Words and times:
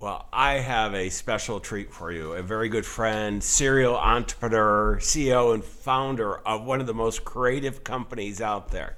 Well, 0.00 0.28
I 0.32 0.58
have 0.58 0.94
a 0.94 1.08
special 1.08 1.58
treat 1.58 1.92
for 1.92 2.12
you. 2.12 2.34
A 2.34 2.40
very 2.40 2.68
good 2.68 2.86
friend, 2.86 3.42
serial 3.42 3.96
entrepreneur, 3.96 4.98
CEO, 5.00 5.52
and 5.52 5.64
founder 5.64 6.38
of 6.46 6.64
one 6.64 6.80
of 6.80 6.86
the 6.86 6.94
most 6.94 7.24
creative 7.24 7.82
companies 7.82 8.40
out 8.40 8.68
there. 8.68 8.96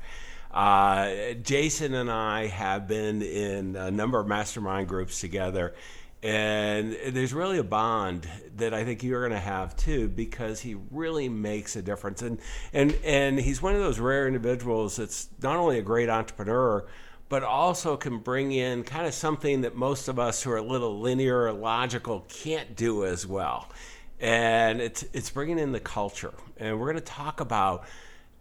Uh, 0.51 1.33
Jason 1.43 1.95
and 1.95 2.11
I 2.11 2.49
have 2.49 2.87
been 2.87 3.23
in 3.23 3.77
a 3.77 3.91
number 3.91 4.21
of 4.21 4.27
mastermind 4.27 4.89
groups 4.89 5.23
together, 5.23 5.75
and 6.23 6.95
there's 7.07 7.33
really 7.33 7.57
a 7.57 7.65
bond 7.65 8.29
that 8.57 8.75
I 8.75 8.85
think 8.85 9.03
you're 9.03 9.27
going 9.27 9.33
to 9.33 9.39
have 9.39 9.75
too, 9.77 10.07
because 10.07 10.61
he 10.61 10.77
really 10.91 11.31
makes 11.31 11.77
a 11.77 11.83
difference. 11.83 12.21
And 12.21 12.39
and 12.75 12.95
and 13.07 13.41
he's 13.41 13.63
one 13.63 13.75
of 13.75 13.81
those 13.81 13.99
rare 13.99 14.27
individuals 14.27 14.97
that's 14.97 15.31
not 15.43 15.57
only 15.57 15.79
a 15.79 15.83
great 15.83 16.11
entrepreneur, 16.11 16.85
but 17.31 17.45
also 17.45 17.97
can 17.97 18.19
bring 18.19 18.53
in 18.53 18.83
kind 18.83 19.07
of 19.07 19.15
something 19.15 19.63
that 19.63 19.75
most 19.75 20.09
of 20.09 20.19
us 20.19 20.43
who 20.43 20.51
are 20.51 20.59
a 20.59 20.63
little 20.63 20.99
linear 21.01 21.45
or 21.45 21.53
logical 21.53 22.27
can't 22.29 22.77
do 22.77 23.07
as 23.07 23.27
well. 23.27 23.71
And 24.19 24.83
it's 24.83 25.05
it's 25.15 25.31
bringing 25.31 25.59
in 25.59 25.73
the 25.73 25.81
culture, 25.81 26.35
and 26.59 26.79
we're 26.79 26.93
going 26.93 27.03
to 27.03 27.13
talk 27.13 27.41
about 27.41 27.85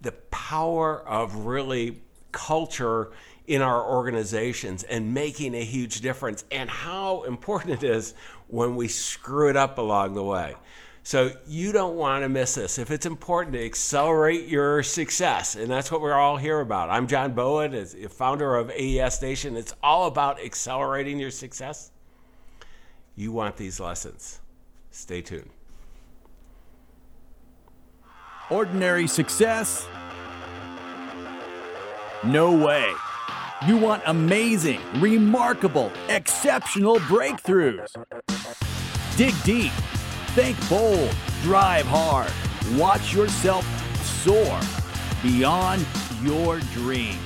the 0.02 0.12
power 0.12 1.08
of 1.08 1.46
really 1.46 2.02
culture 2.34 3.12
in 3.48 3.62
our 3.62 3.84
organizations 3.84 4.84
and 4.84 5.14
making 5.14 5.56
a 5.56 5.64
huge 5.64 6.02
difference 6.02 6.44
and 6.52 6.70
how 6.70 7.24
important 7.24 7.82
it 7.82 7.88
is 7.88 8.14
when 8.48 8.76
we 8.76 8.88
screw 8.88 9.50
it 9.50 9.56
up 9.56 9.78
along 9.78 10.16
the 10.16 10.24
way. 10.24 10.56
So 11.04 11.32
you 11.48 11.72
don't 11.72 11.96
want 11.96 12.24
to 12.24 12.30
miss 12.30 12.56
this. 12.56 12.78
If 12.78 12.92
it's 12.92 13.06
important 13.06 13.54
to 13.54 13.66
accelerate 13.66 14.48
your 14.48 14.84
success, 14.84 15.56
and 15.56 15.70
that's 15.70 15.92
what 15.92 16.02
we're 16.02 16.14
all 16.14 16.38
here 16.38 16.60
about. 16.60 16.90
I'm 16.90 17.08
John 17.08 17.34
Bowen, 17.34 17.86
founder 18.10 18.56
of 18.56 18.70
AES 18.70 19.22
Nation. 19.22 19.56
It's 19.56 19.74
all 19.82 20.08
about 20.08 20.44
accelerating 20.44 21.20
your 21.20 21.32
success. 21.32 21.92
You 23.16 23.32
want 23.32 23.58
these 23.58 23.80
lessons. 23.80 24.40
Stay 24.92 25.22
tuned. 25.22 25.50
Ordinary 28.50 29.08
success 29.08 29.88
no 32.24 32.52
way. 32.52 32.94
You 33.66 33.78
want 33.78 34.04
amazing, 34.06 34.82
remarkable, 35.00 35.92
exceptional 36.10 36.98
breakthroughs. 36.98 37.88
Dig 39.16 39.34
deep, 39.44 39.72
think 40.30 40.70
bold, 40.70 41.16
drive 41.42 41.86
hard, 41.88 42.32
watch 42.78 43.14
yourself 43.14 43.66
soar 44.24 44.60
beyond 45.24 45.86
your 46.22 46.60
dreams. 46.74 47.18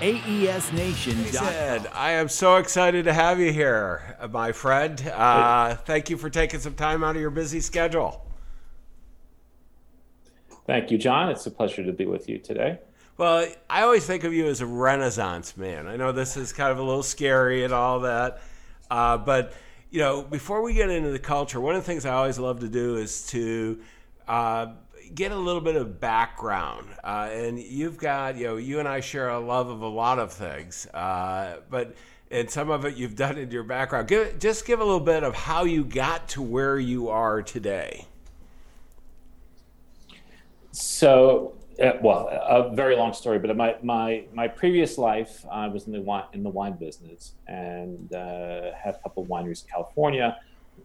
AES 0.00 0.72
Nation. 0.72 1.24
Said, 1.26 1.86
I 1.88 2.12
am 2.12 2.28
so 2.28 2.56
excited 2.56 3.04
to 3.04 3.12
have 3.12 3.40
you 3.40 3.52
here, 3.52 4.16
my 4.30 4.52
friend. 4.52 5.00
Uh, 5.12 5.74
thank 5.74 6.10
you 6.10 6.16
for 6.16 6.30
taking 6.30 6.60
some 6.60 6.74
time 6.74 7.02
out 7.02 7.16
of 7.16 7.20
your 7.20 7.30
busy 7.30 7.60
schedule. 7.60 8.24
Thank 10.66 10.90
you, 10.90 10.98
John. 10.98 11.30
It's 11.30 11.46
a 11.46 11.50
pleasure 11.50 11.84
to 11.84 11.92
be 11.92 12.06
with 12.06 12.28
you 12.28 12.38
today. 12.38 12.78
Well, 13.16 13.48
I 13.68 13.82
always 13.82 14.06
think 14.06 14.22
of 14.22 14.32
you 14.32 14.46
as 14.46 14.60
a 14.60 14.66
Renaissance 14.66 15.56
man. 15.56 15.88
I 15.88 15.96
know 15.96 16.12
this 16.12 16.36
is 16.36 16.52
kind 16.52 16.70
of 16.70 16.78
a 16.78 16.82
little 16.82 17.02
scary 17.02 17.64
and 17.64 17.72
all 17.72 18.00
that, 18.00 18.40
uh, 18.90 19.18
but 19.18 19.54
you 19.90 20.00
know, 20.00 20.22
before 20.22 20.62
we 20.62 20.74
get 20.74 20.90
into 20.90 21.10
the 21.10 21.18
culture, 21.18 21.60
one 21.60 21.74
of 21.74 21.82
the 21.82 21.86
things 21.86 22.04
I 22.04 22.14
always 22.14 22.38
love 22.38 22.60
to 22.60 22.68
do 22.68 22.96
is 22.96 23.26
to 23.28 23.80
uh, 24.26 24.66
get 25.14 25.32
a 25.32 25.36
little 25.36 25.60
bit 25.60 25.76
of 25.76 26.00
background. 26.00 26.88
Uh, 27.02 27.28
and 27.32 27.58
you've 27.58 27.96
got, 27.96 28.36
you 28.36 28.44
know, 28.44 28.56
you 28.56 28.78
and 28.78 28.88
I 28.88 29.00
share 29.00 29.30
a 29.30 29.40
love 29.40 29.68
of 29.68 29.80
a 29.80 29.88
lot 29.88 30.18
of 30.18 30.32
things, 30.32 30.86
uh, 30.88 31.60
but 31.70 31.94
and 32.30 32.50
some 32.50 32.68
of 32.68 32.84
it 32.84 32.96
you've 32.96 33.16
done 33.16 33.38
in 33.38 33.50
your 33.50 33.62
background. 33.62 34.06
Give, 34.08 34.38
just 34.38 34.66
give 34.66 34.80
a 34.80 34.84
little 34.84 35.00
bit 35.00 35.22
of 35.22 35.34
how 35.34 35.64
you 35.64 35.82
got 35.82 36.28
to 36.30 36.42
where 36.42 36.78
you 36.78 37.08
are 37.08 37.40
today. 37.40 38.04
So 40.72 41.54
uh, 41.80 41.92
well, 42.02 42.28
a 42.28 42.74
very 42.74 42.96
long 42.96 43.12
story, 43.12 43.38
but 43.38 43.56
my 43.56 43.76
my 43.82 44.24
my 44.32 44.48
previous 44.48 44.98
life, 44.98 45.44
I 45.50 45.68
was 45.68 45.86
in 45.86 45.92
the 45.92 46.00
wine 46.00 46.24
in 46.32 46.42
the 46.42 46.50
wine 46.50 46.72
business 46.72 47.34
and 47.46 48.12
uh, 48.12 48.72
had 48.74 48.96
a 48.96 48.98
couple 49.02 49.22
of 49.22 49.28
wineries 49.28 49.62
in 49.64 49.70
California. 49.70 50.38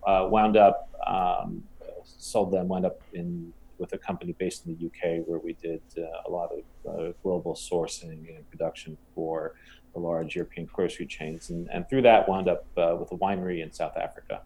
Uh, 0.06 0.28
wound 0.30 0.58
up, 0.58 0.90
um, 1.08 1.64
sold 2.04 2.52
them. 2.52 2.68
Wound 2.68 2.86
up 2.86 3.02
in 3.14 3.54
with 3.80 3.94
a 3.94 3.98
company 3.98 4.34
based 4.34 4.66
in 4.66 4.78
the 4.78 4.86
UK 4.86 5.26
where 5.28 5.40
we 5.40 5.54
did 5.54 5.82
uh, 5.98 6.02
a 6.28 6.30
lot 6.30 6.52
of 6.52 6.62
uh, 6.88 7.14
global 7.24 7.56
sourcing 7.56 8.36
and 8.36 8.50
production 8.52 8.96
for 9.16 9.56
the 9.94 10.00
large 10.00 10.36
European 10.36 10.68
grocery 10.72 11.06
chains, 11.06 11.50
and, 11.50 11.68
and 11.72 11.90
through 11.90 12.04
that 12.04 12.30
wound 12.30 12.48
up 12.48 12.66
uh, 12.78 12.96
with 13.00 13.12
a 13.12 13.18
winery 13.18 13.64
in 13.64 13.72
South 13.72 13.98
Africa. 13.98 14.42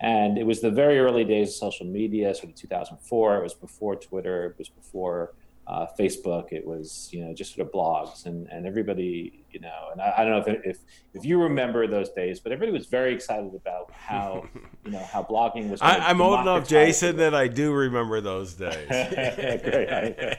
And 0.00 0.38
it 0.38 0.44
was 0.44 0.60
the 0.60 0.70
very 0.70 0.98
early 0.98 1.24
days 1.24 1.48
of 1.50 1.54
social 1.54 1.86
media, 1.86 2.34
sort 2.34 2.50
of 2.50 2.54
2004. 2.54 3.36
It 3.36 3.42
was 3.42 3.54
before 3.54 3.96
Twitter. 3.96 4.46
It 4.46 4.58
was 4.58 4.68
before 4.68 5.34
uh, 5.66 5.86
Facebook. 5.98 6.52
It 6.52 6.66
was 6.66 7.08
you 7.12 7.24
know 7.24 7.34
just 7.34 7.54
sort 7.54 7.66
of 7.66 7.72
blogs 7.72 8.26
and 8.26 8.46
and 8.48 8.66
everybody 8.66 9.44
you 9.50 9.60
know 9.60 9.88
and 9.92 10.00
I, 10.00 10.14
I, 10.18 10.24
don't 10.24 10.32
know 10.32 10.52
if, 10.52 10.64
if 10.64 10.78
if 11.14 11.24
you 11.24 11.40
remember 11.40 11.86
those 11.86 12.10
days, 12.10 12.40
but 12.40 12.52
everybody 12.52 12.76
was 12.76 12.86
very 12.86 13.14
excited 13.14 13.54
about 13.54 13.90
how 13.92 14.46
you 14.84 14.92
know 14.92 15.04
how 15.12 15.22
blogging 15.22 15.70
was. 15.70 15.80
I, 15.82 16.10
am 16.10 16.20
old 16.20 16.40
enough, 16.40 16.68
Jason, 16.68 17.16
that 17.16 17.34
I 17.34 17.48
do 17.48 17.72
remember 17.72 18.20
those 18.20 18.54
days. 18.54 18.88
Great. 19.62 20.36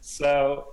so. 0.00 0.68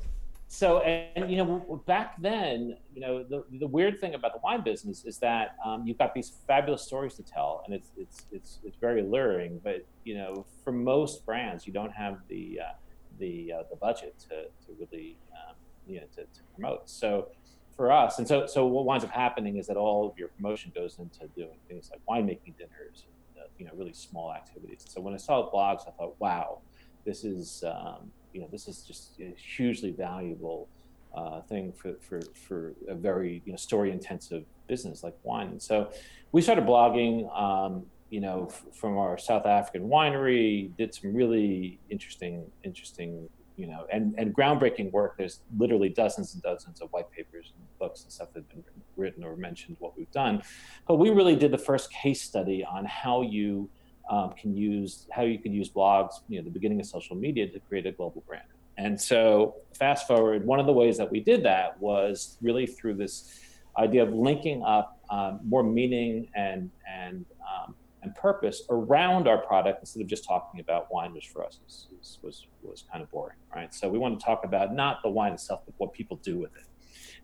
So 0.53 0.81
and 0.81 1.31
you 1.31 1.37
know 1.37 1.81
back 1.87 2.21
then 2.21 2.75
you 2.93 2.99
know 2.99 3.23
the, 3.23 3.45
the 3.57 3.67
weird 3.67 4.01
thing 4.01 4.15
about 4.15 4.33
the 4.33 4.39
wine 4.43 4.61
business 4.65 5.05
is 5.05 5.17
that 5.19 5.55
um, 5.65 5.87
you've 5.87 5.97
got 5.97 6.13
these 6.13 6.33
fabulous 6.45 6.81
stories 6.81 7.13
to 7.15 7.23
tell 7.23 7.63
and 7.65 7.73
it's 7.73 7.91
it's 7.97 8.25
it's 8.33 8.59
it's 8.65 8.75
very 8.75 8.99
alluring 8.99 9.61
but 9.63 9.85
you 10.03 10.13
know 10.13 10.45
for 10.65 10.73
most 10.73 11.25
brands 11.25 11.65
you 11.65 11.71
don't 11.71 11.93
have 11.93 12.17
the 12.27 12.59
uh, 12.59 12.73
the 13.21 13.53
uh, 13.53 13.63
the 13.69 13.77
budget 13.77 14.15
to, 14.19 14.43
to 14.65 14.75
really 14.77 15.15
um, 15.31 15.55
you 15.87 16.01
know 16.01 16.07
to, 16.15 16.23
to, 16.23 16.41
promote. 16.53 16.89
So 16.89 17.29
for 17.77 17.91
us, 17.91 18.19
and 18.19 18.27
so 18.27 18.45
so 18.47 18.65
what 18.65 18.83
winds 18.83 19.05
up 19.05 19.11
happening 19.11 19.55
is 19.57 19.67
that 19.67 19.77
all 19.77 20.09
of 20.09 20.17
your 20.17 20.27
promotion 20.29 20.73
goes 20.75 20.99
into 20.99 21.27
doing 21.35 21.57
things 21.69 21.89
like 21.91 22.01
winemaking 22.09 22.57
dinners, 22.57 23.05
and, 23.05 23.43
uh, 23.43 23.47
you 23.57 23.65
know, 23.65 23.71
really 23.75 23.93
small 23.93 24.33
activities. 24.33 24.83
So 24.89 24.99
when 24.99 25.13
I 25.13 25.17
saw 25.17 25.49
blogs, 25.49 25.87
I 25.87 25.91
thought, 25.91 26.15
wow, 26.19 26.59
this 27.05 27.23
is 27.23 27.63
um, 27.65 28.11
you 28.33 28.41
know 28.41 28.47
this 28.51 28.67
is 28.67 28.83
just 28.83 29.19
a 29.21 29.33
hugely 29.55 29.91
valuable 29.91 30.67
uh, 31.15 31.41
thing 31.41 31.71
for, 31.71 31.93
for 32.01 32.21
for 32.47 32.73
a 32.89 32.95
very 32.95 33.41
you 33.45 33.53
know 33.53 33.57
story 33.57 33.91
intensive 33.91 34.43
business 34.67 35.03
like 35.03 35.15
wine. 35.23 35.47
And 35.47 35.61
so 35.61 35.91
we 36.31 36.41
started 36.41 36.65
blogging. 36.65 37.15
Um, 37.39 37.85
you 38.11 38.19
know, 38.19 38.49
f- 38.51 38.65
from 38.73 38.97
our 38.97 39.17
South 39.17 39.45
African 39.47 39.87
winery, 39.87 40.75
did 40.77 40.93
some 40.93 41.15
really 41.15 41.79
interesting, 41.89 42.45
interesting, 42.63 43.27
you 43.55 43.65
know, 43.65 43.87
and, 43.91 44.13
and 44.17 44.35
groundbreaking 44.35 44.91
work. 44.91 45.15
There's 45.17 45.39
literally 45.57 45.89
dozens 45.89 46.33
and 46.33 46.43
dozens 46.43 46.81
of 46.81 46.91
white 46.91 47.09
papers 47.09 47.53
and 47.55 47.65
books 47.79 48.03
and 48.03 48.11
stuff 48.11 48.27
that 48.33 48.41
have 48.41 48.49
been 48.49 48.63
written 48.97 49.23
or 49.23 49.37
mentioned 49.37 49.77
what 49.79 49.97
we've 49.97 50.11
done. 50.11 50.43
But 50.87 50.95
we 50.95 51.09
really 51.09 51.37
did 51.37 51.51
the 51.51 51.57
first 51.57 51.91
case 51.91 52.21
study 52.21 52.65
on 52.65 52.85
how 52.85 53.21
you 53.21 53.69
um, 54.09 54.33
can 54.33 54.57
use 54.57 55.07
how 55.11 55.21
you 55.21 55.39
can 55.39 55.53
use 55.53 55.69
blogs, 55.69 56.15
you 56.27 56.37
know, 56.37 56.43
the 56.43 56.51
beginning 56.51 56.81
of 56.81 56.85
social 56.87 57.15
media 57.15 57.47
to 57.47 57.59
create 57.61 57.85
a 57.85 57.93
global 57.93 58.23
brand. 58.27 58.43
And 58.77 58.99
so, 58.99 59.55
fast 59.77 60.05
forward, 60.05 60.45
one 60.45 60.59
of 60.59 60.65
the 60.65 60.73
ways 60.73 60.97
that 60.97 61.09
we 61.09 61.21
did 61.21 61.43
that 61.43 61.79
was 61.79 62.37
really 62.41 62.67
through 62.67 62.95
this 62.95 63.39
idea 63.77 64.03
of 64.03 64.13
linking 64.13 64.63
up 64.63 64.99
um, 65.09 65.39
more 65.45 65.63
meaning 65.63 66.27
and 66.35 66.69
and 66.85 67.25
um, 67.41 67.75
and 68.03 68.15
purpose 68.15 68.63
around 68.69 69.27
our 69.27 69.37
product 69.37 69.79
instead 69.81 70.01
of 70.01 70.07
just 70.07 70.25
talking 70.25 70.59
about 70.59 70.91
wine, 70.91 71.13
which 71.13 71.27
for 71.27 71.45
us 71.45 71.59
was, 71.63 71.87
was, 72.23 72.47
was 72.63 72.83
kind 72.91 73.03
of 73.03 73.11
boring, 73.11 73.37
right? 73.55 73.73
So 73.73 73.89
we 73.89 73.99
want 73.99 74.19
to 74.19 74.25
talk 74.25 74.43
about 74.43 74.73
not 74.73 75.01
the 75.03 75.09
wine 75.09 75.33
itself, 75.33 75.61
but 75.65 75.75
what 75.77 75.93
people 75.93 76.17
do 76.23 76.39
with 76.39 76.55
it. 76.55 76.63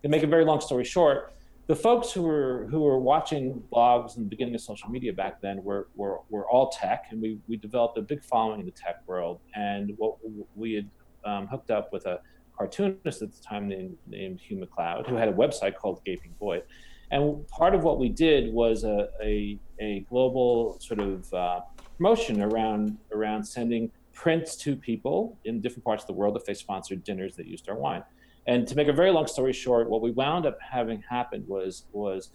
To 0.02 0.08
make 0.08 0.22
a 0.22 0.26
very 0.26 0.44
long 0.44 0.60
story 0.60 0.84
short, 0.84 1.32
the 1.66 1.76
folks 1.76 2.10
who 2.10 2.22
were 2.22 2.66
who 2.70 2.80
were 2.80 2.98
watching 2.98 3.62
blogs 3.70 4.16
in 4.16 4.22
the 4.22 4.28
beginning 4.28 4.54
of 4.54 4.60
social 4.62 4.88
media 4.88 5.12
back 5.12 5.42
then 5.42 5.62
were 5.62 5.88
were, 5.96 6.20
were 6.30 6.48
all 6.48 6.70
tech, 6.70 7.06
and 7.10 7.20
we, 7.20 7.38
we 7.46 7.56
developed 7.56 7.98
a 7.98 8.02
big 8.02 8.24
following 8.24 8.60
in 8.60 8.66
the 8.66 8.72
tech 8.72 9.02
world. 9.06 9.40
And 9.54 9.92
what 9.98 10.16
we 10.56 10.72
had 10.72 10.88
um, 11.24 11.46
hooked 11.46 11.70
up 11.70 11.92
with 11.92 12.06
a 12.06 12.20
cartoonist 12.56 13.22
at 13.22 13.32
the 13.32 13.42
time 13.42 13.68
named, 13.68 13.98
named 14.06 14.40
Hugh 14.40 14.58
MacLeod, 14.58 15.06
who 15.06 15.16
had 15.16 15.28
a 15.28 15.32
website 15.32 15.76
called 15.76 16.02
Gaping 16.04 16.34
Void. 16.40 16.62
And 17.10 17.46
part 17.48 17.74
of 17.74 17.84
what 17.84 17.98
we 17.98 18.08
did 18.08 18.52
was 18.52 18.84
a, 18.84 19.08
a, 19.22 19.58
a 19.80 20.00
global 20.10 20.78
sort 20.80 21.00
of 21.00 21.32
uh, 21.32 21.60
promotion 21.96 22.42
around 22.42 22.98
around 23.12 23.44
sending 23.44 23.90
prints 24.12 24.56
to 24.56 24.76
people 24.76 25.38
in 25.44 25.60
different 25.60 25.84
parts 25.84 26.02
of 26.02 26.08
the 26.08 26.12
world 26.12 26.36
if 26.36 26.44
they 26.44 26.54
sponsored 26.54 27.04
dinners 27.04 27.36
that 27.36 27.46
used 27.46 27.68
our 27.68 27.76
wine. 27.76 28.02
And 28.46 28.66
to 28.66 28.74
make 28.74 28.88
a 28.88 28.92
very 28.92 29.10
long 29.10 29.26
story 29.26 29.52
short, 29.52 29.88
what 29.88 30.02
we 30.02 30.10
wound 30.10 30.46
up 30.46 30.58
having 30.60 31.02
happen 31.08 31.44
was 31.46 31.84
was 31.92 32.30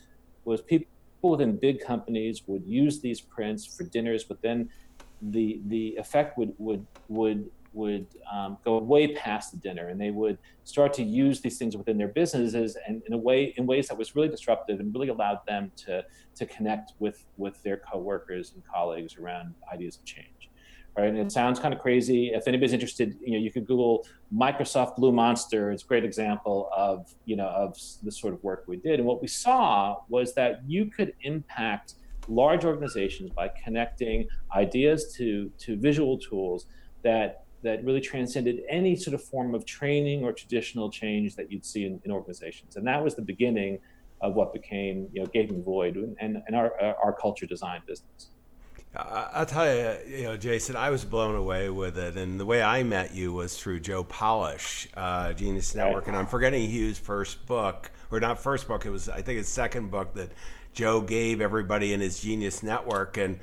was 0.46 0.62
people 0.62 0.88
within 1.22 1.58
big 1.58 1.80
companies 1.81 2.44
would 2.48 2.66
use 2.66 3.00
these 3.00 3.22
prints 3.22 3.66
for 3.66 3.84
dinners, 3.84 4.24
but 4.24 4.42
then 4.42 4.69
the 5.22 5.62
the 5.68 5.96
effect 5.98 6.38
would 6.38 6.54
would 6.58 6.86
would 7.08 7.50
would 7.74 8.08
um, 8.31 8.58
go 8.64 8.78
way 8.78 9.14
past 9.16 9.52
the 9.52 9.58
dinner 9.58 9.90
and 9.90 10.00
they 10.00 10.12
would 10.12 10.38
start 10.64 10.94
to 10.94 11.04
use 11.04 11.42
these 11.42 11.58
things 11.58 11.75
within 11.75 11.98
their 11.98 12.08
businesses 12.08 12.78
and 12.88 13.02
in 13.08 13.14
a 13.14 13.18
way 13.18 13.54
in 13.58 13.66
ways 13.66 13.88
that 13.88 13.98
was 13.98 14.16
really 14.16 14.30
disruptive 14.30 14.80
and 14.80 14.94
really 14.94 15.10
allowed 15.10 15.40
them 15.48 15.72
to 15.75 16.04
to 16.36 16.46
connect 16.46 16.94
with 17.00 17.25
with 17.38 17.62
their 17.64 17.78
coworkers 17.78 18.54
and 18.54 18.64
colleagues 18.66 19.18
around 19.18 19.54
ideas 19.72 19.98
of 19.98 20.06
change 20.06 20.28
right? 20.96 21.08
And 21.08 21.18
it 21.18 21.31
sounds 21.31 21.60
kind 21.60 21.74
of 21.74 21.80
crazy. 21.80 22.34
If 22.36 22.48
anybody's 22.48 22.74
interested 22.74 23.18
you 23.22 23.34
know 23.34 23.40
you 23.40 23.52
could 23.52 23.66
google 23.66 24.06
microsoft 24.34 24.96
blue 24.96 25.12
monster. 25.12 25.72
It's 25.72 25.84
a 25.84 25.88
great 25.88 26.04
example 26.04 26.69
of 26.76 27.14
you 27.26 27.36
know 27.36 27.48
of 27.48 27.78
the 28.04 28.12
sort 28.12 28.34
of 28.34 28.44
work 28.44 28.66
we 28.68 28.78
did. 28.78 29.00
And 29.00 29.08
what 29.08 29.22
we 29.22 29.28
saw 29.28 30.02
was 30.10 30.34
that 30.36 30.62
you 30.68 30.86
could 30.86 31.14
impact 31.22 31.96
large 32.28 32.64
organizations 32.64 33.31
by 33.31 33.50
connecting 33.64 34.28
ideas 34.56 35.14
to 35.18 35.52
to 35.60 35.76
visual 35.78 36.18
tools 36.18 36.68
that 37.04 37.43
that 37.63 37.83
really 37.83 38.01
transcended 38.01 38.62
any 38.69 38.95
sort 38.95 39.13
of 39.13 39.24
form 39.24 39.56
of 39.56 39.65
training 39.65 40.24
or 40.24 40.33
traditional 40.33 40.92
change 40.92 41.36
that 41.36 41.51
you'd 41.51 41.65
see 41.65 41.86
in, 41.86 42.00
in 42.06 42.12
organizations. 42.12 42.75
And 42.75 42.86
that 42.88 43.04
was 43.04 43.15
the 43.15 43.21
beginning 43.21 43.80
of 44.21 44.36
what 44.36 44.54
became, 44.54 45.10
you 45.12 45.21
know, 45.21 45.27
Gaping 45.27 45.63
Void 45.63 45.95
and, 45.95 46.42
and 46.45 46.56
our, 46.56 46.71
our 47.04 47.13
culture 47.13 47.45
design 47.45 47.81
business. 47.88 48.30
I'll 48.95 49.48
tell 49.48 49.65
you, 49.65 50.18
you 50.18 50.24
know, 50.24 50.38
Jason, 50.38 50.75
I 50.75 50.92
was 50.92 51.04
blown 51.04 51.36
away 51.36 51.69
with 51.71 51.98
it, 51.98 52.15
and 52.15 52.39
the 52.39 52.45
way 52.45 52.62
I 52.62 52.83
met 52.83 53.15
you 53.15 53.33
was 53.33 53.57
through 53.57 53.80
Joe 53.80 54.04
Polish, 54.04 54.88
uh, 54.95 55.33
Genius 55.33 55.74
Network, 55.74 56.07
and 56.07 56.16
I'm 56.16 56.27
forgetting 56.27 56.69
Hugh's 56.69 57.00
first 57.00 57.44
book, 57.48 57.89
or 58.12 58.19
not 58.19 58.39
first 58.39 58.68
book. 58.68 58.86
It 58.86 58.92
was, 58.92 59.09
I 59.09 59.24
think, 59.24 59.39
his 59.39 59.48
second 59.48 59.89
book 59.89 60.13
that 60.13 60.30
Joe 60.74 61.01
gave 61.01 61.42
everybody 61.42 61.94
in 61.94 62.01
his 62.01 62.21
Genius 62.21 62.62
Network, 62.62 63.18
and 63.18 63.39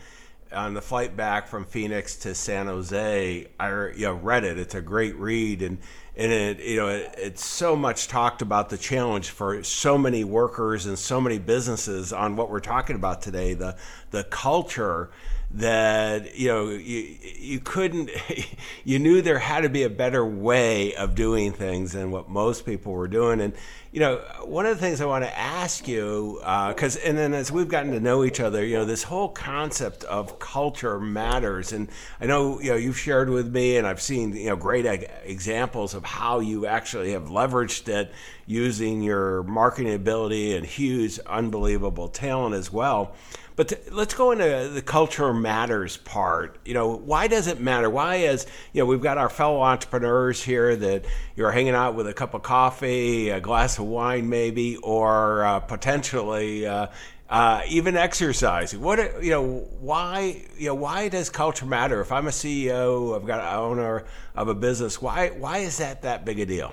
on 0.53 0.75
the 0.75 0.83
flight 0.83 1.17
back 1.17 1.49
from 1.49 1.65
Phoenix 1.65 2.17
to 2.17 2.35
San 2.35 2.67
Jose, 2.67 3.47
I 3.59 3.69
you 3.91 4.07
know, 4.07 4.15
read 4.15 4.45
it. 4.45 4.59
It's 4.59 4.75
a 4.75 4.81
great 4.81 5.17
read, 5.17 5.63
and 5.63 5.79
and 6.17 6.33
it 6.33 6.61
you 6.61 6.77
know 6.77 6.89
it, 6.89 7.15
it's 7.19 7.45
so 7.45 7.77
much 7.77 8.09
talked 8.09 8.43
about 8.43 8.69
the 8.69 8.79
challenge 8.79 9.31
for 9.31 9.63
so 9.63 9.97
many 9.97 10.25
workers 10.25 10.87
and 10.87 10.99
so 10.99 11.21
many 11.21 11.39
businesses 11.39 12.13
on 12.13 12.37
what 12.37 12.51
we're 12.51 12.61
talking 12.61 12.97
about 12.97 13.23
today. 13.23 13.55
The 13.55 13.77
the 14.11 14.25
culture 14.25 15.11
that 15.53 16.39
you 16.39 16.49
know 16.49 16.69
you 16.69 17.17
you 17.39 17.61
couldn't 17.61 18.11
you 18.85 18.99
knew 18.99 19.21
there 19.21 19.39
had 19.39 19.63
to 19.63 19.69
be 19.69 19.83
a 19.83 19.91
better 19.91 20.25
way 20.25 20.95
of 20.95 21.15
doing 21.15 21.53
things 21.53 21.93
than 21.93 22.11
what 22.11 22.29
most 22.29 22.65
people 22.65 22.93
were 22.93 23.09
doing. 23.09 23.41
And 23.41 23.53
you 23.93 23.99
know 23.99 24.19
one 24.45 24.67
of 24.67 24.77
the 24.77 24.81
things 24.81 25.01
i 25.01 25.05
want 25.05 25.25
to 25.25 25.39
ask 25.39 25.89
you 25.89 26.37
because 26.69 26.97
uh, 26.97 27.01
and 27.05 27.19
then 27.19 27.35
as 27.35 27.51
we've 27.51 27.67
gotten 27.67 27.91
to 27.91 27.99
know 27.99 28.23
each 28.23 28.39
other 28.39 28.65
you 28.65 28.77
know 28.77 28.85
this 28.85 29.03
whole 29.03 29.29
concept 29.29 30.05
of 30.05 30.39
culture 30.39 31.01
matters. 31.01 31.73
And 31.73 31.89
i 32.21 32.27
know 32.27 32.61
you 32.61 32.71
know 32.71 32.77
you've 32.77 32.99
shared 32.99 33.29
with 33.29 33.53
me 33.53 33.77
and 33.77 33.87
i've 33.87 34.01
seen 34.01 34.37
you 34.37 34.47
know 34.47 34.57
great 34.57 34.87
examples 35.25 35.95
of 35.95 36.05
how 36.05 36.39
you 36.39 36.67
actually 36.67 37.13
have 37.13 37.25
leveraged 37.25 37.89
it 37.89 38.13
using 38.47 39.03
your 39.03 39.43
marketing 39.43 39.95
ability 39.95 40.55
and 40.55 40.65
hugh's 40.65 41.19
unbelievable 41.21 42.07
talent 42.07 42.55
as 42.55 42.73
well 42.73 43.17
but 43.61 43.69
to, 43.69 43.79
let's 43.91 44.15
go 44.15 44.31
into 44.31 44.71
the 44.73 44.81
culture 44.81 45.35
matters 45.35 45.99
part. 45.99 46.57
You 46.65 46.73
know, 46.73 46.97
why 46.97 47.27
does 47.27 47.47
it 47.47 47.61
matter? 47.61 47.91
Why 47.91 48.15
is 48.15 48.47
you 48.73 48.81
know 48.81 48.87
we've 48.87 49.03
got 49.03 49.19
our 49.19 49.29
fellow 49.29 49.61
entrepreneurs 49.61 50.43
here 50.43 50.75
that 50.77 51.05
you're 51.37 51.51
hanging 51.51 51.75
out 51.75 51.95
with 51.95 52.07
a 52.07 52.15
cup 52.15 52.33
of 52.33 52.43
coffee, 52.43 53.29
a 53.29 53.39
glass 53.39 53.79
of 53.79 53.85
wine, 53.85 54.31
maybe, 54.31 54.79
or 54.79 55.45
uh, 55.45 55.61
potentially. 55.61 56.67
Uh, 56.67 56.87
uh, 57.29 57.61
even 57.69 57.99
exercising. 57.99 58.81
What 58.81 59.23
you 59.23 59.31
know? 59.31 59.69
Why 59.79 60.43
you 60.57 60.69
know? 60.69 60.75
Why 60.75 61.11
does 61.11 61.29
culture 61.29 61.67
matter? 61.67 62.01
If 62.01 62.13
I'm 62.13 62.29
a 62.29 62.31
CEO, 62.31 63.15
I've 63.15 63.27
got 63.27 63.41
an 63.41 63.59
owner 63.59 64.07
of 64.35 64.49
a 64.49 64.55
business. 64.55 65.03
Why 65.03 65.29
why 65.29 65.59
is 65.59 65.77
that 65.77 66.01
that 66.01 66.25
big 66.25 66.41
a 66.41 66.47
deal? 66.47 66.73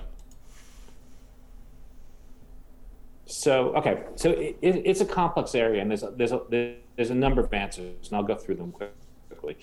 So 3.28 3.76
okay, 3.76 4.04
so 4.16 4.32
it, 4.32 4.58
it's 4.62 5.02
a 5.02 5.06
complex 5.06 5.54
area, 5.54 5.82
and 5.82 5.92
there's 5.92 6.04
a, 6.04 6.12
there's 6.16 6.32
a 6.32 6.42
there's 6.96 7.10
a 7.10 7.16
number 7.16 7.42
of 7.42 7.54
answers, 7.54 8.08
and 8.08 8.16
I'll 8.16 8.24
go 8.24 8.36
through 8.36 8.56
them 8.56 8.72
quickly. 8.72 9.58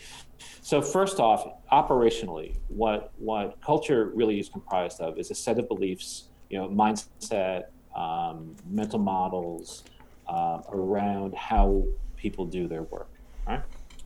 So 0.60 0.82
first 0.82 1.18
off, 1.18 1.46
operationally, 1.72 2.56
what 2.68 3.12
what 3.16 3.58
culture 3.62 4.12
really 4.14 4.38
is 4.38 4.50
comprised 4.50 5.00
of 5.00 5.18
is 5.18 5.30
a 5.30 5.34
set 5.34 5.58
of 5.58 5.66
beliefs, 5.66 6.28
you 6.50 6.58
know, 6.58 6.68
mindset, 6.68 7.64
um, 7.96 8.54
mental 8.68 8.98
models 8.98 9.84
uh, 10.28 10.60
around 10.70 11.34
how 11.34 11.84
people 12.16 12.44
do 12.44 12.68
their 12.68 12.82
work, 12.82 13.08
right? 13.46 13.62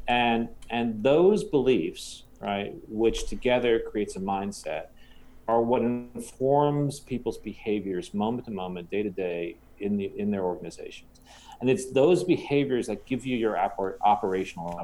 And 0.06 0.48
and 0.70 1.02
those 1.02 1.42
beliefs, 1.42 2.22
right, 2.40 2.74
which 2.88 3.26
together 3.26 3.80
creates 3.80 4.14
a 4.14 4.20
mindset 4.20 4.86
are 5.48 5.62
what 5.62 5.82
informs 5.82 7.00
people's 7.00 7.38
behaviors 7.38 8.12
moment 8.12 8.44
to 8.44 8.50
moment, 8.50 8.90
day 8.90 9.02
to 9.02 9.10
day 9.10 9.56
in 9.80 9.96
the 9.96 10.12
in 10.16 10.30
their 10.30 10.44
organizations. 10.44 11.20
And 11.60 11.68
it's 11.68 11.90
those 11.90 12.22
behaviors 12.22 12.86
that 12.86 13.06
give 13.06 13.26
you 13.26 13.36
your 13.36 13.58
operational 13.58 14.80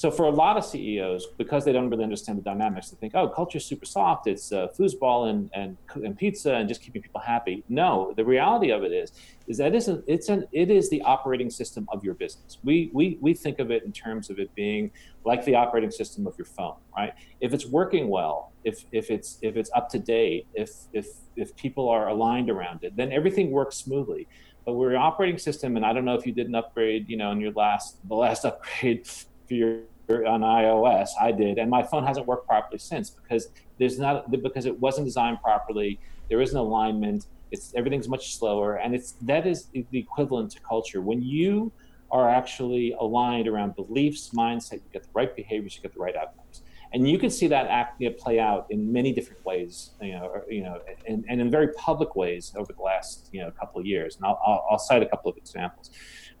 so 0.00 0.10
for 0.10 0.24
a 0.24 0.30
lot 0.30 0.56
of 0.56 0.64
CEOs, 0.64 1.26
because 1.36 1.66
they 1.66 1.72
don't 1.72 1.90
really 1.90 2.04
understand 2.04 2.38
the 2.38 2.42
dynamics, 2.42 2.88
they 2.88 2.96
think, 2.96 3.14
oh, 3.14 3.28
culture's 3.28 3.66
super 3.66 3.84
soft. 3.84 4.26
It's 4.26 4.50
uh, 4.50 4.68
foosball 4.68 5.28
and, 5.28 5.50
and 5.52 5.76
and 5.94 6.16
pizza 6.16 6.54
and 6.54 6.66
just 6.66 6.80
keeping 6.80 7.02
people 7.02 7.20
happy. 7.20 7.64
No, 7.68 8.14
the 8.16 8.24
reality 8.24 8.70
of 8.70 8.82
it 8.82 8.92
is, 8.92 9.12
is 9.46 9.58
that 9.58 9.74
it's 9.74 9.88
it's 10.06 10.30
an 10.30 10.48
it 10.52 10.70
is 10.70 10.88
the 10.88 11.02
operating 11.02 11.50
system 11.50 11.86
of 11.92 12.02
your 12.02 12.14
business. 12.14 12.56
We 12.64 12.90
we 12.94 13.18
we 13.20 13.34
think 13.34 13.58
of 13.58 13.70
it 13.70 13.82
in 13.84 13.92
terms 13.92 14.30
of 14.30 14.38
it 14.38 14.54
being 14.54 14.90
like 15.26 15.44
the 15.44 15.54
operating 15.54 15.90
system 15.90 16.26
of 16.26 16.34
your 16.38 16.46
phone, 16.46 16.76
right? 16.96 17.12
If 17.42 17.52
it's 17.52 17.66
working 17.66 18.08
well, 18.08 18.52
if 18.64 18.86
if 18.92 19.10
it's 19.10 19.36
if 19.42 19.58
it's 19.58 19.70
up 19.76 19.90
to 19.90 19.98
date, 19.98 20.46
if 20.54 20.70
if 20.94 21.08
if 21.36 21.54
people 21.56 21.90
are 21.90 22.08
aligned 22.08 22.48
around 22.48 22.84
it, 22.84 22.96
then 22.96 23.12
everything 23.12 23.50
works 23.50 23.76
smoothly 23.76 24.28
but 24.66 24.74
we're 24.74 24.90
an 24.90 24.96
operating 24.96 25.38
system 25.38 25.76
and 25.76 25.86
i 25.86 25.92
don't 25.92 26.04
know 26.04 26.14
if 26.14 26.26
you 26.26 26.32
did 26.32 26.46
an 26.46 26.54
upgrade 26.54 27.08
you 27.08 27.16
know 27.16 27.30
in 27.30 27.40
your 27.40 27.50
last 27.52 27.96
the 28.08 28.14
last 28.14 28.44
upgrade 28.50 29.06
for 29.06 29.54
your 29.54 29.80
on 30.18 30.40
iOS. 30.40 31.10
I 31.20 31.32
did, 31.32 31.58
and 31.58 31.70
my 31.70 31.82
phone 31.82 32.04
hasn't 32.04 32.26
worked 32.26 32.46
properly 32.46 32.78
since 32.78 33.10
because 33.10 33.48
there's 33.78 33.98
not 33.98 34.30
because 34.30 34.66
it 34.66 34.78
wasn't 34.78 35.06
designed 35.06 35.40
properly. 35.42 36.00
There 36.28 36.40
isn't 36.40 36.56
alignment. 36.56 37.26
It's 37.50 37.74
everything's 37.74 38.08
much 38.08 38.36
slower, 38.36 38.76
and 38.76 38.94
it's 38.94 39.12
that 39.22 39.46
is 39.46 39.68
the 39.72 39.98
equivalent 39.98 40.52
to 40.52 40.60
culture. 40.60 41.00
When 41.00 41.22
you 41.22 41.72
are 42.10 42.28
actually 42.28 42.92
aligned 42.98 43.46
around 43.48 43.76
beliefs, 43.76 44.30
mindset, 44.30 44.74
you 44.74 44.90
get 44.92 45.04
the 45.04 45.10
right 45.14 45.34
behaviors, 45.34 45.76
you 45.76 45.82
get 45.82 45.94
the 45.94 46.00
right 46.00 46.16
outcomes, 46.16 46.62
and 46.92 47.08
you 47.08 47.18
can 47.18 47.30
see 47.30 47.46
that 47.48 47.66
act 47.66 48.02
play 48.18 48.38
out 48.38 48.66
in 48.70 48.92
many 48.92 49.12
different 49.12 49.44
ways. 49.44 49.90
You 50.00 50.12
know, 50.12 50.26
or, 50.26 50.44
you 50.48 50.62
know, 50.62 50.80
and, 51.08 51.24
and 51.28 51.40
in 51.40 51.50
very 51.50 51.68
public 51.74 52.16
ways 52.16 52.52
over 52.56 52.72
the 52.72 52.82
last 52.82 53.28
you 53.32 53.40
know 53.40 53.50
couple 53.52 53.80
of 53.80 53.86
years. 53.86 54.16
And 54.16 54.24
I'll, 54.26 54.40
I'll, 54.46 54.66
I'll 54.72 54.78
cite 54.78 55.02
a 55.02 55.06
couple 55.06 55.30
of 55.30 55.36
examples. 55.36 55.90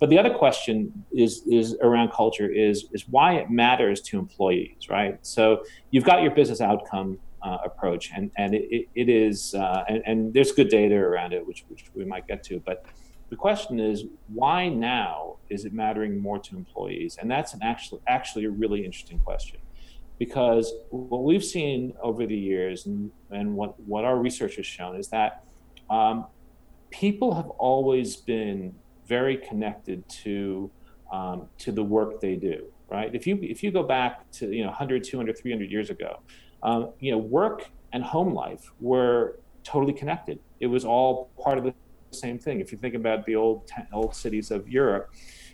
But 0.00 0.08
the 0.08 0.18
other 0.18 0.32
question 0.34 1.04
is 1.12 1.42
is 1.46 1.76
around 1.82 2.10
culture 2.10 2.48
is 2.48 2.86
is 2.92 3.04
why 3.08 3.34
it 3.34 3.50
matters 3.50 4.00
to 4.02 4.18
employees, 4.18 4.88
right? 4.88 5.18
So 5.22 5.62
you've 5.90 6.04
got 6.04 6.22
your 6.22 6.32
business 6.32 6.60
outcome 6.60 7.18
uh, 7.42 7.58
approach, 7.64 8.10
and 8.16 8.30
and 8.36 8.54
it, 8.54 8.88
it 8.94 9.08
is 9.08 9.54
uh, 9.54 9.84
and, 9.88 10.02
and 10.06 10.34
there's 10.34 10.52
good 10.52 10.70
data 10.70 10.96
around 10.96 11.34
it, 11.34 11.46
which 11.46 11.64
which 11.68 11.84
we 11.94 12.04
might 12.04 12.26
get 12.26 12.42
to, 12.44 12.60
but. 12.60 12.84
The 13.28 13.36
question 13.36 13.78
is, 13.78 14.06
why 14.26 14.68
now 14.68 15.36
is 15.50 15.64
it 15.64 15.72
mattering 15.72 16.20
more 16.20 16.40
to 16.40 16.56
employees? 16.56 17.16
And 17.20 17.30
that's 17.30 17.54
an 17.54 17.60
actually 17.62 18.00
actually 18.08 18.46
a 18.46 18.50
really 18.50 18.84
interesting 18.84 19.20
question 19.20 19.60
because 20.20 20.74
what 20.90 21.22
we've 21.22 21.44
seen 21.44 21.94
over 22.02 22.26
the 22.26 22.36
years 22.36 22.86
and, 22.86 23.10
and 23.30 23.54
what, 23.56 23.80
what 23.80 24.04
our 24.04 24.18
research 24.18 24.56
has 24.56 24.66
shown 24.66 24.94
is 24.96 25.08
that 25.08 25.44
um, 25.88 26.26
people 26.90 27.34
have 27.34 27.48
always 27.50 28.16
been 28.16 28.74
very 29.16 29.36
connected 29.48 29.98
to 30.22 30.70
um, 31.12 31.38
to 31.58 31.72
the 31.72 31.82
work 31.96 32.20
they 32.20 32.36
do 32.36 32.58
right? 32.96 33.14
If 33.14 33.24
you 33.28 33.38
if 33.40 33.62
you 33.62 33.70
go 33.70 33.84
back 33.84 34.12
to 34.38 34.52
you 34.56 34.62
know 34.64 34.70
100 34.70 35.04
200 35.04 35.38
300 35.38 35.70
years 35.70 35.90
ago 35.90 36.10
um, 36.62 36.80
you 37.04 37.10
know 37.12 37.18
work 37.18 37.58
and 37.92 38.02
home 38.02 38.32
life 38.34 38.64
were 38.80 39.38
totally 39.64 39.92
connected. 39.92 40.38
It 40.64 40.68
was 40.76 40.84
all 40.84 41.30
part 41.44 41.56
of 41.58 41.64
the 41.64 41.74
same 42.12 42.38
thing. 42.38 42.60
If 42.60 42.72
you 42.72 42.78
think 42.78 42.94
about 42.94 43.26
the 43.26 43.36
old 43.36 43.58
old 43.92 44.14
cities 44.14 44.50
of 44.50 44.68
europe 44.68 45.06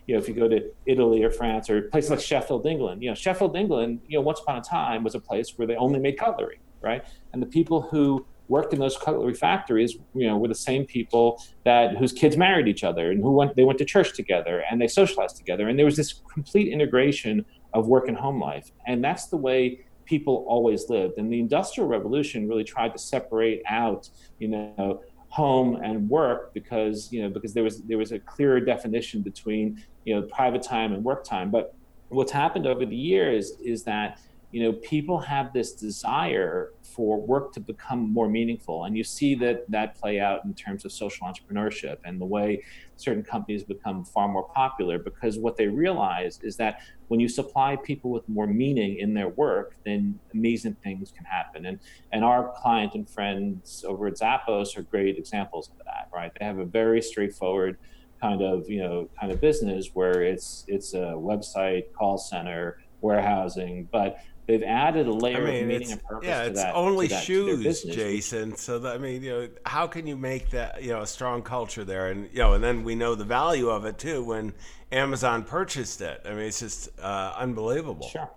you 0.07 0.15
know 0.15 0.21
if 0.23 0.29
you 0.29 0.35
go 0.35 0.49
to 0.49 0.59
italy 0.93 1.21
or 1.27 1.33
france 1.41 1.69
or 1.69 1.77
places 1.95 2.11
like 2.13 2.21
sheffield 2.21 2.65
england 2.65 3.03
you 3.03 3.09
know 3.11 3.15
sheffield 3.25 3.57
england 3.57 4.01
you 4.07 4.17
know 4.17 4.25
once 4.31 4.39
upon 4.39 4.57
a 4.57 4.63
time 4.63 5.03
was 5.03 5.17
a 5.17 5.21
place 5.29 5.49
where 5.57 5.67
they 5.67 5.75
only 5.87 5.99
made 5.99 6.17
cutlery 6.17 6.61
right? 6.87 7.05
And 7.33 7.43
the 7.43 7.47
people 7.47 7.83
who 7.83 8.27
worked 8.49 8.73
in 8.73 8.79
those 8.79 8.97
cutlery 8.97 9.35
factories, 9.35 9.97
you 10.15 10.27
know, 10.27 10.37
were 10.37 10.49
the 10.49 10.55
same 10.55 10.85
people 10.85 11.43
that 11.65 11.97
whose 11.97 12.13
kids 12.13 12.37
married 12.37 12.69
each 12.69 12.85
other 12.85 13.11
and 13.11 13.23
who 13.23 13.33
went 13.33 13.57
they 13.57 13.65
went 13.65 13.79
to 13.79 13.85
church 13.85 14.15
together 14.15 14.63
and 14.71 14.81
they 14.81 14.89
socialized 14.89 15.37
together. 15.37 15.69
And 15.69 15.79
there 15.79 15.87
was 15.87 15.97
this 15.97 16.23
complete 16.33 16.73
integration 16.73 17.45
of 17.75 17.89
work 17.89 18.09
and 18.09 18.17
home 18.17 18.41
life. 18.41 18.71
And 18.87 19.03
that's 19.03 19.27
the 19.27 19.37
way 19.37 19.87
people 20.05 20.45
always 20.49 20.89
lived. 20.89 21.19
And 21.19 21.33
the 21.33 21.41
Industrial 21.41 21.89
Revolution 21.89 22.49
really 22.49 22.65
tried 22.65 22.93
to 22.93 22.99
separate 22.99 23.63
out, 23.69 24.09
you 24.39 24.49
know, 24.49 25.03
home 25.29 25.77
and 25.83 26.09
work 26.09 26.55
because, 26.55 27.13
you 27.13 27.23
know, 27.23 27.29
because 27.29 27.53
there 27.53 27.65
was 27.65 27.83
there 27.83 27.99
was 27.99 28.13
a 28.13 28.19
clearer 28.19 28.61
definition 28.61 29.23
between, 29.23 29.83
you 30.05 30.15
know, 30.15 30.23
private 30.23 30.63
time 30.63 30.93
and 30.93 31.05
work 31.05 31.25
time. 31.25 31.51
But 31.51 31.75
what's 32.09 32.33
happened 32.33 32.67
over 32.67 32.87
the 32.87 32.97
years 32.97 33.53
is 33.63 33.83
that 33.85 34.19
you 34.53 34.63
know, 34.63 34.73
people 34.73 35.19
have 35.19 35.53
this 35.53 35.73
desire 35.73 36.73
for 36.83 37.21
work 37.21 37.53
to 37.53 37.61
become 37.61 38.13
more 38.13 38.29
meaningful. 38.29 38.85
And 38.85 38.97
you 38.97 39.05
see 39.05 39.35
that 39.37 39.71
that 39.71 39.97
play 39.97 40.21
out 40.21 40.45
in 40.45 40.55
terms 40.55 40.85
of 40.85 40.93
social 40.93 41.27
entrepreneurship 41.27 41.99
and 42.05 42.21
the 42.21 42.25
way 42.25 42.63
certain 42.97 43.23
companies 43.23 43.65
become 43.65 44.05
far 44.05 44.29
more 44.29 44.49
popular 44.49 44.99
because 44.99 45.39
what 45.39 45.57
they 45.57 45.67
realize 45.67 46.41
is 46.43 46.57
that 46.57 46.81
when 47.09 47.21
you 47.21 47.29
supply 47.29 47.77
people 47.77 48.11
with 48.11 48.27
more 48.29 48.47
meaning 48.47 48.99
in 48.99 49.15
their 49.15 49.29
work, 49.29 49.77
then 49.85 50.19
amazing 50.33 50.77
things 50.83 51.13
can 51.15 51.25
happen. 51.25 51.67
And 51.67 51.81
and 52.13 52.25
our 52.25 52.53
client 52.57 52.95
and 52.95 53.09
friends 53.09 53.85
over 53.87 54.07
at 54.07 54.15
Zappos 54.15 54.77
are 54.79 54.83
great 54.83 55.19
examples 55.19 55.69
of 55.69 55.85
that, 55.85 56.09
right? 56.15 56.33
They 56.39 56.45
have 56.45 56.59
a 56.59 56.65
very 56.65 57.03
straightforward 57.03 57.79
kind 58.21 58.41
of, 58.41 58.71
you 58.71 58.81
know, 58.81 59.09
kind 59.21 59.31
of 59.33 59.41
business 59.41 59.91
where 59.93 60.23
it's 60.23 60.65
it's 60.69 60.95
a 60.95 61.15
website, 61.17 61.93
call 61.93 62.17
center, 62.17 62.79
warehousing, 63.01 63.89
but 63.93 64.19
they've 64.47 64.63
added 64.63 65.07
a 65.07 65.13
layer 65.13 65.39
I 65.39 65.51
mean, 65.51 65.63
of 65.63 65.69
meaning 65.69 65.93
and 65.93 66.03
purpose. 66.03 66.27
Yeah, 66.27 66.43
it's 66.45 66.63
that, 66.63 66.75
only 66.75 67.09
shoes, 67.09 67.83
Jason. 67.83 68.57
So 68.57 68.79
that, 68.79 68.95
I 68.95 68.99
mean, 68.99 69.23
you 69.23 69.31
know, 69.31 69.49
how 69.65 69.87
can 69.87 70.07
you 70.07 70.17
make 70.17 70.51
that 70.51 70.83
you 70.83 70.91
know 70.91 71.03
a 71.03 71.07
strong 71.07 71.43
culture 71.43 71.85
there? 71.85 72.11
And 72.11 72.29
you 72.33 72.39
know, 72.39 72.55
and 72.55 72.63
then 72.63 72.85
we 72.85 72.95
know 72.95 73.15
the 73.15 73.25
value 73.25 73.69
of 73.69 73.85
it 73.85 73.99
too 73.99 74.23
when 74.25 74.53
Amazon 74.93 75.45
purchased 75.45 76.01
it. 76.01 76.23
I 76.25 76.31
mean, 76.31 76.41
it's 76.41 76.61
just 76.61 76.89
uh, 77.01 77.35
unbelievable. 77.37 78.09
Sure. 78.09 78.31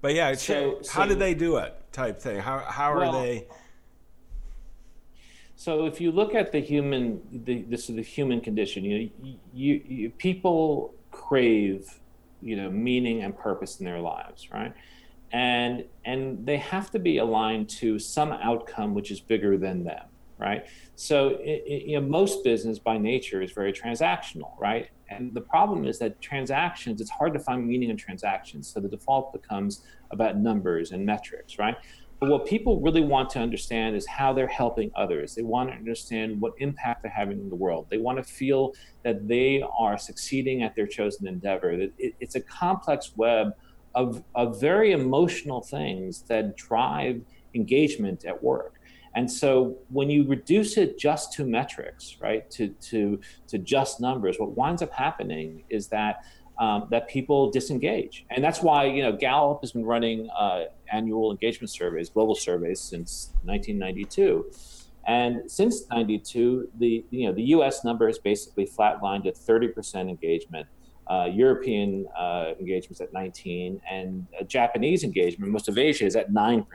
But 0.00 0.14
yeah, 0.14 0.32
so, 0.34 0.76
how 0.92 1.02
so, 1.02 1.08
did 1.08 1.18
they 1.18 1.34
do 1.34 1.56
it? 1.56 1.74
Type 1.92 2.20
thing. 2.20 2.40
How 2.40 2.58
how 2.60 2.96
well, 2.96 3.16
are 3.16 3.22
they? 3.22 3.46
So 5.56 5.86
if 5.86 6.00
you 6.00 6.12
look 6.12 6.36
at 6.36 6.52
the 6.52 6.60
human, 6.60 7.20
the 7.44 7.62
this 7.62 7.90
is 7.90 7.96
the 7.96 8.02
human 8.02 8.40
condition. 8.40 8.84
You, 8.84 8.98
know, 8.98 9.10
you, 9.52 9.82
you 9.84 10.10
people 10.10 10.94
crave 11.10 11.98
you 12.42 12.56
know 12.56 12.70
meaning 12.70 13.22
and 13.22 13.36
purpose 13.36 13.80
in 13.80 13.86
their 13.86 14.00
lives 14.00 14.48
right? 14.52 14.72
And 15.32 15.84
and 16.04 16.44
they 16.46 16.56
have 16.56 16.90
to 16.92 16.98
be 16.98 17.18
aligned 17.18 17.68
to 17.70 17.98
some 17.98 18.32
outcome 18.32 18.94
which 18.94 19.10
is 19.10 19.20
bigger 19.20 19.58
than 19.58 19.84
them 19.84 20.06
right? 20.38 20.66
So 20.94 21.30
it, 21.40 21.64
it, 21.66 21.82
you 21.86 22.00
know 22.00 22.06
most 22.06 22.44
business 22.44 22.78
by 22.78 22.98
nature 22.98 23.42
is 23.42 23.52
very 23.52 23.72
transactional 23.72 24.52
right? 24.58 24.88
And 25.10 25.32
the 25.32 25.40
problem 25.40 25.86
is 25.86 25.98
that 26.00 26.20
transactions 26.20 27.00
it's 27.00 27.10
hard 27.10 27.32
to 27.32 27.40
find 27.40 27.66
meaning 27.66 27.90
in 27.90 27.96
transactions 27.96 28.68
so 28.72 28.80
the 28.80 28.88
default 28.88 29.32
becomes 29.32 29.82
about 30.10 30.36
numbers 30.36 30.92
and 30.92 31.04
metrics 31.04 31.58
right 31.58 31.76
but 32.20 32.28
what 32.28 32.46
people 32.46 32.80
really 32.80 33.00
want 33.00 33.30
to 33.30 33.38
understand 33.38 33.94
is 33.94 34.06
how 34.06 34.32
they're 34.32 34.48
helping 34.48 34.90
others. 34.96 35.34
They 35.34 35.42
want 35.42 35.70
to 35.70 35.76
understand 35.76 36.40
what 36.40 36.52
impact 36.58 37.02
they're 37.02 37.12
having 37.12 37.38
in 37.38 37.48
the 37.48 37.54
world. 37.54 37.86
They 37.90 37.98
want 37.98 38.18
to 38.18 38.24
feel 38.24 38.74
that 39.04 39.28
they 39.28 39.62
are 39.78 39.96
succeeding 39.96 40.62
at 40.64 40.74
their 40.74 40.86
chosen 40.86 41.28
endeavor. 41.28 41.70
It, 41.70 41.92
it's 41.98 42.34
a 42.34 42.40
complex 42.40 43.12
web 43.16 43.52
of, 43.94 44.24
of 44.34 44.60
very 44.60 44.92
emotional 44.92 45.60
things 45.60 46.22
that 46.22 46.56
drive 46.56 47.22
engagement 47.54 48.24
at 48.24 48.42
work. 48.42 48.74
And 49.14 49.30
so 49.30 49.78
when 49.88 50.10
you 50.10 50.26
reduce 50.26 50.76
it 50.76 50.98
just 50.98 51.32
to 51.34 51.44
metrics, 51.44 52.16
right, 52.20 52.48
to, 52.52 52.68
to, 52.68 53.20
to 53.48 53.58
just 53.58 54.00
numbers, 54.00 54.36
what 54.38 54.56
winds 54.56 54.82
up 54.82 54.92
happening 54.92 55.64
is 55.70 55.88
that 55.88 56.24
um, 56.58 56.88
that 56.90 57.08
people 57.08 57.50
disengage. 57.50 58.26
And 58.30 58.42
that's 58.42 58.62
why, 58.62 58.86
you 58.86 59.02
know, 59.02 59.12
Gallup 59.12 59.60
has 59.60 59.72
been 59.72 59.84
running 59.84 60.28
uh, 60.30 60.64
annual 60.92 61.30
engagement 61.30 61.70
surveys, 61.70 62.10
global 62.10 62.34
surveys 62.34 62.80
since 62.80 63.30
1992. 63.44 64.50
And 65.06 65.50
since 65.50 65.88
92, 65.88 66.68
the, 66.78 67.04
you 67.10 67.26
know, 67.26 67.32
the 67.32 67.44
US 67.54 67.84
number 67.84 68.06
has 68.08 68.18
basically 68.18 68.66
flatlined 68.66 69.26
at 69.26 69.36
30% 69.36 70.08
engagement. 70.08 70.66
Uh, 71.06 71.24
European 71.32 72.06
uh, 72.18 72.52
engagements 72.60 73.00
at 73.00 73.14
19, 73.14 73.80
and 73.90 74.26
Japanese 74.46 75.04
engagement, 75.04 75.50
most 75.50 75.66
of 75.66 75.78
Asia 75.78 76.04
is 76.04 76.16
at 76.16 76.30
9%, 76.32 76.66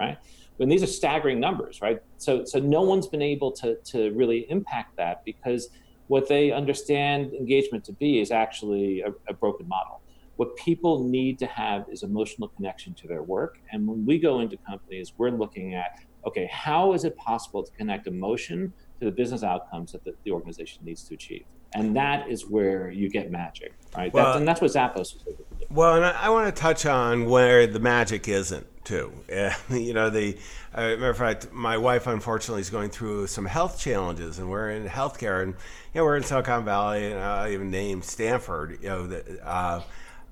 right? 0.00 0.18
And 0.58 0.72
these 0.72 0.82
are 0.82 0.88
staggering 0.88 1.38
numbers, 1.38 1.80
right? 1.80 2.02
So, 2.16 2.44
so 2.44 2.58
no 2.58 2.82
one's 2.82 3.06
been 3.06 3.22
able 3.22 3.52
to, 3.52 3.76
to 3.76 4.10
really 4.10 4.50
impact 4.50 4.96
that 4.96 5.24
because 5.24 5.68
what 6.08 6.28
they 6.28 6.52
understand 6.52 7.32
engagement 7.32 7.84
to 7.84 7.92
be 7.92 8.20
is 8.20 8.30
actually 8.30 9.00
a, 9.00 9.12
a, 9.28 9.34
broken 9.34 9.66
model. 9.66 10.00
What 10.36 10.54
people 10.56 11.02
need 11.02 11.38
to 11.40 11.46
have 11.46 11.86
is 11.90 12.02
emotional 12.02 12.48
connection 12.48 12.94
to 12.94 13.08
their 13.08 13.22
work. 13.22 13.58
And 13.72 13.86
when 13.86 14.04
we 14.04 14.18
go 14.18 14.40
into 14.40 14.56
companies, 14.58 15.12
we're 15.16 15.30
looking 15.30 15.74
at 15.74 16.00
okay, 16.26 16.50
how 16.52 16.92
is 16.92 17.04
it 17.04 17.16
possible 17.16 17.62
to 17.62 17.70
connect 17.72 18.08
emotion 18.08 18.72
to 18.98 19.04
the 19.04 19.12
business 19.12 19.44
outcomes 19.44 19.92
that 19.92 20.02
the, 20.04 20.12
the 20.24 20.32
organization 20.32 20.84
needs 20.84 21.04
to 21.04 21.14
achieve? 21.14 21.44
And 21.74 21.94
that 21.96 22.28
is 22.28 22.48
where 22.48 22.90
you 22.90 23.08
get 23.08 23.30
magic, 23.30 23.74
right? 23.96 24.12
Well, 24.12 24.24
that's, 24.24 24.38
and 24.38 24.48
that's 24.48 24.60
what 24.60 24.70
Zappos 24.72 25.14
was 25.14 25.24
able 25.26 25.35
to 25.35 25.35
do. 25.35 25.35
Well, 25.68 25.96
and 25.96 26.04
I, 26.04 26.26
I 26.26 26.28
want 26.28 26.54
to 26.54 26.60
touch 26.60 26.86
on 26.86 27.26
where 27.26 27.66
the 27.66 27.80
magic 27.80 28.28
isn't 28.28 28.66
too. 28.84 29.12
you 29.70 29.92
know, 29.92 30.10
the 30.10 30.38
uh, 30.72 30.80
matter 30.80 31.10
of 31.10 31.18
fact, 31.18 31.52
my 31.52 31.76
wife 31.76 32.06
unfortunately 32.06 32.60
is 32.60 32.70
going 32.70 32.90
through 32.90 33.26
some 33.26 33.46
health 33.46 33.78
challenges, 33.80 34.38
and 34.38 34.48
we're 34.48 34.70
in 34.70 34.86
healthcare, 34.86 35.42
and 35.42 35.54
you 35.92 36.00
know, 36.00 36.04
we're 36.04 36.16
in 36.16 36.22
Silicon 36.22 36.64
Valley, 36.64 37.10
and 37.10 37.20
I 37.20 37.52
even 37.52 37.70
named 37.70 38.04
Stanford. 38.04 38.78
You 38.80 38.88
know, 38.88 39.06
the, 39.08 39.44
uh, 39.44 39.82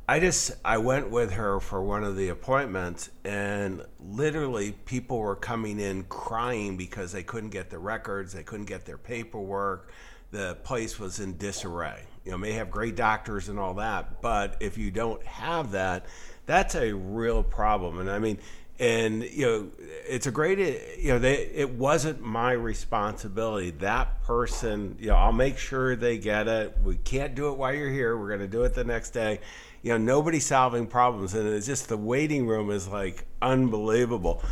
I 0.09 0.21
just 0.21 0.53
I 0.65 0.79
went 0.79 1.11
with 1.11 1.33
her 1.33 1.59
for 1.59 1.83
one 1.83 2.05
of 2.05 2.17
the 2.17 2.29
appointments, 2.29 3.11
and 3.25 3.85
literally 3.99 4.73
people 4.85 5.19
were 5.19 5.37
coming 5.37 5.81
in 5.81 6.05
crying 6.05 6.77
because 6.77 7.11
they 7.11 7.25
couldn't 7.25 7.51
get 7.51 7.71
the 7.71 7.79
records, 7.79 8.33
they 8.33 8.45
couldn't 8.45 8.67
get 8.67 8.85
their 8.85 8.99
paperwork. 8.99 9.91
The 10.31 10.59
place 10.63 10.99
was 10.99 11.21
in 11.21 11.39
disarray. 11.39 12.03
You 12.25 12.33
know, 12.33 12.39
may 12.39 12.53
have 12.53 12.71
great 12.71 12.97
doctors 12.97 13.49
and 13.49 13.59
all 13.59 13.75
that, 13.75 14.23
but 14.23 14.57
if 14.61 14.79
you 14.79 14.91
don't 14.91 15.23
have 15.25 15.73
that, 15.73 16.07
that's 16.47 16.75
a 16.75 16.93
real 16.93 17.43
problem. 17.43 17.99
And 17.99 18.11
I 18.11 18.19
mean, 18.19 18.39
and 18.79 19.23
you 19.23 19.47
know, 19.47 19.69
it's 20.09 20.27
a 20.27 20.31
great, 20.31 20.59
you 20.99 21.13
know, 21.13 21.19
they, 21.19 21.35
it 21.35 21.71
wasn't 21.71 22.23
my 22.23 22.53
responsibility. 22.53 23.71
That 23.71 24.23
person, 24.25 24.97
you 24.99 25.09
know, 25.09 25.17
I'll 25.17 25.33
make 25.33 25.59
sure 25.59 25.97
they 25.97 26.19
get 26.19 26.49
it. 26.49 26.77
We 26.83 26.97
can't 26.97 27.35
do 27.35 27.49
it 27.49 27.59
while 27.59 27.75
you're 27.75 27.91
here. 27.91 28.17
We're 28.17 28.29
going 28.29 28.41
to 28.41 28.49
do 28.49 28.65
it 28.65 28.75
the 28.75 28.85
next 28.85 29.11
day. 29.11 29.41
You 29.83 29.93
know, 29.93 29.99
nobody's 29.99 30.47
solving 30.47 30.87
problems, 30.87 31.35
and 31.35 31.47
it's 31.47 31.67
just 31.67 31.89
the 31.89 31.97
waiting 31.97 32.47
room 32.47 32.71
is 32.71 32.89
like 32.89 33.27
unbelievable 33.43 34.43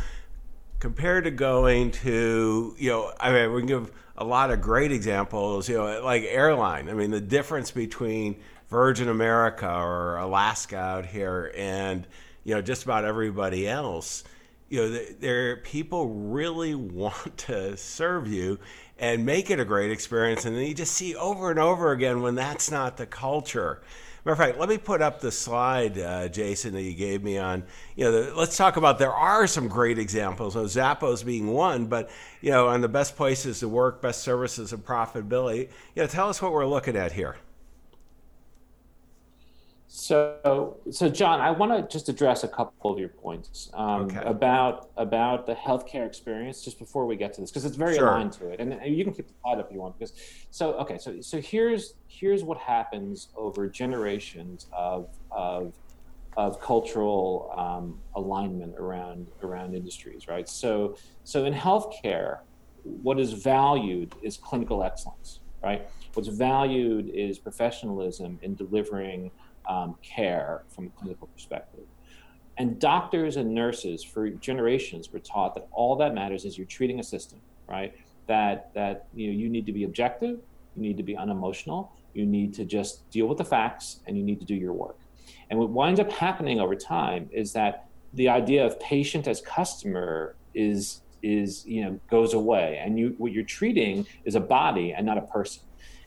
compared 0.83 1.23
to 1.23 1.31
going 1.31 1.91
to, 1.91 2.75
you 2.77 2.89
know, 2.89 3.09
I 3.17 3.31
mean, 3.31 3.53
we 3.53 3.61
can 3.61 3.67
give 3.67 3.91
a 4.17 4.25
lot 4.25 4.51
of 4.51 4.59
great 4.59 4.91
examples, 4.91 5.69
you 5.69 5.77
know, 5.77 6.03
like 6.03 6.23
airline. 6.23 6.89
I 6.89 6.93
mean, 6.93 7.09
the 7.09 7.21
difference 7.21 7.71
between 7.71 8.35
Virgin 8.67 9.07
America 9.07 9.65
or 9.65 10.17
Alaska 10.17 10.75
out 10.75 11.05
here, 11.05 11.53
and 11.55 12.05
you 12.43 12.53
know 12.53 12.61
just 12.61 12.83
about 12.83 13.05
everybody 13.05 13.65
else. 13.65 14.25
You 14.67 14.81
know, 14.81 14.89
there 15.21 15.55
people 15.55 16.09
really 16.09 16.75
want 16.99 17.37
to 17.37 17.77
serve 17.77 18.27
you 18.27 18.59
and 18.99 19.25
make 19.25 19.49
it 19.49 19.59
a 19.59 19.65
great 19.65 19.91
experience, 19.91 20.45
and 20.45 20.55
then 20.55 20.65
you 20.65 20.73
just 20.73 20.93
see 20.93 21.15
over 21.15 21.49
and 21.49 21.59
over 21.59 21.91
again 21.91 22.21
when 22.21 22.35
that's 22.35 22.71
not 22.71 22.97
the 22.97 23.05
culture. 23.05 23.81
Matter 24.25 24.31
of 24.31 24.37
fact, 24.37 24.57
let 24.59 24.69
me 24.69 24.77
put 24.77 25.01
up 25.01 25.19
the 25.19 25.31
slide, 25.31 25.97
uh, 25.97 26.29
Jason, 26.29 26.73
that 26.75 26.83
you 26.83 26.93
gave 26.93 27.21
me 27.23 27.37
on. 27.37 27.63
You 27.97 28.05
know, 28.05 28.11
the, 28.11 28.35
let's 28.35 28.55
talk 28.55 28.77
about. 28.77 28.97
There 28.97 29.11
are 29.11 29.47
some 29.47 29.67
great 29.67 29.99
examples 29.99 30.55
of 30.55 30.67
Zappos 30.67 31.25
being 31.25 31.47
one, 31.47 31.87
but 31.87 32.09
you 32.39 32.49
know, 32.49 32.69
on 32.69 32.79
the 32.79 32.87
best 32.87 33.17
places 33.17 33.59
to 33.59 33.67
work, 33.67 34.01
best 34.01 34.21
services, 34.21 34.71
and 34.71 34.85
profitability. 34.85 35.69
You 35.93 36.03
know, 36.03 36.07
tell 36.07 36.29
us 36.29 36.41
what 36.41 36.53
we're 36.53 36.65
looking 36.65 36.95
at 36.95 37.11
here. 37.11 37.35
So, 39.95 40.79
so 40.89 41.07
John, 41.07 41.39
I 41.39 41.51
want 41.51 41.71
to 41.71 41.87
just 41.87 42.09
address 42.09 42.43
a 42.43 42.47
couple 42.47 42.91
of 42.91 42.97
your 42.97 43.09
points 43.09 43.69
um, 43.75 44.05
okay. 44.05 44.23
about 44.25 44.89
about 44.97 45.45
the 45.45 45.53
healthcare 45.53 46.07
experience 46.07 46.63
just 46.63 46.79
before 46.79 47.05
we 47.05 47.15
get 47.15 47.31
to 47.33 47.41
this 47.41 47.51
because 47.51 47.63
it's 47.63 47.75
very 47.75 47.97
sure. 47.97 48.07
aligned 48.07 48.33
to 48.33 48.47
it, 48.47 48.59
and, 48.59 48.73
and 48.73 48.97
you 48.97 49.03
can 49.03 49.13
keep 49.13 49.27
the 49.27 49.33
slide 49.43 49.59
up 49.59 49.67
if 49.67 49.71
you 49.71 49.79
want. 49.79 49.99
Because 49.99 50.13
so, 50.49 50.73
okay, 50.79 50.97
so 50.97 51.21
so 51.21 51.39
here's 51.39 51.93
here's 52.07 52.43
what 52.43 52.57
happens 52.57 53.27
over 53.37 53.69
generations 53.69 54.65
of 54.73 55.09
of 55.29 55.73
of 56.37 56.59
cultural 56.59 57.53
um, 57.55 57.99
alignment 58.15 58.73
around 58.79 59.27
around 59.43 59.75
industries, 59.75 60.27
right? 60.27 60.49
So 60.49 60.97
so 61.23 61.45
in 61.45 61.53
healthcare, 61.53 62.39
what 62.81 63.19
is 63.19 63.33
valued 63.33 64.15
is 64.23 64.37
clinical 64.37 64.83
excellence, 64.83 65.41
right? 65.61 65.87
What's 66.15 66.29
valued 66.29 67.09
is 67.09 67.37
professionalism 67.37 68.39
in 68.41 68.55
delivering 68.55 69.29
um, 69.67 69.95
care 70.01 70.63
from 70.69 70.87
a 70.87 70.89
clinical 70.89 71.27
perspective. 71.27 71.85
And 72.57 72.79
doctors 72.79 73.37
and 73.37 73.53
nurses 73.53 74.03
for 74.03 74.29
generations 74.29 75.11
were 75.11 75.19
taught 75.19 75.55
that 75.55 75.67
all 75.71 75.95
that 75.97 76.13
matters 76.13 76.45
is 76.45 76.57
you're 76.57 76.67
treating 76.67 76.99
a 76.99 77.03
system, 77.03 77.39
right? 77.67 77.93
That 78.27 78.73
that 78.73 79.07
you 79.13 79.27
know 79.27 79.33
you 79.33 79.49
need 79.49 79.65
to 79.65 79.73
be 79.73 79.85
objective, 79.85 80.39
you 80.75 80.81
need 80.81 80.97
to 80.97 81.03
be 81.03 81.17
unemotional, 81.17 81.91
you 82.13 82.25
need 82.25 82.53
to 82.55 82.65
just 82.65 83.09
deal 83.09 83.25
with 83.25 83.39
the 83.39 83.45
facts, 83.45 84.01
and 84.05 84.17
you 84.17 84.23
need 84.23 84.39
to 84.39 84.45
do 84.45 84.55
your 84.55 84.73
work. 84.73 84.99
And 85.49 85.59
what 85.59 85.69
winds 85.69 85.99
up 85.99 86.11
happening 86.11 86.59
over 86.59 86.75
time 86.75 87.29
is 87.31 87.53
that 87.53 87.87
the 88.13 88.29
idea 88.29 88.65
of 88.65 88.79
patient 88.79 89.27
as 89.27 89.41
customer 89.41 90.35
is 90.53 91.01
is 91.23 91.65
you 91.65 91.83
know 91.83 91.99
goes 92.09 92.33
away, 92.33 92.79
and 92.83 92.99
you 92.99 93.15
what 93.17 93.31
you're 93.31 93.43
treating 93.43 94.05
is 94.25 94.35
a 94.35 94.39
body 94.39 94.93
and 94.93 95.05
not 95.05 95.17
a 95.17 95.21
person. 95.21 95.63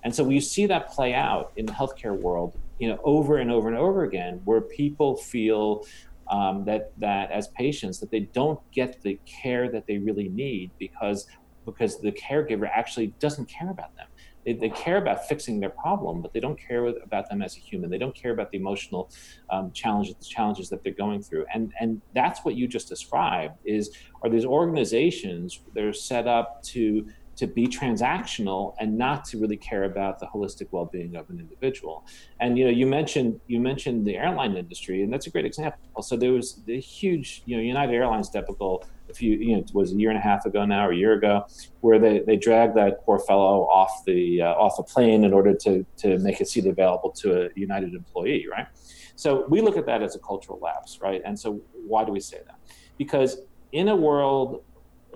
And 0.07 0.15
so 0.15 0.29
you 0.29 0.41
see 0.41 0.67
that 0.67 0.89
play 0.89 1.15
out 1.15 1.53
in 1.57 1.67
the 1.67 1.73
healthcare 1.73 2.17
world 2.17 2.57
you 2.79 2.89
know 2.89 2.99
over 3.03 3.39
and 3.39 3.51
over 3.51 3.67
and 3.67 3.77
over 3.77 4.05
again 4.05 4.41
where 4.45 4.61
people 4.61 5.17
feel 5.17 5.85
um, 6.29 6.65
that 6.65 6.93
that 6.99 7.33
as 7.33 7.49
patients 7.49 7.99
that 7.99 8.13
they 8.13 8.21
don't 8.21 8.61
get 8.71 9.03
the 9.03 9.19
care 9.27 9.69
that 9.69 9.85
they 9.89 9.99
really 9.99 10.29
need 10.29 10.71
because 10.79 11.27
because 11.65 12.01
the 12.01 12.13
caregiver 12.13 12.71
actually 12.73 13.09
doesn't 13.19 13.47
care 13.47 13.71
about 13.71 13.97
them. 13.97 14.07
They, 14.45 14.53
they 14.53 14.69
care 14.69 14.99
about 14.99 15.27
fixing 15.27 15.59
their 15.59 15.71
problem, 15.71 16.23
but 16.23 16.33
they 16.33 16.39
don't 16.39 16.57
care 16.57 16.87
about 16.87 17.29
them 17.29 17.43
as 17.43 17.57
a 17.57 17.59
human. 17.59 17.91
They 17.91 17.99
don't 17.99 18.15
care 18.15 18.31
about 18.31 18.53
the 18.53 18.59
emotional 18.59 19.11
um, 19.51 19.73
challenges, 19.73 20.15
the 20.15 20.25
challenges 20.25 20.69
that 20.69 20.85
they're 20.85 20.93
going 20.93 21.23
through. 21.23 21.47
And 21.53 21.73
and 21.81 22.01
that's 22.15 22.45
what 22.45 22.55
you 22.55 22.69
just 22.69 22.89
described 22.89 23.55
is 23.65 23.91
are 24.23 24.31
these 24.31 24.45
organizations 24.45 25.61
that 25.75 25.83
are 25.83 25.93
set 25.93 26.29
up 26.29 26.63
to 26.75 27.09
to 27.37 27.47
be 27.47 27.67
transactional 27.67 28.75
and 28.81 28.97
not 28.97 29.25
to 29.27 29.39
really 29.39 29.57
care 29.57 29.85
about 29.85 30.19
the 30.19 30.27
holistic 30.27 30.69
well-being 30.71 31.17
of 31.17 31.29
an 31.31 31.39
individual. 31.39 32.07
And 32.41 32.59
you 32.59 32.65
know, 32.65 32.71
you 32.71 32.87
mentioned 32.87 33.41
you 33.47 33.61
mentioned 33.61 34.07
the 34.07 34.17
airline 34.17 34.57
industry, 34.57 35.03
and 35.03 35.13
that's 35.13 35.27
a 35.27 35.31
great 35.31 35.45
example. 35.45 36.03
So 36.03 36.17
there 36.17 36.33
was 36.33 36.63
the 36.67 36.81
huge, 36.81 37.43
you 37.47 37.57
know, 37.57 37.63
United 37.63 37.95
Airlines 37.95 38.29
debacle 38.31 38.85
a 39.09 39.15
few, 39.15 39.37
you 39.37 39.55
know, 39.55 39.61
it 39.61 39.71
was 39.73 39.93
a 39.93 39.97
year 39.97 40.11
and 40.11 40.19
a 40.19 40.23
half 40.23 40.47
ago 40.47 40.65
now, 40.65 40.87
or 40.89 40.93
a 40.93 40.97
year 40.97 41.13
ago, 41.13 41.47
where 41.81 41.99
they, 41.99 42.21
they 42.21 42.37
dragged 42.37 42.77
that 42.77 43.05
poor 43.05 43.21
fellow 43.21 43.69
off 43.69 44.05
the 44.05 44.43
uh, 44.43 44.47
off 44.47 44.79
a 44.79 44.83
plane 44.83 45.25
in 45.25 45.33
order 45.33 45.55
to 45.55 45.85
to 45.99 46.19
make 46.19 46.41
a 46.41 46.45
seat 46.45 46.67
available 46.67 47.11
to 47.11 47.45
a 47.45 47.49
United 47.55 47.95
employee, 47.95 48.47
right? 48.51 48.67
So 49.15 49.47
we 49.49 49.61
look 49.61 49.77
at 49.77 49.87
that 49.87 50.03
as 50.03 50.15
a 50.15 50.19
cultural 50.19 50.59
lapse, 50.61 51.01
right? 51.01 51.23
And 51.25 51.39
so 51.39 51.61
why 51.73 52.05
do 52.05 52.13
we 52.13 52.21
say 52.21 52.39
that? 52.47 52.59
Because 52.99 53.39
in 53.73 53.89
a 53.89 53.97
world 53.97 54.63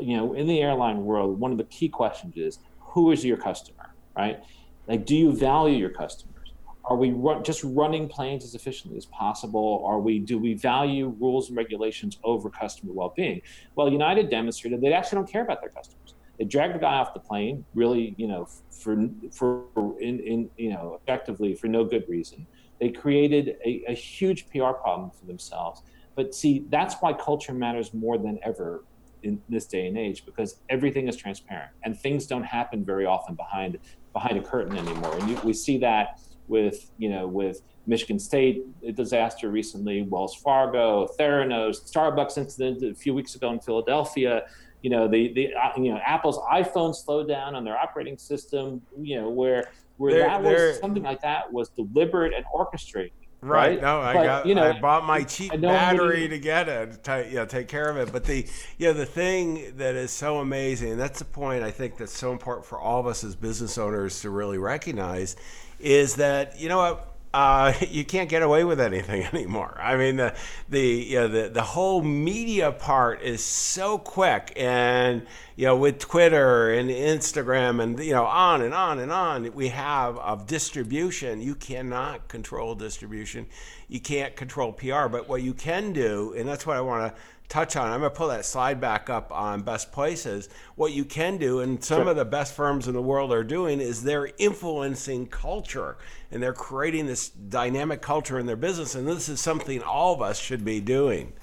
you 0.02 0.16
know, 0.16 0.34
in 0.34 0.46
the 0.46 0.60
airline 0.60 1.04
world, 1.04 1.38
one 1.38 1.52
of 1.52 1.58
the 1.58 1.64
key 1.64 1.88
questions 1.88 2.36
is 2.36 2.58
who 2.78 3.12
is 3.12 3.24
your 3.24 3.36
customer, 3.36 3.94
right? 4.16 4.42
Like, 4.86 5.06
do 5.06 5.16
you 5.16 5.32
value 5.32 5.76
your 5.76 5.90
customers? 5.90 6.52
Are 6.84 6.96
we 6.96 7.12
run, 7.12 7.44
just 7.44 7.62
running 7.62 8.08
planes 8.08 8.44
as 8.44 8.54
efficiently 8.54 8.98
as 8.98 9.06
possible? 9.06 9.82
Are 9.86 10.00
we 10.00 10.18
do 10.18 10.38
we 10.38 10.54
value 10.54 11.14
rules 11.20 11.48
and 11.48 11.56
regulations 11.56 12.18
over 12.24 12.50
customer 12.50 12.92
well-being? 12.92 13.42
Well, 13.76 13.90
United 13.90 14.30
demonstrated 14.30 14.80
they 14.80 14.92
actually 14.92 15.16
don't 15.16 15.30
care 15.30 15.42
about 15.42 15.60
their 15.60 15.70
customers. 15.70 16.14
They 16.38 16.46
dragged 16.46 16.74
the 16.74 16.78
guy 16.78 16.94
off 16.94 17.12
the 17.12 17.20
plane, 17.20 17.64
really, 17.74 18.14
you 18.16 18.26
know, 18.26 18.48
for 18.70 19.08
for 19.30 19.66
in, 20.00 20.20
in 20.20 20.50
you 20.56 20.70
know, 20.70 20.98
effectively 21.00 21.54
for 21.54 21.68
no 21.68 21.84
good 21.84 22.04
reason. 22.08 22.46
They 22.80 22.88
created 22.88 23.56
a, 23.64 23.84
a 23.88 23.92
huge 23.92 24.48
PR 24.48 24.72
problem 24.72 25.10
for 25.10 25.26
themselves. 25.26 25.82
But 26.16 26.34
see, 26.34 26.64
that's 26.70 26.96
why 27.00 27.12
culture 27.12 27.52
matters 27.52 27.94
more 27.94 28.18
than 28.18 28.38
ever 28.42 28.84
in 29.22 29.40
this 29.48 29.66
day 29.66 29.86
and 29.86 29.98
age 29.98 30.24
because 30.24 30.60
everything 30.68 31.08
is 31.08 31.16
transparent 31.16 31.70
and 31.84 31.98
things 31.98 32.26
don't 32.26 32.42
happen 32.42 32.84
very 32.84 33.06
often 33.06 33.34
behind 33.34 33.78
behind 34.12 34.38
a 34.38 34.42
curtain 34.42 34.76
anymore. 34.76 35.16
And 35.18 35.30
you, 35.30 35.40
we 35.44 35.52
see 35.52 35.78
that 35.78 36.20
with 36.48 36.90
you 36.98 37.08
know 37.08 37.26
with 37.26 37.62
Michigan 37.86 38.18
State 38.18 38.64
disaster 38.94 39.50
recently, 39.50 40.02
Wells 40.02 40.34
Fargo, 40.34 41.08
Theranos, 41.18 41.90
Starbucks 41.90 42.36
incident 42.36 42.82
a 42.82 42.94
few 42.94 43.14
weeks 43.14 43.34
ago 43.34 43.50
in 43.52 43.60
Philadelphia. 43.60 44.42
You 44.82 44.90
know 44.90 45.08
the 45.08 45.32
the 45.32 45.54
uh, 45.54 45.72
you 45.76 45.92
know 45.92 46.00
Apple's 46.04 46.38
iPhone 46.52 46.94
slowed 46.94 47.28
down 47.28 47.54
on 47.54 47.64
their 47.64 47.78
operating 47.78 48.18
system. 48.18 48.82
You 49.00 49.20
know 49.20 49.30
where 49.30 49.70
where 49.96 50.12
they're, 50.12 50.26
that 50.26 50.42
was 50.42 50.78
something 50.80 51.02
like 51.02 51.20
that 51.22 51.52
was 51.52 51.68
deliberate 51.70 52.32
and 52.34 52.44
orchestrated 52.52 53.12
Right. 53.42 53.70
right. 53.70 53.80
No, 53.80 54.00
I 54.00 54.14
but, 54.14 54.24
got. 54.24 54.46
You 54.46 54.54
know, 54.54 54.70
I 54.70 54.78
bought 54.78 55.06
my 55.06 55.22
cheap 55.22 55.58
battery 55.60 56.28
to 56.28 56.38
get 56.38 56.68
it. 56.68 57.02
To, 57.04 57.26
you 57.26 57.36
know, 57.36 57.46
take 57.46 57.68
care 57.68 57.88
of 57.88 57.96
it. 57.96 58.12
But 58.12 58.24
the, 58.24 58.46
you 58.76 58.88
know, 58.88 58.92
the 58.92 59.06
thing 59.06 59.76
that 59.78 59.94
is 59.94 60.10
so 60.10 60.38
amazing, 60.38 60.92
and 60.92 61.00
that's 61.00 61.20
the 61.20 61.24
point 61.24 61.62
I 61.62 61.70
think 61.70 61.96
that's 61.96 62.16
so 62.16 62.32
important 62.32 62.66
for 62.66 62.78
all 62.78 63.00
of 63.00 63.06
us 63.06 63.24
as 63.24 63.34
business 63.34 63.78
owners 63.78 64.20
to 64.20 64.30
really 64.30 64.58
recognize, 64.58 65.36
is 65.78 66.16
that 66.16 66.60
you 66.60 66.68
know 66.68 66.78
what 66.78 67.09
uh, 67.32 67.72
you 67.90 68.04
can't 68.04 68.28
get 68.28 68.42
away 68.42 68.64
with 68.64 68.80
anything 68.80 69.22
anymore. 69.32 69.78
I 69.80 69.96
mean, 69.96 70.16
the 70.16 70.34
the 70.68 70.80
you 70.80 71.20
know, 71.20 71.28
the 71.28 71.48
the 71.48 71.62
whole 71.62 72.02
media 72.02 72.72
part 72.72 73.22
is 73.22 73.44
so 73.44 73.98
quick, 73.98 74.52
and 74.56 75.26
you 75.56 75.66
know, 75.66 75.76
with 75.76 75.98
Twitter 75.98 76.72
and 76.72 76.90
Instagram 76.90 77.82
and 77.82 77.98
you 77.98 78.12
know, 78.12 78.26
on 78.26 78.62
and 78.62 78.74
on 78.74 78.98
and 78.98 79.12
on, 79.12 79.52
we 79.54 79.68
have 79.68 80.18
of 80.18 80.46
distribution. 80.46 81.40
You 81.40 81.54
cannot 81.54 82.28
control 82.28 82.74
distribution. 82.74 83.46
You 83.88 84.00
can't 84.00 84.36
control 84.36 84.72
PR, 84.72 85.08
but 85.08 85.28
what 85.28 85.42
you 85.42 85.54
can 85.54 85.92
do, 85.92 86.34
and 86.36 86.48
that's 86.48 86.66
what 86.66 86.76
I 86.76 86.80
want 86.80 87.12
to 87.12 87.20
touch 87.50 87.76
on. 87.76 87.92
I'm 87.92 88.00
going 88.00 88.10
to 88.10 88.16
pull 88.16 88.28
that 88.28 88.46
slide 88.46 88.80
back 88.80 89.10
up 89.10 89.30
on 89.30 89.60
best 89.60 89.92
places. 89.92 90.48
What 90.76 90.92
you 90.92 91.04
can 91.04 91.36
do, 91.36 91.60
and 91.60 91.84
some 91.84 92.02
sure. 92.02 92.08
of 92.08 92.16
the 92.16 92.24
best 92.24 92.54
firms 92.54 92.88
in 92.88 92.94
the 92.94 93.02
world 93.02 93.32
are 93.32 93.44
doing, 93.44 93.80
is 93.80 94.02
they're 94.02 94.30
influencing 94.38 95.26
culture 95.26 95.98
and 96.30 96.42
they're 96.42 96.54
creating 96.54 97.06
this 97.06 97.28
dynamic 97.28 98.00
culture 98.00 98.38
in 98.38 98.46
their 98.46 98.56
business. 98.56 98.94
And 98.94 99.06
this 99.06 99.28
is 99.28 99.40
something 99.40 99.82
all 99.82 100.14
of 100.14 100.22
us 100.22 100.38
should 100.40 100.64
be 100.64 100.80
doing. 100.80 101.34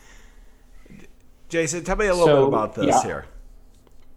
Jason, 1.50 1.84
tell 1.84 1.98
me 1.98 2.08
a 2.08 2.13
little 2.13 2.26
so, 2.26 2.46
bit 2.46 2.48
about 2.48 2.74
this 2.74 2.88
yeah. 2.88 3.04
here. 3.04 3.26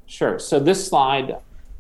Sure. 0.07 0.38
So 0.38 0.59
this 0.59 0.88
slide 0.88 1.37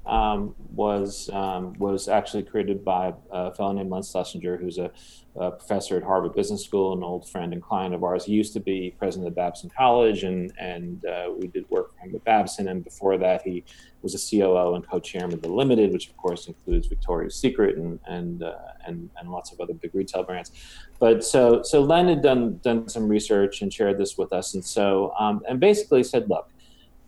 um, 0.06 0.54
was 0.72 1.28
um, 1.30 1.74
was 1.74 2.08
actually 2.08 2.42
created 2.42 2.84
by 2.84 3.12
a 3.30 3.52
fellow 3.54 3.72
named 3.72 3.90
Len 3.90 4.02
Schlesinger, 4.02 4.56
who's 4.56 4.78
a, 4.78 4.90
a, 5.36 5.50
professor 5.50 5.96
at 5.96 6.02
Harvard 6.02 6.34
Business 6.34 6.64
School, 6.64 6.94
an 6.94 7.02
old 7.02 7.28
friend 7.28 7.52
and 7.52 7.62
client 7.62 7.94
of 7.94 8.02
ours. 8.02 8.24
He 8.24 8.32
used 8.32 8.54
to 8.54 8.60
be 8.60 8.94
president 8.98 9.28
of 9.28 9.34
Babson 9.34 9.70
College, 9.76 10.24
and 10.24 10.52
and 10.58 11.04
uh, 11.04 11.30
we 11.38 11.48
did 11.48 11.68
work 11.68 11.92
for 11.92 12.00
him 12.00 12.14
at 12.14 12.24
Babson. 12.24 12.68
And 12.68 12.82
before 12.82 13.18
that, 13.18 13.42
he 13.42 13.62
was 14.00 14.14
a 14.14 14.38
COO 14.38 14.74
and 14.74 14.88
co-chairman 14.88 15.34
of 15.34 15.42
the 15.42 15.52
Limited, 15.52 15.92
which 15.92 16.08
of 16.08 16.16
course 16.16 16.48
includes 16.48 16.86
Victoria's 16.86 17.36
Secret 17.36 17.76
and 17.76 18.00
and 18.06 18.42
uh, 18.42 18.54
and, 18.86 19.10
and 19.20 19.30
lots 19.30 19.52
of 19.52 19.60
other 19.60 19.74
big 19.74 19.94
retail 19.94 20.22
brands. 20.22 20.50
But 20.98 21.22
so 21.24 21.62
so 21.62 21.82
Len 21.82 22.08
had 22.08 22.22
done 22.22 22.58
done 22.62 22.88
some 22.88 23.06
research 23.06 23.60
and 23.60 23.72
shared 23.72 23.98
this 23.98 24.16
with 24.16 24.32
us, 24.32 24.54
and 24.54 24.64
so 24.64 25.12
um, 25.18 25.42
and 25.46 25.60
basically 25.60 26.02
said, 26.04 26.30
look 26.30 26.50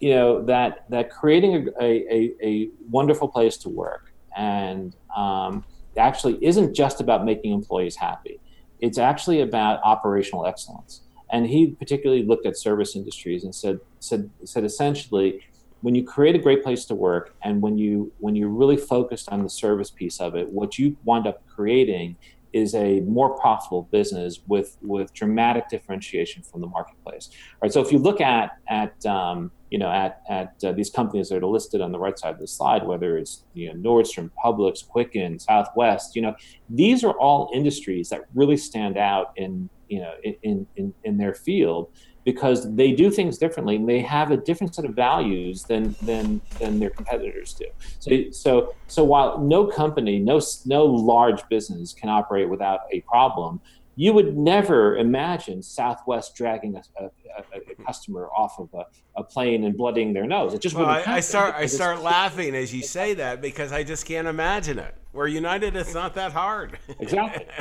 you 0.03 0.11
know 0.11 0.45
that 0.45 0.85
that 0.91 1.11
creating 1.11 1.69
a, 1.81 1.85
a, 1.85 2.35
a 2.43 2.69
wonderful 2.91 3.29
place 3.29 3.57
to 3.57 3.69
work 3.69 4.13
and 4.37 4.97
um, 5.17 5.65
actually 5.97 6.45
isn't 6.45 6.75
just 6.75 7.01
about 7.01 7.25
making 7.25 7.53
employees 7.53 7.95
happy 7.95 8.41
it's 8.81 8.99
actually 8.99 9.43
about 9.43 9.81
operational 9.85 10.45
excellence 10.45 11.03
and 11.31 11.47
he 11.47 11.69
particularly 11.69 12.25
looked 12.25 12.47
at 12.47 12.59
service 12.59 12.97
industries 12.97 13.45
and 13.45 13.55
said 13.55 13.79
said 14.01 14.29
said 14.45 14.65
essentially 14.65 15.41
when 15.83 15.95
you 15.95 16.05
create 16.05 16.35
a 16.35 16.39
great 16.39 16.65
place 16.65 16.85
to 16.85 16.97
work 16.97 17.35
and 17.45 17.63
when 17.63 17.79
you 17.79 18.13
when 18.19 18.35
you're 18.35 18.49
really 18.63 18.77
focused 18.77 19.29
on 19.29 19.45
the 19.45 19.51
service 19.51 19.91
piece 19.91 20.21
of 20.21 20.35
it 20.35 20.49
what 20.49 20.79
you 20.79 20.97
wind 21.05 21.29
up 21.29 21.47
creating 21.47 22.17
is 22.53 22.75
a 22.75 23.01
more 23.01 23.31
profitable 23.39 23.89
business 23.91 24.41
with 24.47 24.77
with 24.83 25.13
dramatic 25.15 25.71
differentiation 25.71 26.43
from 26.43 26.61
the 26.61 26.67
marketplace. 26.67 27.31
All 27.33 27.61
right. 27.63 27.73
So 27.73 27.81
if 27.81 27.91
you 27.91 27.99
look 27.99 28.21
at 28.21 28.59
at 28.69 29.05
um, 29.07 29.51
you 29.73 29.79
know 29.79 29.91
at 29.91 30.21
at 30.29 30.55
uh, 30.63 30.73
these 30.73 30.91
companies 30.91 31.31
that 31.31 31.43
are 31.43 31.47
listed 31.47 31.81
on 31.81 31.93
the 31.93 31.99
right 31.99 32.19
side 32.19 32.35
of 32.35 32.41
the 32.41 32.47
slide, 32.47 32.87
whether 32.87 33.17
it's 33.17 33.45
you 33.55 33.73
know 33.73 33.91
Nordstrom, 33.91 34.31
Publix, 34.45 34.87
Quicken, 34.87 35.39
Southwest, 35.39 36.15
you 36.15 36.21
know 36.21 36.35
these 36.69 37.03
are 37.03 37.15
all 37.19 37.51
industries 37.55 38.11
that 38.11 38.21
really 38.35 38.59
stand 38.59 38.99
out 38.99 39.33
in 39.37 39.71
you 39.89 40.01
know 40.01 40.13
in 40.43 40.67
in 40.77 40.93
in 41.05 41.17
their 41.17 41.35
field 41.35 41.91
because 42.25 42.73
they 42.77 42.93
do 42.93 43.11
things 43.11 43.39
differently 43.39 43.77
and 43.77 43.89
they 43.89 44.01
have 44.01 44.31
a 44.31 44.37
different 44.37 44.75
set 44.75 44.85
of 44.85 44.95
values 44.95 45.65
than 45.65 45.97
than 46.03 46.43
than 46.59 46.79
their 46.79 46.91
competitors 46.91 47.55
do. 47.55 47.65
So 47.99 48.31
so 48.31 48.75
so 48.89 49.03
while 49.05 49.39
no 49.39 49.67
company, 49.67 50.19
no 50.19 50.39
no 50.67 50.85
large 50.85 51.49
business 51.49 51.95
can 51.95 52.11
operate 52.11 52.51
without 52.51 52.81
a 52.93 53.01
problem, 53.01 53.59
you 53.95 54.13
would 54.13 54.37
never 54.37 54.97
imagine 54.97 55.63
Southwest 55.63 56.35
dragging 56.35 56.77
a, 56.77 57.05
a, 57.05 57.11
a 57.55 57.85
customer 57.85 58.29
off 58.37 58.59
of 58.59 58.69
a, 58.75 58.87
a, 59.17 59.25
plane 59.25 59.65
and 59.65 59.77
blooding 59.77 60.13
their 60.13 60.27
nose. 60.27 60.55
It 60.55 60.61
just 60.61 60.75
well, 60.75 60.87
I, 60.87 61.03
I, 61.07 61.21
start 61.21 61.55
I 61.55 61.67
start 61.67 62.03
laughing 62.03 62.55
as 62.55 62.75
you 62.75 62.83
say 62.83 63.15
that 63.15 63.41
because 63.43 63.73
I 63.73 63.83
just 63.83 64.07
can't 64.07 64.27
imagine 64.29 64.79
it. 64.79 64.95
Where 65.13 65.27
United, 65.27 65.77
it's 65.77 65.95
not 65.95 66.15
that 66.15 66.33
hard. 66.33 66.79
Exactly. 66.99 67.47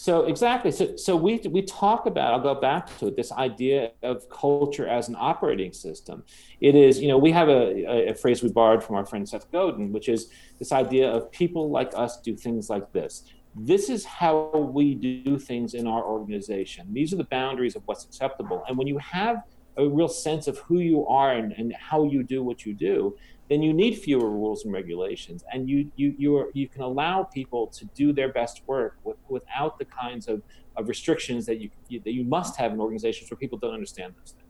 So 0.00 0.22
exactly. 0.22 0.72
So 0.72 0.96
so 0.96 1.14
we 1.14 1.40
we 1.50 1.60
talk 1.60 2.06
about. 2.06 2.32
I'll 2.32 2.40
go 2.40 2.54
back 2.58 2.96
to 3.00 3.08
it. 3.08 3.16
This 3.16 3.32
idea 3.32 3.90
of 4.02 4.30
culture 4.30 4.88
as 4.88 5.10
an 5.10 5.16
operating 5.18 5.74
system. 5.74 6.24
It 6.58 6.74
is. 6.74 6.98
You 7.00 7.08
know, 7.08 7.18
we 7.18 7.32
have 7.32 7.50
a, 7.50 8.08
a 8.08 8.14
phrase 8.14 8.42
we 8.42 8.48
borrowed 8.48 8.82
from 8.82 8.96
our 8.96 9.04
friend 9.04 9.28
Seth 9.28 9.52
Godin, 9.52 9.92
which 9.92 10.08
is 10.08 10.30
this 10.58 10.72
idea 10.72 11.10
of 11.10 11.30
people 11.30 11.68
like 11.68 11.92
us 11.94 12.18
do 12.22 12.34
things 12.34 12.70
like 12.70 12.90
this. 12.94 13.24
This 13.54 13.90
is 13.90 14.04
how 14.04 14.50
we 14.72 14.94
do 14.94 15.38
things 15.38 15.74
in 15.74 15.86
our 15.86 16.04
organization. 16.04 16.92
These 16.92 17.12
are 17.12 17.16
the 17.16 17.24
boundaries 17.24 17.76
of 17.76 17.82
what's 17.86 18.04
acceptable. 18.04 18.64
And 18.68 18.78
when 18.78 18.86
you 18.86 18.98
have 18.98 19.42
a 19.76 19.88
real 19.88 20.08
sense 20.08 20.46
of 20.46 20.58
who 20.58 20.78
you 20.78 21.06
are 21.06 21.32
and, 21.32 21.52
and 21.52 21.72
how 21.72 22.04
you 22.04 22.22
do 22.22 22.42
what 22.42 22.64
you 22.64 22.74
do, 22.74 23.16
then 23.48 23.62
you 23.62 23.72
need 23.72 23.98
fewer 23.98 24.30
rules 24.30 24.64
and 24.64 24.72
regulations, 24.72 25.42
and 25.52 25.68
you 25.68 25.90
you 25.96 26.14
you 26.16 26.36
are, 26.36 26.50
you 26.54 26.68
can 26.68 26.82
allow 26.82 27.24
people 27.24 27.66
to 27.66 27.84
do 27.96 28.12
their 28.12 28.32
best 28.32 28.62
work 28.68 28.98
with, 29.02 29.16
without 29.28 29.76
the 29.76 29.84
kinds 29.84 30.28
of, 30.28 30.40
of 30.76 30.88
restrictions 30.88 31.46
that 31.46 31.60
you, 31.60 31.68
you 31.88 32.00
that 32.04 32.12
you 32.12 32.22
must 32.22 32.56
have 32.56 32.72
in 32.72 32.80
organizations 32.80 33.28
where 33.28 33.36
people 33.36 33.58
don't 33.58 33.74
understand 33.74 34.14
those 34.16 34.36
things, 34.38 34.49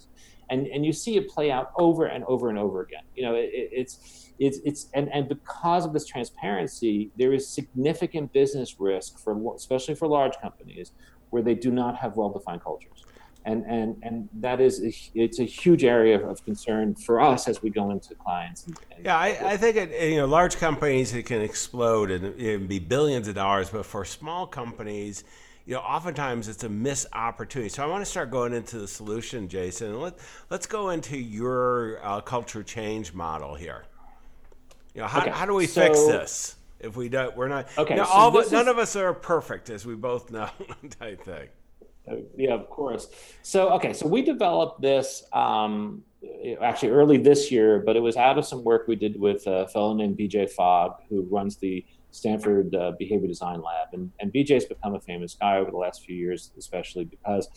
and 0.50 0.66
and 0.66 0.84
you 0.84 0.92
see 0.92 1.16
it 1.16 1.28
play 1.28 1.50
out 1.50 1.72
over 1.78 2.06
and 2.06 2.24
over 2.24 2.48
and 2.48 2.58
over 2.58 2.82
again. 2.82 3.02
You 3.14 3.22
know, 3.22 3.34
it, 3.34 3.50
it's 3.52 4.32
it's 4.38 4.58
it's 4.64 4.88
and 4.94 5.08
and 5.12 5.28
because 5.28 5.84
of 5.84 5.92
this 5.92 6.06
transparency, 6.06 7.10
there 7.16 7.32
is 7.32 7.48
significant 7.48 8.32
business 8.32 8.78
risk 8.78 9.18
for 9.18 9.54
especially 9.54 9.94
for 9.94 10.08
large 10.08 10.34
companies 10.40 10.92
where 11.30 11.42
they 11.42 11.54
do 11.54 11.70
not 11.70 11.96
have 11.96 12.16
well-defined 12.16 12.60
cultures 12.60 13.04
and 13.44 13.64
and 13.66 13.96
and 14.02 14.28
that 14.34 14.60
is 14.60 14.82
a, 14.82 14.92
it's 15.14 15.38
a 15.40 15.44
huge 15.44 15.84
area 15.84 16.18
of 16.26 16.44
concern 16.44 16.94
for 16.94 17.20
us 17.20 17.48
as 17.48 17.62
we 17.62 17.70
go 17.70 17.90
into 17.90 18.14
clients. 18.14 18.66
And, 18.66 18.78
and 18.94 19.04
yeah, 19.04 19.16
I, 19.16 19.52
I, 19.52 19.56
think 19.56 19.76
it, 19.76 20.10
you 20.10 20.18
know 20.18 20.26
large 20.26 20.56
companies 20.56 21.14
it 21.14 21.24
can 21.24 21.40
explode 21.40 22.10
and, 22.10 22.38
and 22.38 22.68
be 22.68 22.78
billions 22.78 23.28
of 23.28 23.34
dollars, 23.34 23.70
but 23.70 23.86
for 23.86 24.04
small 24.04 24.46
companies, 24.46 25.24
you 25.66 25.74
know, 25.74 25.80
oftentimes 25.80 26.48
it's 26.48 26.64
a 26.64 26.68
missed 26.68 27.06
opportunity. 27.12 27.68
So 27.68 27.82
I 27.82 27.86
want 27.86 28.04
to 28.04 28.10
start 28.10 28.30
going 28.30 28.52
into 28.52 28.78
the 28.78 28.88
solution, 28.88 29.48
Jason. 29.48 30.00
Let 30.00 30.14
let's 30.50 30.66
go 30.66 30.90
into 30.90 31.16
your 31.16 32.00
uh, 32.02 32.20
culture 32.20 32.62
change 32.62 33.12
model 33.12 33.54
here. 33.54 33.84
You 34.94 35.02
know, 35.02 35.06
how, 35.06 35.20
okay. 35.20 35.30
how 35.30 35.46
do 35.46 35.54
we 35.54 35.66
so, 35.66 35.82
fix 35.82 35.98
this? 36.06 36.56
If 36.80 36.96
we 36.96 37.08
don't, 37.08 37.36
we're 37.36 37.48
not. 37.48 37.68
Okay. 37.76 37.94
You 37.94 38.00
know, 38.00 38.06
so 38.06 38.10
all 38.10 38.30
but, 38.30 38.50
none 38.50 38.68
of 38.68 38.78
us 38.78 38.96
are 38.96 39.12
perfect, 39.12 39.70
as 39.70 39.84
we 39.84 39.94
both 39.94 40.30
know. 40.30 40.48
type 40.98 41.22
thing. 41.22 41.48
Yeah, 42.36 42.54
of 42.54 42.68
course. 42.68 43.08
So, 43.42 43.70
okay, 43.74 43.92
so 43.92 44.08
we 44.08 44.22
developed 44.22 44.80
this 44.80 45.24
um, 45.32 46.02
actually 46.60 46.90
early 46.90 47.18
this 47.18 47.50
year, 47.50 47.80
but 47.84 47.96
it 47.96 48.00
was 48.00 48.16
out 48.16 48.38
of 48.38 48.46
some 48.46 48.64
work 48.64 48.88
we 48.88 48.96
did 48.96 49.20
with 49.20 49.46
a 49.46 49.68
fellow 49.68 49.94
named 49.94 50.18
BJ 50.18 50.50
Fogg, 50.50 50.96
who 51.08 51.22
runs 51.30 51.56
the 51.56 51.84
Stanford 52.10 52.74
uh, 52.74 52.92
Behavior 52.98 53.28
Design 53.28 53.62
Lab. 53.62 53.88
And, 53.92 54.10
and 54.20 54.32
BJ's 54.32 54.64
become 54.64 54.94
a 54.94 55.00
famous 55.00 55.34
guy 55.34 55.56
over 55.56 55.70
the 55.70 55.76
last 55.76 56.04
few 56.04 56.16
years, 56.16 56.52
especially 56.58 57.04
because 57.04 57.48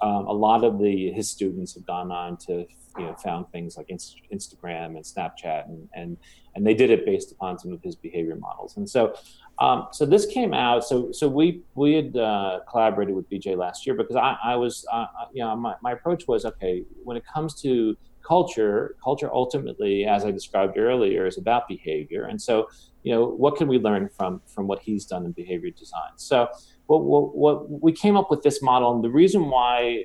um, 0.00 0.26
a 0.26 0.32
lot 0.32 0.64
of 0.64 0.78
the 0.78 1.12
his 1.12 1.28
students 1.28 1.74
have 1.74 1.86
gone 1.86 2.10
on 2.10 2.36
to 2.38 2.66
you 2.98 3.04
know 3.04 3.14
found 3.14 3.46
things 3.52 3.76
like 3.76 3.88
Instagram 3.88 4.96
and 4.96 5.04
Snapchat, 5.04 5.66
and 5.66 5.88
and 5.94 6.16
and 6.54 6.66
they 6.66 6.74
did 6.74 6.90
it 6.90 7.06
based 7.06 7.32
upon 7.32 7.58
some 7.58 7.72
of 7.72 7.82
his 7.82 7.96
behavior 7.96 8.36
models. 8.36 8.76
And 8.76 8.88
so 8.88 9.14
um, 9.58 9.88
so 9.92 10.06
this 10.06 10.26
came 10.26 10.54
out. 10.54 10.84
So 10.84 11.12
so 11.12 11.28
we 11.28 11.62
we 11.74 11.94
had 11.94 12.16
uh, 12.16 12.60
collaborated 12.68 13.14
with 13.14 13.28
BJ 13.30 13.56
last 13.56 13.86
year 13.86 13.94
because 13.94 14.16
I, 14.16 14.36
I 14.42 14.56
was 14.56 14.86
uh, 14.92 14.96
uh, 14.96 15.26
you 15.32 15.42
know 15.42 15.54
my, 15.56 15.74
my 15.82 15.92
approach 15.92 16.26
was 16.26 16.44
okay 16.44 16.84
when 17.04 17.16
it 17.16 17.24
comes 17.32 17.60
to 17.62 17.96
culture 18.26 18.96
culture 19.02 19.30
ultimately 19.32 20.04
as 20.04 20.24
I 20.24 20.30
described 20.30 20.76
earlier 20.76 21.26
is 21.26 21.38
about 21.38 21.66
behavior 21.66 22.24
and 22.24 22.40
so 22.40 22.68
you 23.02 23.12
know 23.14 23.24
what 23.26 23.56
can 23.56 23.68
we 23.68 23.78
learn 23.78 24.08
from 24.08 24.40
from 24.46 24.66
what 24.66 24.80
he's 24.80 25.04
done 25.04 25.24
in 25.24 25.32
behavior 25.32 25.70
design? 25.70 26.12
So 26.16 26.48
what, 26.86 27.04
what, 27.04 27.36
what 27.36 27.82
we 27.82 27.92
came 27.92 28.16
up 28.16 28.30
with 28.30 28.42
this 28.42 28.62
model 28.62 28.94
and 28.94 29.02
the 29.02 29.10
reason 29.10 29.48
why 29.48 30.04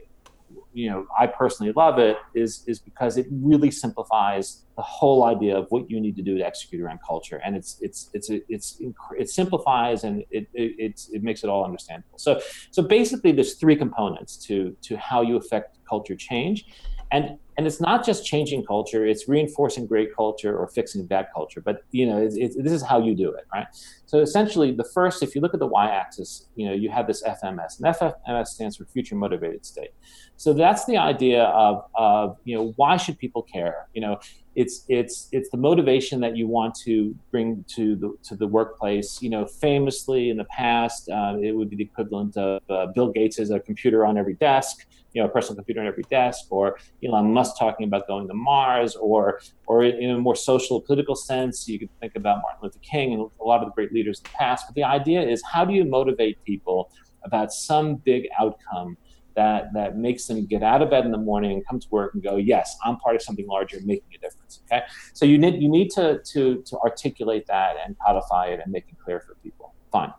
you 0.73 0.89
know 0.89 1.05
I 1.17 1.27
personally 1.27 1.73
love 1.75 1.99
it 1.99 2.17
is 2.33 2.63
is 2.67 2.79
because 2.79 3.17
it 3.17 3.27
really 3.31 3.71
simplifies 3.71 4.63
the 4.75 4.81
whole 4.81 5.23
idea 5.23 5.57
of 5.57 5.67
what 5.69 5.89
you 5.89 5.99
need 5.99 6.15
to 6.17 6.21
do 6.21 6.37
to 6.37 6.45
execute 6.45 6.81
around 6.81 6.99
culture, 7.05 7.41
and 7.43 7.55
it's 7.55 7.77
it's 7.81 8.09
it's 8.13 8.29
it's 8.29 8.81
it 9.17 9.29
simplifies 9.29 10.03
and 10.03 10.23
it 10.29 10.47
it 10.53 11.01
it 11.11 11.23
makes 11.23 11.43
it 11.43 11.49
all 11.49 11.63
understandable. 11.65 12.17
So 12.17 12.39
so 12.71 12.83
basically, 12.83 13.31
there's 13.31 13.55
three 13.55 13.75
components 13.75 14.37
to 14.47 14.75
to 14.83 14.97
how 14.97 15.21
you 15.21 15.37
affect 15.37 15.79
culture 15.87 16.15
change, 16.15 16.65
and 17.11 17.37
and 17.57 17.65
it's 17.65 17.79
not 17.79 18.05
just 18.05 18.25
changing 18.25 18.65
culture 18.65 19.05
it's 19.05 19.27
reinforcing 19.27 19.85
great 19.85 20.15
culture 20.15 20.57
or 20.57 20.67
fixing 20.67 21.05
bad 21.05 21.27
culture 21.33 21.61
but 21.61 21.81
you 21.91 22.05
know 22.05 22.21
it's, 22.21 22.35
it's, 22.35 22.55
this 22.55 22.73
is 22.73 22.81
how 22.81 22.99
you 22.99 23.15
do 23.15 23.31
it 23.31 23.45
right? 23.53 23.67
So 24.05 24.19
essentially 24.19 24.71
the 24.71 24.83
first 24.83 25.23
if 25.23 25.35
you 25.35 25.41
look 25.41 25.53
at 25.53 25.59
the 25.59 25.67
y-axis 25.67 26.47
you 26.55 26.67
know 26.67 26.73
you 26.73 26.89
have 26.89 27.07
this 27.07 27.23
fms 27.23 27.79
and 27.79 27.95
fms 28.27 28.47
stands 28.47 28.77
for 28.77 28.85
future 28.85 29.15
motivated 29.15 29.65
state. 29.65 29.91
So 30.37 30.53
that's 30.53 30.85
the 30.85 30.97
idea 30.97 31.43
of, 31.43 31.83
of 31.95 32.37
you 32.43 32.55
know 32.55 32.73
why 32.75 32.97
should 32.97 33.17
people 33.17 33.41
care? 33.41 33.87
You 33.93 34.01
know 34.01 34.19
it's 34.55 34.85
it's 34.87 35.27
it's 35.31 35.49
the 35.49 35.57
motivation 35.57 36.19
that 36.21 36.37
you 36.37 36.47
want 36.47 36.75
to 36.85 37.15
bring 37.31 37.65
to 37.75 37.95
the 37.95 38.15
to 38.23 38.35
the 38.35 38.47
workplace. 38.47 39.21
You 39.21 39.29
know, 39.29 39.45
famously 39.45 40.29
in 40.29 40.37
the 40.37 40.45
past, 40.45 41.09
uh, 41.09 41.35
it 41.41 41.51
would 41.51 41.69
be 41.69 41.75
the 41.75 41.83
equivalent 41.83 42.37
of 42.37 42.61
uh, 42.69 42.87
Bill 42.87 43.11
Gates 43.11 43.37
has 43.37 43.51
a 43.51 43.59
computer 43.59 44.05
on 44.05 44.17
every 44.17 44.35
desk 44.35 44.85
you 45.15 45.21
know, 45.21 45.29
a 45.29 45.31
personal 45.31 45.55
computer 45.55 45.79
on 45.79 45.87
every 45.87 46.03
desk, 46.09 46.45
or 46.49 46.77
Elon 47.03 47.33
Musk 47.33 47.57
talking 47.57 47.87
about 47.87 48.05
going 48.05 48.27
to 48.27 48.33
Mars, 48.33 48.97
or 48.97 49.39
or 49.65 49.83
in 49.83 50.09
a 50.09 50.17
more 50.19 50.35
social 50.35 50.81
political 50.81 51.15
sense, 51.15 51.67
you 51.69 51.79
could 51.79 51.89
think 52.01 52.17
about 52.17 52.41
Martin 52.41 52.59
Luther 52.63 52.79
King 52.79 53.13
and 53.13 53.21
a 53.39 53.43
lot 53.43 53.61
of 53.61 53.69
the 53.69 53.73
great 53.73 53.93
leaders 53.93 54.19
in 54.19 54.23
the 54.23 54.37
past. 54.37 54.65
But 54.67 54.75
the 54.75 54.83
idea 54.83 55.21
is, 55.21 55.41
how 55.49 55.63
do 55.63 55.73
you 55.73 55.85
motivate 55.85 56.43
people 56.43 56.91
about 57.23 57.53
some 57.53 57.95
big 57.95 58.27
outcome 58.37 58.97
that 59.35 59.73
that 59.73 59.97
makes 59.97 60.25
them 60.25 60.45
get 60.45 60.63
out 60.63 60.81
of 60.81 60.89
bed 60.89 61.05
in 61.05 61.11
the 61.11 61.17
morning 61.17 61.51
and 61.51 61.67
come 61.67 61.79
to 61.79 61.87
work 61.91 62.13
and 62.13 62.23
go, 62.23 62.37
yes, 62.37 62.77
I'm 62.83 62.97
part 62.97 63.15
of 63.15 63.21
something 63.21 63.47
larger, 63.47 63.77
making 63.83 64.09
a 64.15 64.19
difference. 64.19 64.61
Okay, 64.71 64.83
so 65.13 65.25
you 65.25 65.37
need 65.37 65.61
you 65.61 65.69
need 65.69 65.89
to 65.91 66.21
to 66.33 66.63
to 66.63 66.79
articulate 66.79 67.45
that 67.47 67.75
and 67.85 67.95
codify 68.05 68.47
it 68.47 68.59
and 68.63 68.71
make 68.71 68.85
it 68.89 68.97
clear 69.03 69.19
for 69.19 69.35
people. 69.43 69.73
Fine. 69.91 70.13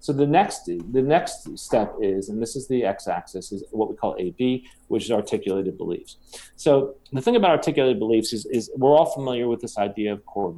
So 0.00 0.12
the 0.12 0.26
next 0.26 0.66
the 0.66 1.02
next 1.02 1.58
step 1.58 1.94
is, 2.00 2.28
and 2.28 2.40
this 2.40 2.56
is 2.56 2.68
the 2.68 2.84
x-axis, 2.84 3.52
is 3.52 3.64
what 3.72 3.90
we 3.90 3.96
call 3.96 4.16
AB, 4.18 4.64
which 4.86 5.04
is 5.04 5.10
articulated 5.10 5.76
beliefs. 5.76 6.18
So 6.56 6.94
the 7.12 7.20
thing 7.20 7.36
about 7.36 7.50
articulated 7.50 7.98
beliefs 7.98 8.32
is, 8.32 8.46
is 8.46 8.70
we're 8.76 8.96
all 8.96 9.06
familiar 9.06 9.48
with 9.48 9.60
this 9.60 9.76
idea 9.76 10.12
of 10.12 10.24
core 10.24 10.52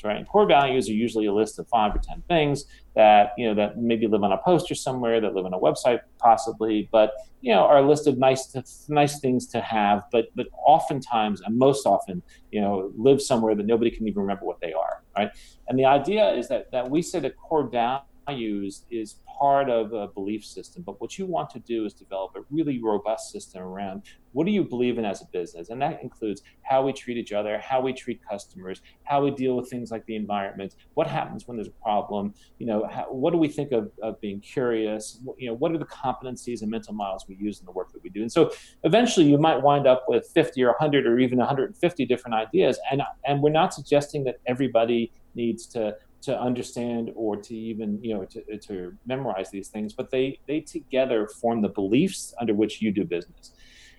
values, 0.00 0.04
right? 0.04 0.18
And 0.18 0.28
core 0.28 0.46
values 0.46 0.88
are 0.88 0.92
usually 0.92 1.26
a 1.26 1.32
list 1.32 1.58
of 1.58 1.68
five 1.68 1.94
or 1.94 1.98
ten 1.98 2.22
things 2.28 2.64
that 2.94 3.32
you 3.38 3.46
know 3.46 3.54
that 3.54 3.78
maybe 3.78 4.06
live 4.06 4.22
on 4.22 4.32
a 4.32 4.38
poster 4.38 4.74
somewhere, 4.74 5.20
that 5.20 5.34
live 5.34 5.46
on 5.46 5.54
a 5.54 5.58
website 5.58 6.00
possibly, 6.18 6.88
but 6.92 7.12
you 7.40 7.52
know 7.52 7.60
are 7.60 7.78
a 7.78 7.88
list 7.88 8.06
of 8.06 8.18
nice 8.18 8.54
nice 8.88 9.20
things 9.20 9.46
to 9.48 9.60
have, 9.60 10.02
but 10.12 10.26
but 10.34 10.46
oftentimes 10.66 11.40
and 11.42 11.58
most 11.58 11.86
often 11.86 12.22
you 12.50 12.60
know 12.60 12.92
live 12.96 13.20
somewhere 13.20 13.54
that 13.54 13.66
nobody 13.66 13.90
can 13.90 14.06
even 14.06 14.22
remember 14.22 14.44
what 14.44 14.60
they 14.60 14.72
are, 14.72 15.02
right? 15.16 15.30
And 15.68 15.78
the 15.78 15.84
idea 15.84 16.32
is 16.32 16.48
that 16.48 16.70
that 16.72 16.90
we 16.90 17.02
say 17.02 17.20
that 17.20 17.36
core 17.36 17.68
value 17.68 18.02
values 18.30 18.84
is 18.90 19.16
part 19.38 19.70
of 19.70 19.92
a 19.92 20.08
belief 20.08 20.44
system. 20.44 20.82
But 20.84 21.00
what 21.00 21.18
you 21.18 21.26
want 21.26 21.50
to 21.50 21.58
do 21.60 21.84
is 21.84 21.94
develop 21.94 22.32
a 22.36 22.40
really 22.50 22.80
robust 22.82 23.30
system 23.32 23.62
around 23.62 24.02
what 24.32 24.46
do 24.46 24.52
you 24.52 24.62
believe 24.62 24.96
in 24.96 25.04
as 25.04 25.22
a 25.22 25.24
business? 25.32 25.70
And 25.70 25.82
that 25.82 26.02
includes 26.02 26.42
how 26.62 26.82
we 26.82 26.92
treat 26.92 27.16
each 27.16 27.32
other, 27.32 27.58
how 27.58 27.80
we 27.80 27.92
treat 27.92 28.20
customers, 28.28 28.80
how 29.02 29.24
we 29.24 29.32
deal 29.32 29.56
with 29.56 29.68
things 29.68 29.90
like 29.90 30.06
the 30.06 30.14
environment, 30.14 30.76
what 30.94 31.08
happens 31.08 31.48
when 31.48 31.56
there's 31.56 31.66
a 31.68 31.82
problem, 31.82 32.32
you 32.58 32.66
know, 32.66 32.86
how, 32.88 33.06
what 33.10 33.32
do 33.32 33.38
we 33.38 33.48
think 33.48 33.72
of, 33.72 33.90
of 34.02 34.20
being 34.20 34.38
curious, 34.40 35.20
you 35.36 35.48
know, 35.48 35.54
what 35.54 35.72
are 35.72 35.78
the 35.78 35.86
competencies 35.86 36.62
and 36.62 36.70
mental 36.70 36.94
models 36.94 37.24
we 37.28 37.34
use 37.40 37.58
in 37.58 37.66
the 37.66 37.72
work 37.72 37.92
that 37.92 38.02
we 38.04 38.10
do? 38.10 38.22
And 38.22 38.30
so 38.30 38.52
eventually 38.84 39.26
you 39.26 39.36
might 39.36 39.60
wind 39.60 39.88
up 39.88 40.04
with 40.06 40.28
50 40.28 40.62
or 40.62 40.68
100 40.68 41.06
or 41.06 41.18
even 41.18 41.38
150 41.38 42.06
different 42.06 42.34
ideas. 42.34 42.78
And, 42.92 43.02
and 43.24 43.42
we're 43.42 43.50
not 43.50 43.74
suggesting 43.74 44.22
that 44.24 44.36
everybody 44.46 45.10
needs 45.34 45.66
to 45.66 45.96
to 46.22 46.38
understand 46.38 47.10
or 47.14 47.36
to 47.36 47.54
even 47.54 47.98
you 48.02 48.14
know 48.14 48.24
to, 48.24 48.58
to 48.58 48.92
memorize 49.06 49.50
these 49.50 49.68
things 49.68 49.92
but 49.92 50.10
they 50.10 50.38
they 50.46 50.60
together 50.60 51.28
form 51.40 51.62
the 51.62 51.68
beliefs 51.68 52.34
under 52.40 52.54
which 52.54 52.82
you 52.82 52.92
do 52.92 53.04
business. 53.04 53.52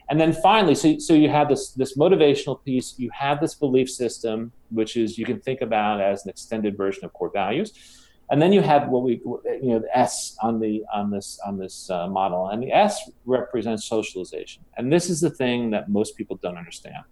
And 0.10 0.20
then 0.20 0.34
finally 0.34 0.76
so, 0.76 0.98
so 1.00 1.14
you 1.14 1.30
have 1.30 1.48
this 1.50 1.72
this 1.72 1.98
motivational 1.98 2.64
piece 2.64 2.96
you 2.98 3.10
have 3.14 3.40
this 3.40 3.56
belief 3.56 3.90
system 3.90 4.52
which 4.70 4.98
is 4.98 5.18
you 5.18 5.26
can 5.26 5.40
think 5.40 5.62
about 5.62 6.02
as 6.02 6.24
an 6.26 6.30
extended 6.30 6.78
version 6.78 7.06
of 7.06 7.14
core 7.14 7.32
values. 7.32 7.98
And 8.30 8.42
then 8.42 8.54
you 8.54 8.62
have 8.62 8.88
what 8.88 9.04
we 9.04 9.22
you 9.24 9.72
know 9.72 9.80
the 9.80 9.98
s 9.98 10.38
on 10.42 10.60
the 10.60 10.84
on 10.94 11.12
this 11.12 11.40
on 11.46 11.58
this 11.58 11.90
uh, 11.90 12.08
model. 12.08 12.48
And 12.48 12.62
the 12.64 12.72
s 12.72 13.10
represents 13.26 13.86
socialization. 13.86 14.64
And 14.78 14.92
this 14.92 15.10
is 15.10 15.20
the 15.22 15.30
thing 15.30 15.72
that 15.72 15.90
most 15.90 16.16
people 16.16 16.40
don't 16.42 16.58
understand 16.58 17.04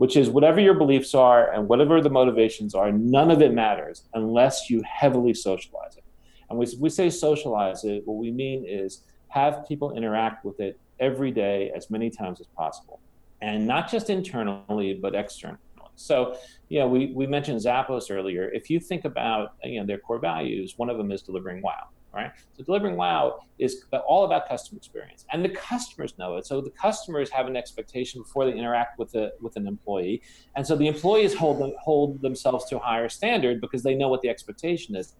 which 0.00 0.16
is 0.16 0.30
whatever 0.30 0.58
your 0.58 0.72
beliefs 0.72 1.14
are 1.14 1.52
and 1.52 1.68
whatever 1.68 2.00
the 2.00 2.08
motivations 2.08 2.74
are, 2.74 2.90
none 2.90 3.30
of 3.30 3.42
it 3.42 3.52
matters 3.52 4.04
unless 4.14 4.70
you 4.70 4.82
heavily 4.90 5.34
socialize 5.34 5.94
it. 5.94 6.04
And 6.48 6.58
we, 6.58 6.66
we 6.80 6.88
say 6.88 7.10
socialize 7.10 7.84
it, 7.84 8.06
what 8.06 8.16
we 8.16 8.30
mean 8.30 8.64
is 8.66 9.02
have 9.28 9.68
people 9.68 9.92
interact 9.92 10.42
with 10.42 10.58
it 10.58 10.80
every 11.00 11.30
day 11.30 11.70
as 11.76 11.90
many 11.90 12.08
times 12.08 12.40
as 12.40 12.46
possible. 12.46 12.98
And 13.42 13.66
not 13.66 13.90
just 13.90 14.08
internally, 14.08 14.94
but 14.94 15.14
externally. 15.14 15.58
So, 15.96 16.38
you 16.70 16.78
know, 16.78 16.88
we, 16.88 17.12
we 17.14 17.26
mentioned 17.26 17.60
Zappos 17.60 18.10
earlier. 18.10 18.48
If 18.48 18.70
you 18.70 18.80
think 18.80 19.04
about, 19.04 19.52
you 19.62 19.80
know, 19.80 19.86
their 19.86 19.98
core 19.98 20.18
values, 20.18 20.78
one 20.78 20.88
of 20.88 20.96
them 20.96 21.12
is 21.12 21.20
delivering 21.20 21.60
wow 21.60 21.88
right? 22.12 22.32
So 22.56 22.64
delivering 22.64 22.96
wow 22.96 23.40
is 23.58 23.84
all 24.06 24.24
about 24.24 24.48
customer 24.48 24.78
experience, 24.78 25.24
and 25.32 25.44
the 25.44 25.48
customers 25.48 26.14
know 26.18 26.36
it. 26.36 26.46
So 26.46 26.60
the 26.60 26.70
customers 26.70 27.30
have 27.30 27.46
an 27.46 27.56
expectation 27.56 28.22
before 28.22 28.44
they 28.46 28.52
interact 28.52 28.98
with 28.98 29.14
a 29.14 29.32
with 29.40 29.56
an 29.56 29.66
employee, 29.66 30.22
and 30.56 30.66
so 30.66 30.76
the 30.76 30.86
employees 30.86 31.34
hold 31.34 31.58
them, 31.60 31.72
hold 31.80 32.20
themselves 32.22 32.64
to 32.66 32.76
a 32.76 32.80
higher 32.80 33.08
standard 33.08 33.60
because 33.60 33.82
they 33.82 33.94
know 33.94 34.08
what 34.08 34.22
the 34.22 34.28
expectation 34.28 34.96
is. 34.96 35.14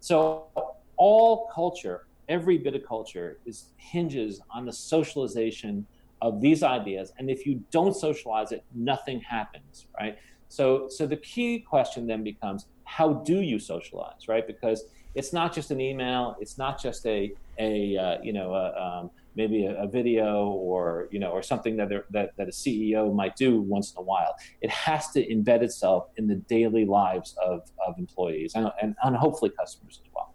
So 0.00 0.48
all 0.96 1.50
culture, 1.52 2.06
every 2.28 2.58
bit 2.58 2.74
of 2.74 2.86
culture, 2.86 3.38
is 3.46 3.70
hinges 3.76 4.40
on 4.50 4.66
the 4.66 4.72
socialization 4.72 5.86
of 6.22 6.40
these 6.40 6.62
ideas, 6.62 7.12
and 7.18 7.28
if 7.28 7.46
you 7.46 7.62
don't 7.70 7.94
socialize 7.94 8.52
it, 8.52 8.64
nothing 8.74 9.20
happens, 9.20 9.86
right? 9.98 10.16
So 10.48 10.88
so 10.88 11.06
the 11.06 11.16
key 11.16 11.58
question 11.58 12.06
then 12.06 12.22
becomes 12.22 12.66
how 12.84 13.14
do 13.14 13.40
you 13.40 13.58
socialize, 13.58 14.28
right? 14.28 14.46
Because 14.46 14.84
it's 15.14 15.32
not 15.32 15.54
just 15.54 15.70
an 15.70 15.80
email. 15.80 16.36
It's 16.40 16.58
not 16.58 16.80
just 16.80 17.06
a 17.06 17.32
a 17.58 17.96
uh, 17.96 18.22
you 18.22 18.32
know 18.32 18.54
a, 18.54 18.80
um, 18.80 19.10
maybe 19.36 19.66
a, 19.66 19.82
a, 19.82 19.86
video 19.86 20.46
or 20.48 21.08
you 21.10 21.18
know 21.18 21.30
or 21.30 21.42
something 21.42 21.76
that, 21.76 21.88
that 22.10 22.36
that 22.36 22.48
a 22.48 22.50
CEO 22.50 23.14
might 23.14 23.36
do 23.36 23.60
once 23.60 23.92
in 23.92 23.98
a 23.98 24.02
while. 24.02 24.34
It 24.60 24.70
has 24.70 25.10
to 25.12 25.26
embed 25.26 25.62
itself 25.62 26.08
in 26.16 26.26
the 26.26 26.36
daily 26.36 26.84
lives 26.84 27.36
of, 27.44 27.62
of 27.86 27.98
employees 27.98 28.54
and, 28.54 28.70
and, 28.82 28.96
and 29.02 29.16
hopefully 29.16 29.52
customers 29.56 30.00
as 30.04 30.10
well. 30.14 30.34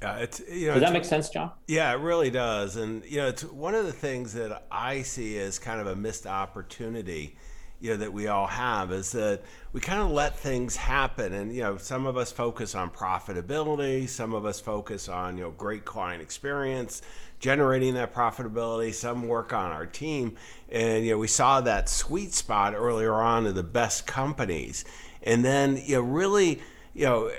Yeah, 0.00 0.16
it's 0.16 0.42
you 0.50 0.68
know. 0.68 0.74
Does 0.74 0.82
that 0.82 0.92
make 0.92 1.04
sense, 1.04 1.28
John? 1.28 1.52
Yeah, 1.68 1.92
it 1.92 1.98
really 1.98 2.30
does, 2.30 2.76
and 2.76 3.04
you 3.04 3.18
know, 3.18 3.28
it's 3.28 3.44
one 3.44 3.74
of 3.74 3.84
the 3.86 3.92
things 3.92 4.32
that 4.32 4.66
I 4.70 5.02
see 5.02 5.38
as 5.38 5.58
kind 5.58 5.80
of 5.80 5.86
a 5.86 5.94
missed 5.94 6.26
opportunity 6.26 7.36
you 7.82 7.90
know 7.90 7.96
that 7.96 8.12
we 8.12 8.28
all 8.28 8.46
have 8.46 8.92
is 8.92 9.10
that 9.10 9.42
we 9.72 9.80
kind 9.80 10.00
of 10.00 10.12
let 10.12 10.38
things 10.38 10.76
happen. 10.76 11.32
And 11.32 11.52
you 11.52 11.62
know 11.62 11.76
some 11.76 12.06
of 12.06 12.16
us 12.16 12.30
focus 12.30 12.76
on 12.76 12.90
profitability 12.90 14.08
some 14.08 14.32
of 14.32 14.46
us 14.46 14.60
focus 14.60 15.08
on 15.08 15.36
you 15.36 15.42
know 15.42 15.50
great 15.50 15.84
client 15.84 16.22
experience 16.22 17.02
generating 17.40 17.94
that 17.94 18.14
profitability 18.14 18.94
some 18.94 19.26
work 19.26 19.52
on 19.52 19.72
our 19.72 19.84
team. 19.84 20.36
And 20.70 21.04
you 21.04 21.10
know 21.10 21.18
we 21.18 21.26
saw 21.26 21.60
that 21.62 21.88
sweet 21.88 22.32
spot 22.32 22.72
earlier 22.74 23.14
on 23.14 23.46
of 23.46 23.56
the 23.56 23.64
best 23.64 24.06
companies. 24.06 24.84
And 25.24 25.44
then 25.44 25.76
you 25.84 25.96
know 25.96 26.02
really 26.02 26.62
you 26.94 27.06
know 27.06 27.32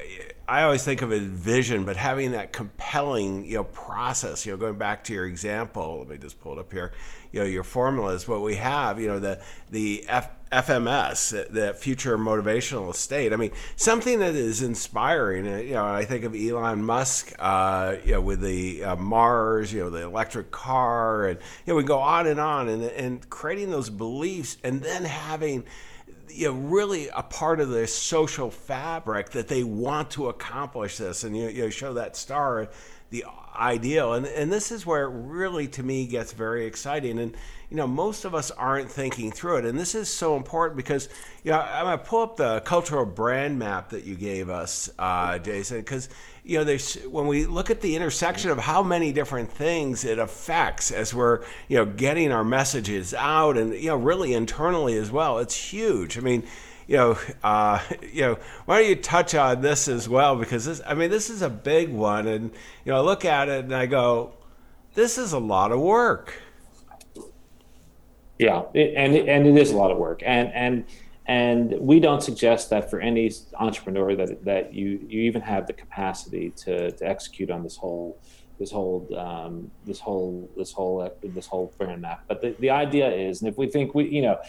I 0.47 0.63
always 0.63 0.83
think 0.83 1.01
of 1.01 1.11
it 1.13 1.21
as 1.21 1.27
vision, 1.27 1.85
but 1.85 1.95
having 1.95 2.31
that 2.31 2.51
compelling, 2.51 3.45
you 3.45 3.55
know, 3.55 3.63
process, 3.63 4.45
you 4.45 4.51
know, 4.51 4.57
going 4.57 4.77
back 4.77 5.05
to 5.05 5.13
your 5.13 5.25
example, 5.25 5.99
let 5.99 6.09
me 6.09 6.17
just 6.17 6.41
pull 6.41 6.53
it 6.53 6.59
up 6.59 6.71
here, 6.71 6.91
you 7.31 7.39
know, 7.39 7.45
your 7.45 7.63
formulas, 7.63 8.27
what 8.27 8.41
we 8.41 8.55
have, 8.55 8.99
you 8.99 9.07
know, 9.07 9.19
the, 9.19 9.41
the 9.71 10.03
F, 10.09 10.29
FMS, 10.51 11.49
the 11.49 11.73
future 11.73 12.17
motivational 12.17 12.93
state. 12.93 13.31
I 13.31 13.37
mean, 13.37 13.51
something 13.77 14.19
that 14.19 14.35
is 14.35 14.61
inspiring. 14.61 15.47
Uh, 15.47 15.57
you 15.57 15.73
know, 15.73 15.85
I 15.85 16.03
think 16.03 16.25
of 16.25 16.35
Elon 16.35 16.83
Musk, 16.83 17.33
uh, 17.39 17.95
you 18.03 18.11
know, 18.11 18.21
with 18.21 18.41
the 18.41 18.83
uh, 18.83 18.95
Mars, 18.97 19.71
you 19.71 19.79
know, 19.79 19.89
the 19.89 20.03
electric 20.03 20.51
car, 20.51 21.27
and 21.27 21.39
you 21.65 21.73
know, 21.73 21.77
we 21.77 21.83
go 21.83 21.99
on 21.99 22.27
and 22.27 22.39
on, 22.39 22.69
and 22.69 22.83
and 22.83 23.29
creating 23.29 23.71
those 23.71 23.89
beliefs, 23.89 24.57
and 24.63 24.81
then 24.81 25.05
having 25.05 25.63
you 26.33 26.47
know, 26.47 26.53
really 26.53 27.09
a 27.09 27.23
part 27.23 27.59
of 27.59 27.69
the 27.69 27.87
social 27.87 28.49
fabric 28.49 29.29
that 29.31 29.47
they 29.47 29.63
want 29.63 30.11
to 30.11 30.29
accomplish 30.29 30.97
this. 30.97 31.23
And 31.23 31.37
you, 31.37 31.49
you 31.49 31.69
show 31.69 31.93
that 31.93 32.15
star, 32.15 32.69
the 33.13 33.25
ideal. 33.55 34.13
And, 34.13 34.25
and 34.25 34.51
this 34.51 34.71
is 34.71 34.85
where 34.87 35.03
it 35.03 35.11
really, 35.13 35.67
to 35.67 35.83
me, 35.83 36.07
gets 36.07 36.33
very 36.33 36.65
exciting. 36.65 37.19
And, 37.19 37.37
you 37.69 37.77
know, 37.77 37.85
most 37.85 38.25
of 38.25 38.33
us 38.33 38.49
aren't 38.49 38.91
thinking 38.91 39.31
through 39.31 39.57
it. 39.57 39.65
And 39.65 39.79
this 39.79 39.93
is 39.93 40.09
so 40.09 40.35
important 40.35 40.75
because, 40.75 41.09
you 41.43 41.51
know, 41.51 41.59
I'm 41.59 41.85
going 41.85 41.99
to 41.99 42.03
pull 42.03 42.23
up 42.23 42.37
the 42.37 42.61
cultural 42.61 43.05
brand 43.05 43.59
map 43.59 43.91
that 43.91 44.03
you 44.03 44.15
gave 44.15 44.49
us, 44.49 44.89
uh, 44.97 45.37
Jason, 45.37 45.77
because, 45.77 46.09
you 46.43 46.57
know, 46.57 46.63
there's 46.63 46.95
when 47.03 47.27
we 47.27 47.45
look 47.45 47.69
at 47.69 47.81
the 47.81 47.95
intersection 47.95 48.49
of 48.49 48.57
how 48.57 48.81
many 48.81 49.13
different 49.13 49.51
things 49.51 50.03
it 50.05 50.17
affects 50.17 50.89
as 50.89 51.13
we're, 51.13 51.43
you 51.67 51.77
know, 51.77 51.85
getting 51.85 52.31
our 52.31 52.43
messages 52.43 53.13
out 53.13 53.57
and, 53.57 53.75
you 53.75 53.89
know, 53.89 53.95
really 53.95 54.33
internally 54.33 54.97
as 54.97 55.11
well, 55.11 55.37
it's 55.37 55.55
huge. 55.55 56.17
I 56.17 56.21
mean, 56.21 56.43
you 56.87 56.97
know, 56.97 57.17
uh, 57.43 57.79
you 58.11 58.21
know, 58.21 58.37
why 58.65 58.79
don't 58.79 58.89
you 58.89 58.95
touch 58.95 59.35
on 59.35 59.61
this 59.61 59.87
as 59.87 60.07
well? 60.09 60.35
Because 60.35 60.65
this, 60.65 60.81
I 60.85 60.93
mean, 60.93 61.09
this 61.09 61.29
is 61.29 61.41
a 61.41 61.49
big 61.49 61.89
one, 61.89 62.27
and 62.27 62.51
you 62.85 62.91
know, 62.91 62.97
I 62.97 63.01
look 63.01 63.25
at 63.25 63.49
it 63.49 63.65
and 63.65 63.75
I 63.75 63.85
go, 63.85 64.33
this 64.93 65.17
is 65.17 65.33
a 65.33 65.39
lot 65.39 65.71
of 65.71 65.79
work. 65.79 66.41
Yeah, 68.39 68.63
it, 68.73 68.93
and 68.95 69.15
and 69.15 69.47
it 69.47 69.57
is 69.57 69.71
a 69.71 69.77
lot 69.77 69.91
of 69.91 69.97
work, 69.97 70.21
and 70.25 70.51
and 70.53 70.85
and 71.25 71.73
we 71.79 71.99
don't 71.99 72.21
suggest 72.21 72.69
that 72.71 72.89
for 72.89 72.99
any 72.99 73.31
entrepreneur 73.55 74.15
that 74.15 74.43
that 74.43 74.73
you 74.73 74.99
you 75.07 75.21
even 75.21 75.41
have 75.41 75.67
the 75.67 75.73
capacity 75.73 76.49
to 76.57 76.91
to 76.91 77.07
execute 77.07 77.49
on 77.49 77.63
this 77.63 77.77
whole 77.77 78.19
this 78.59 78.71
whole 78.71 79.07
um, 79.17 79.71
this 79.85 79.99
whole 79.99 80.49
this 80.57 80.71
whole 80.71 81.09
this 81.23 81.47
whole 81.47 81.73
brand 81.77 82.01
map. 82.01 82.23
But 82.27 82.41
the, 82.41 82.55
the 82.59 82.69
idea 82.69 83.09
is, 83.09 83.41
and 83.41 83.49
if 83.49 83.57
we 83.57 83.67
think 83.67 83.95
we 83.95 84.09
you 84.09 84.21
know 84.21 84.39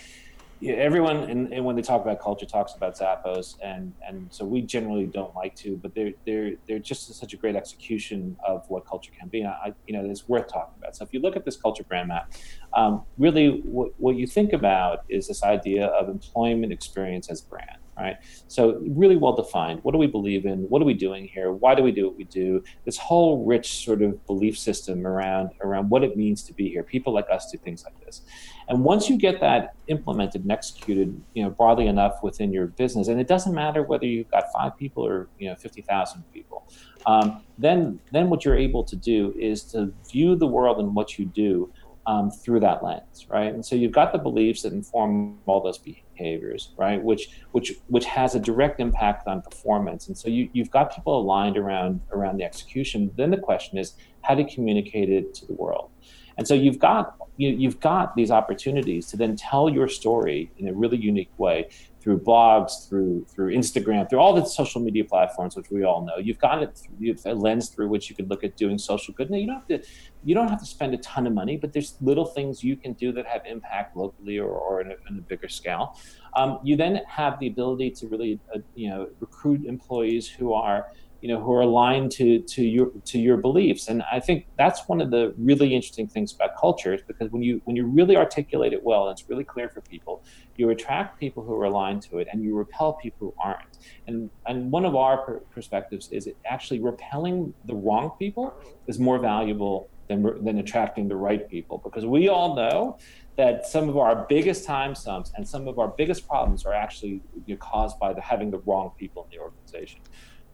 everyone 0.69 1.17
and, 1.31 1.53
and, 1.53 1.65
when 1.65 1.77
they 1.77 1.83
talk 1.83 2.03
about 2.03 2.21
culture 2.21 2.47
talks 2.47 2.75
about 2.75 2.97
Zappos 2.97 3.57
and 3.63 3.93
and 4.07 4.33
so 4.33 4.45
we 4.45 4.63
generally 4.63 5.07
don't 5.07 5.35
like 5.35 5.55
to 5.57 5.77
but 5.77 5.95
they're 5.95 6.13
they're 6.25 6.53
they're 6.67 6.79
just 6.79 7.13
such 7.15 7.33
a 7.33 7.37
great 7.37 7.57
execution 7.57 8.37
of 8.47 8.69
what 8.69 8.87
culture 8.87 9.13
can 9.19 9.29
be. 9.29 9.41
And 9.41 9.49
I, 9.49 9.73
you 9.87 9.95
know 9.95 10.09
it's 10.09 10.29
worth 10.29 10.49
talking 10.49 10.75
about. 10.79 10.97
So 10.97 11.05
if 11.05 11.13
you 11.13 11.21
look 11.21 11.37
at 11.37 11.45
this 11.45 11.57
culture 11.57 11.85
brand 11.85 12.09
map 12.09 12.33
um, 12.75 13.03
really 13.19 13.61
what, 13.65 13.93
what 13.99 14.17
you 14.17 14.27
think 14.27 14.53
about 14.53 15.05
is 15.09 15.29
this 15.29 15.43
idea 15.43 15.87
of 15.87 16.09
employment 16.09 16.73
experience 16.73 17.31
as 17.31 17.41
brand 17.41 17.79
right? 17.97 18.17
So 18.49 18.81
really 18.89 19.17
well 19.17 19.35
defined. 19.35 19.81
What 19.83 19.93
do 19.93 19.99
we 19.99 20.07
believe 20.07 20.47
in? 20.47 20.61
What 20.69 20.83
are 20.83 20.85
we 20.85 20.95
doing 20.95 21.27
here? 21.27 21.53
Why 21.53 21.75
do 21.75 21.83
we 21.83 21.93
do 21.93 22.07
what 22.07 22.17
we 22.17 22.25
do? 22.25 22.63
This 22.85 22.99
whole 22.99 23.45
rich 23.45 23.85
sort 23.85 24.03
of 24.03 24.25
belief 24.27 24.59
system 24.59 25.07
around 25.07 25.51
around 25.61 25.91
what 25.91 26.03
it 26.03 26.17
means 26.17 26.43
to 26.45 26.53
be 26.53 26.69
here. 26.69 26.83
People 26.83 27.13
like 27.13 27.27
us 27.31 27.51
do 27.51 27.59
things 27.59 27.85
like 27.85 27.99
this. 28.05 28.23
And 28.69 28.83
once 28.83 29.11
you 29.11 29.19
get 29.19 29.41
that 29.41 29.75
implemented 29.89 30.43
and 30.43 30.51
executed, 30.51 31.21
you 31.35 31.43
know, 31.43 31.51
broadly 31.51 31.87
enough 31.87 32.23
within 32.23 32.53
your 32.53 32.69
business, 32.69 33.09
and 33.09 33.21
it 33.21 33.29
doesn't 33.29 33.55
matter 33.55 33.83
whether 33.83 34.07
you've 34.07 34.31
got 34.31 34.45
five 34.53 34.77
people 34.77 35.07
or 35.07 35.29
you 35.39 35.49
know 35.49 35.55
fifty 35.55 35.83
thousand 35.83 36.25
people, 36.33 36.67
um, 37.07 37.43
then 37.59 38.01
then 38.13 38.31
what 38.31 38.45
you're 38.45 38.57
able 38.57 38.83
to 38.85 38.97
do 38.97 39.35
is 39.39 39.63
to 39.65 39.93
view 40.11 40.35
the 40.35 40.47
world 40.47 40.79
and 40.79 40.95
what 40.95 41.19
you 41.19 41.27
do 41.27 41.71
um, 42.07 42.31
through 42.31 42.61
that 42.61 42.85
lens, 42.85 43.27
right? 43.29 43.53
And 43.53 43.65
so 43.65 43.77
you've 43.77 43.93
got 43.93 44.13
the 44.13 44.19
beliefs 44.19 44.63
that 44.63 44.73
inform 44.73 45.39
all 45.47 45.61
those 45.61 45.79
behaviors, 45.79 46.73
right? 46.77 47.03
Which 47.03 47.31
which 47.53 47.75
which 47.89 48.05
has 48.05 48.35
a 48.35 48.41
direct 48.41 48.81
impact 48.81 49.27
on 49.27 49.43
performance. 49.43 50.09
And 50.09 50.17
so 50.17 50.29
you, 50.29 50.49
you've 50.53 50.71
got 50.71 50.95
people 50.95 51.19
aligned 51.19 51.57
around 51.57 52.01
around 52.13 52.37
the 52.37 52.45
execution. 52.45 53.11
Then 53.17 53.31
the 53.31 53.39
question 53.39 53.79
is, 53.79 53.95
how 54.23 54.35
do 54.35 54.43
you 54.43 54.49
communicate 54.49 55.09
it 55.09 55.35
to 55.35 55.47
the 55.47 55.55
world? 55.55 55.91
And 56.37 56.47
so 56.47 56.55
you've 56.55 56.79
got 56.79 57.17
you, 57.37 57.49
you've 57.49 57.81
got 57.81 58.15
these 58.15 58.31
opportunities 58.31 59.07
to 59.09 59.17
then 59.17 59.35
tell 59.37 59.69
your 59.69 59.89
story 59.89 60.51
in 60.59 60.69
a 60.69 60.73
really 60.73 60.97
unique 60.97 61.37
way 61.39 61.69
through 62.01 62.19
blogs, 62.19 62.89
through 62.89 63.25
through 63.25 63.55
Instagram, 63.55 64.09
through 64.09 64.19
all 64.19 64.35
the 64.35 64.45
social 64.45 64.81
media 64.81 65.05
platforms, 65.05 65.57
which 65.57 65.71
we 65.71 65.85
all 65.85 66.05
know. 66.05 66.19
You've 66.19 66.39
got 66.39 66.63
it 66.63 66.77
through, 66.77 66.97
you've 66.99 67.25
a 67.25 67.35
lens 67.35 67.71
through 67.71 67.89
which 67.89 68.11
you 68.11 68.17
could 68.17 68.29
look 68.29 68.45
at 68.45 68.57
doing 68.57 68.79
social 68.79 69.15
good. 69.15 69.31
Now 69.31 69.39
you 69.39 69.47
don't 69.47 69.57
have 69.57 69.69
to 69.69 69.89
you 70.25 70.35
don't 70.35 70.49
have 70.49 70.61
to 70.61 70.67
spend 70.67 70.95
a 70.95 70.99
ton 70.99 71.27
of 71.27 71.33
money, 71.33 71.57
but 71.57 71.73
there's 71.73 71.97
little 72.01 72.25
things 72.25 72.65
you 72.65 72.77
can 72.77 72.95
do 72.95 73.13
that 73.13 73.27
have 73.27 73.43
impact 73.47 73.97
locally 73.97 74.39
or, 74.39 74.49
or 74.49 74.81
in, 74.81 74.91
a, 74.91 74.95
in 75.09 75.19
a 75.19 75.23
bigger 75.23 75.49
scale. 75.49 75.99
Um, 76.35 76.59
you 76.65 76.77
then 76.77 77.01
have 77.07 77.39
the 77.39 77.47
ability 77.47 77.91
to 77.93 78.09
really 78.09 78.41
uh, 78.55 78.59
you 78.75 78.89
know 78.89 79.09
recruit 79.21 79.65
employees 79.67 80.29
who 80.29 80.53
are 80.53 80.89
you 81.25 81.29
know 81.33 81.43
who 81.43 81.55
are 81.55 81.63
aligned 81.63 82.11
to 82.13 82.41
to 82.41 82.63
your 82.63 82.91
to 83.07 83.19
your 83.19 83.39
beliefs. 83.39 83.89
And 83.89 84.03
i 84.13 84.21
think 84.21 84.47
that's 84.59 84.81
one 84.91 85.01
of 85.01 85.11
the 85.11 85.33
really 85.39 85.75
interesting 85.75 86.07
things 86.07 86.35
about 86.35 86.51
culture 86.55 86.93
is 86.93 87.01
because 87.11 87.31
when 87.31 87.43
you 87.43 87.63
when 87.65 87.77
you 87.77 87.87
really 87.87 88.15
articulate 88.15 88.75
it 88.75 88.83
well 88.85 89.09
and 89.09 89.19
it's 89.19 89.27
really 89.31 89.47
clear 89.53 89.71
for 89.71 89.81
people 89.81 90.23
you 90.57 90.69
attract 90.69 91.19
people 91.19 91.43
who 91.43 91.55
are 91.55 91.65
aligned 91.65 92.03
to 92.03 92.19
it 92.19 92.29
and 92.31 92.45
you 92.45 92.55
repel 92.55 92.93
people 92.93 93.21
who 93.27 93.35
aren't. 93.43 93.79
And 94.07 94.29
and 94.47 94.71
one 94.71 94.85
of 94.85 94.95
our 94.97 95.17
per- 95.25 95.41
perspectives 95.57 96.11
is 96.13 96.29
actually 96.45 96.81
repelling 96.81 97.55
the 97.65 97.75
wrong 97.75 98.13
people 98.19 98.53
is 98.87 98.99
more 98.99 99.19
valuable 99.19 99.89
than 100.09 100.21
than 100.45 100.59
attracting 100.59 101.09
the 101.09 101.17
right 101.17 101.49
people 101.49 101.79
because 101.79 102.05
we 102.05 102.29
all 102.29 102.55
know 102.55 102.99
that 103.37 103.67
some 103.67 103.89
of 103.89 103.97
our 103.97 104.27
biggest 104.29 104.67
time 104.67 104.95
sums 104.95 105.33
and 105.37 105.49
some 105.49 105.69
of 105.69 105.79
our 105.79 105.89
biggest 105.89 106.29
problems 106.29 106.67
are 106.67 106.75
actually 106.75 107.23
caused 107.59 107.99
by 107.99 108.13
the, 108.13 108.21
having 108.21 108.51
the 108.51 108.59
wrong 108.67 108.93
people 108.99 109.25
in 109.25 109.31
the 109.35 109.43
organization 109.43 110.01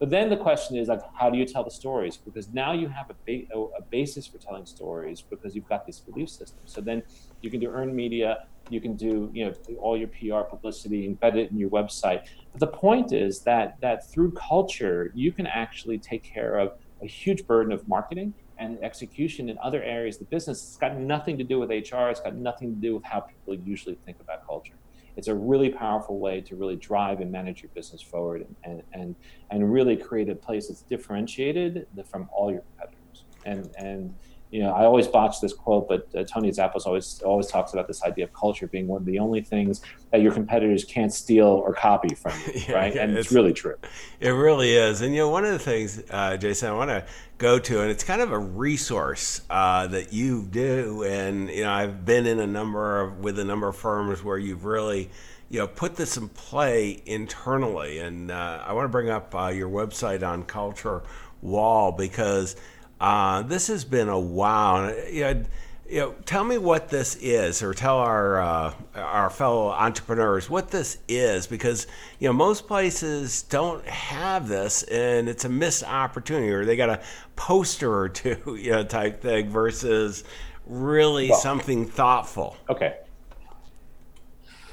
but 0.01 0.09
then 0.09 0.31
the 0.31 0.37
question 0.37 0.77
is 0.77 0.87
like, 0.87 1.01
how 1.13 1.29
do 1.29 1.37
you 1.37 1.45
tell 1.45 1.63
the 1.63 1.69
stories? 1.69 2.17
Because 2.17 2.49
now 2.49 2.73
you 2.73 2.87
have 2.87 3.11
a, 3.11 3.15
ba- 3.23 3.45
a 3.77 3.83
basis 3.83 4.25
for 4.25 4.39
telling 4.39 4.65
stories 4.65 5.21
because 5.21 5.53
you've 5.55 5.69
got 5.69 5.85
this 5.85 5.99
belief 5.99 6.27
system. 6.27 6.57
So 6.65 6.81
then 6.81 7.03
you 7.41 7.51
can 7.51 7.59
do 7.59 7.69
earned 7.69 7.95
media, 7.95 8.47
you 8.71 8.81
can 8.81 8.95
do 8.95 9.29
you 9.31 9.45
know 9.45 9.53
all 9.77 9.95
your 9.95 10.07
PR 10.07 10.41
publicity, 10.49 11.07
embed 11.07 11.35
it 11.35 11.51
in 11.51 11.59
your 11.59 11.69
website. 11.69 12.23
But 12.51 12.61
the 12.61 12.75
point 12.75 13.13
is 13.13 13.41
that 13.41 13.79
that 13.81 14.09
through 14.11 14.31
culture, 14.31 15.11
you 15.13 15.31
can 15.31 15.45
actually 15.45 15.99
take 15.99 16.23
care 16.23 16.57
of 16.57 16.79
a 17.03 17.05
huge 17.05 17.45
burden 17.45 17.71
of 17.71 17.87
marketing 17.87 18.33
and 18.57 18.83
execution 18.83 19.49
in 19.49 19.57
other 19.59 19.83
areas 19.83 20.15
of 20.15 20.21
the 20.21 20.35
business. 20.35 20.63
It's 20.63 20.77
got 20.77 20.97
nothing 20.97 21.37
to 21.37 21.43
do 21.43 21.59
with 21.59 21.69
HR. 21.69 22.09
It's 22.09 22.21
got 22.21 22.33
nothing 22.33 22.73
to 22.73 22.81
do 22.81 22.95
with 22.95 23.03
how 23.03 23.19
people 23.19 23.53
usually 23.53 23.99
think 24.03 24.19
about 24.19 24.47
culture 24.47 24.73
it's 25.17 25.27
a 25.27 25.35
really 25.35 25.69
powerful 25.69 26.19
way 26.19 26.41
to 26.41 26.55
really 26.55 26.75
drive 26.75 27.19
and 27.19 27.31
manage 27.31 27.61
your 27.61 27.71
business 27.73 28.01
forward 28.01 28.45
and, 28.63 28.83
and, 28.93 29.15
and, 29.49 29.73
really 29.73 29.95
create 29.95 30.29
a 30.29 30.35
place 30.35 30.67
that's 30.67 30.81
differentiated 30.83 31.87
from 32.09 32.29
all 32.31 32.51
your 32.51 32.61
competitors. 32.61 33.25
And, 33.45 33.69
and 33.77 34.15
you 34.51 34.61
know, 34.61 34.71
I 34.71 34.83
always 34.83 35.07
botch 35.07 35.39
this 35.39 35.53
quote, 35.53 35.87
but 35.87 36.09
uh, 36.13 36.25
Tony 36.25 36.51
Zappos 36.51 36.85
always 36.85 37.21
always 37.21 37.47
talks 37.47 37.71
about 37.71 37.87
this 37.87 38.03
idea 38.03 38.25
of 38.25 38.33
culture 38.33 38.67
being 38.67 38.85
one 38.85 39.01
of 39.01 39.05
the 39.05 39.17
only 39.17 39.41
things 39.41 39.81
that 40.11 40.21
your 40.21 40.33
competitors 40.33 40.83
can't 40.83 41.13
steal 41.13 41.47
or 41.47 41.73
copy 41.73 42.13
from 42.13 42.33
you, 42.45 42.61
yeah, 42.67 42.73
right? 42.73 42.95
And 42.97 43.11
it's, 43.11 43.27
it's, 43.27 43.31
really 43.33 43.53
true. 43.53 43.75
It 44.19 44.31
really 44.31 44.73
is. 44.73 44.99
And 44.99 45.15
you 45.15 45.21
know, 45.21 45.29
one 45.29 45.45
of 45.45 45.53
the 45.53 45.59
things, 45.59 46.03
uh, 46.09 46.35
Jason, 46.35 46.69
I 46.69 46.73
want 46.73 46.89
to 46.89 47.05
go 47.37 47.59
to, 47.59 47.81
and 47.81 47.89
it's 47.89 48.03
kind 48.03 48.21
of 48.21 48.33
a 48.33 48.37
resource 48.39 49.39
uh, 49.49 49.87
that 49.87 50.11
you 50.11 50.45
do. 50.51 51.03
And 51.03 51.49
you 51.49 51.63
know, 51.63 51.71
I've 51.71 52.03
been 52.03 52.25
in 52.25 52.39
a 52.39 52.47
number 52.47 52.99
of 52.99 53.19
with 53.19 53.39
a 53.39 53.45
number 53.45 53.69
of 53.69 53.77
firms 53.77 54.21
where 54.21 54.37
you've 54.37 54.65
really 54.65 55.09
you 55.49 55.59
know 55.59 55.67
put 55.67 55.95
this 55.95 56.17
in 56.17 56.27
play 56.27 57.01
internally. 57.05 57.99
And 57.99 58.31
uh, 58.31 58.65
I 58.67 58.73
want 58.73 58.83
to 58.83 58.89
bring 58.89 59.09
up 59.09 59.33
uh, 59.33 59.47
your 59.47 59.69
website 59.69 60.27
on 60.27 60.43
Culture 60.43 61.03
Wall 61.41 61.93
because 61.93 62.57
uh, 63.01 63.41
this 63.41 63.67
has 63.67 63.83
been 63.83 64.09
a 64.09 64.19
wow. 64.19 64.93
You 65.11 65.21
know, 65.21 65.43
you 65.89 65.99
know, 65.99 66.15
tell 66.23 66.43
me 66.43 66.59
what 66.59 66.87
this 66.87 67.15
is, 67.15 67.63
or 67.63 67.73
tell 67.73 67.97
our 67.97 68.39
uh, 68.39 68.73
our 68.93 69.31
fellow 69.31 69.69
entrepreneurs 69.69 70.51
what 70.51 70.69
this 70.69 70.99
is, 71.07 71.47
because 71.47 71.87
you 72.19 72.29
know 72.29 72.33
most 72.33 72.67
places 72.67 73.41
don't 73.41 73.83
have 73.87 74.47
this, 74.47 74.83
and 74.83 75.27
it's 75.27 75.45
a 75.45 75.49
missed 75.49 75.83
opportunity, 75.83 76.51
or 76.51 76.63
they 76.63 76.75
got 76.75 76.89
a 76.89 77.01
poster 77.35 77.91
or 77.91 78.07
two, 78.07 78.37
you 78.61 78.69
know, 78.69 78.83
type 78.83 79.19
thing, 79.19 79.49
versus 79.49 80.23
really 80.67 81.31
well, 81.31 81.39
something 81.39 81.87
thoughtful. 81.87 82.55
Okay. 82.69 82.97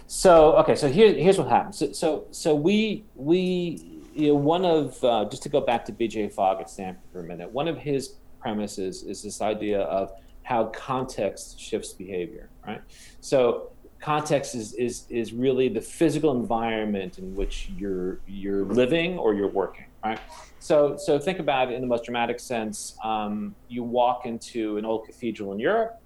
So 0.06 0.52
okay, 0.56 0.74
so 0.74 0.86
here, 0.86 1.14
here's 1.14 1.38
what 1.38 1.48
happens. 1.48 1.78
So 1.78 1.92
so, 1.92 2.26
so 2.30 2.54
we 2.54 3.04
we 3.14 3.87
you 4.18 4.28
know 4.28 4.34
one 4.34 4.64
of 4.64 5.02
uh, 5.04 5.24
just 5.30 5.44
to 5.44 5.48
go 5.48 5.60
back 5.60 5.84
to 5.84 5.92
B.J. 5.92 6.30
Fogg 6.30 6.60
at 6.60 6.68
Stanford 6.68 7.04
for 7.12 7.20
a 7.20 7.24
minute. 7.24 7.50
One 7.50 7.68
of 7.68 7.78
his 7.78 8.16
premises 8.40 9.04
is 9.04 9.22
this 9.22 9.40
idea 9.40 9.82
of 9.82 10.10
how 10.42 10.64
context 10.66 11.60
shifts 11.60 11.92
behavior, 11.92 12.50
right? 12.66 12.82
So 13.20 13.70
context 14.00 14.56
is, 14.56 14.74
is, 14.74 15.04
is 15.08 15.32
really 15.32 15.68
the 15.68 15.80
physical 15.80 16.32
environment 16.32 17.18
in 17.18 17.34
which 17.34 17.70
you're, 17.76 18.20
you're 18.26 18.64
living 18.64 19.18
or 19.18 19.34
you're 19.34 19.50
working, 19.50 19.86
right? 20.04 20.18
So, 20.58 20.96
so 20.96 21.18
think 21.18 21.38
about 21.38 21.70
it 21.70 21.74
in 21.74 21.80
the 21.80 21.86
most 21.86 22.04
dramatic 22.04 22.40
sense. 22.40 22.96
Um, 23.04 23.54
you 23.68 23.84
walk 23.84 24.26
into 24.26 24.78
an 24.78 24.84
old 24.84 25.06
cathedral 25.06 25.52
in 25.52 25.60
Europe 25.60 26.00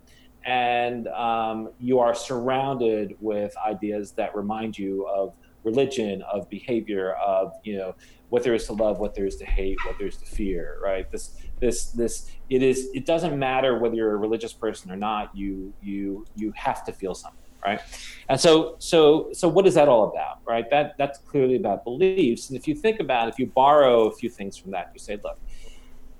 and 0.45 1.09
um, 1.09 1.71
you 1.79 1.99
are 2.01 2.15
surrounded 2.15 3.17
with 3.21 3.55
ideas 3.65 4.13
that 4.13 4.35
remind 4.35 4.77
you 4.77 5.07
of 5.07 5.33
religion, 5.65 6.23
of 6.23 6.49
behavior, 6.51 7.13
of, 7.15 7.53
you 7.63 7.77
know, 7.77 7.95
what 8.29 8.43
there 8.43 8.55
is 8.55 8.67
to 8.67 8.73
love, 8.73 8.99
what 8.99 9.15
there 9.15 9.27
is 9.27 9.37
to 9.37 9.45
hate, 9.45 9.79
what 9.85 9.99
there 9.99 10.09
is 10.09 10.17
to 10.17 10.27
fear, 10.27 10.79
right? 10.83 11.11
This, 11.11 11.37
this 11.63 11.87
this 11.93 12.31
it 12.51 12.63
is 12.63 12.91
it 12.93 13.07
doesn't 13.07 13.39
matter 13.39 13.79
whether 13.79 13.95
you're 13.95 14.13
a 14.13 14.17
religious 14.17 14.53
person 14.53 14.91
or 14.91 14.97
not 14.97 15.35
you 15.35 15.73
you 15.81 16.27
you 16.35 16.53
have 16.57 16.85
to 16.85 16.93
feel 16.93 17.15
something 17.15 17.39
right? 17.65 17.81
And 18.29 18.39
so 18.39 18.75
so 18.79 19.29
so 19.33 19.49
what 19.49 19.67
is 19.67 19.75
that 19.75 19.89
all 19.89 20.11
about 20.11 20.41
right? 20.45 20.69
That 20.71 20.97
that's 20.99 21.19
clearly 21.21 21.55
about 21.55 21.85
beliefs. 21.85 22.51
And 22.51 22.59
if 22.59 22.67
you 22.67 22.75
think 22.75 22.99
about 22.99 23.29
it, 23.29 23.35
if 23.35 23.39
you 23.39 23.47
borrow 23.47 24.09
a 24.09 24.13
few 24.13 24.29
things 24.29 24.57
from 24.57 24.73
that 24.73 24.91
you 24.93 24.99
say 24.99 25.19
look 25.23 25.39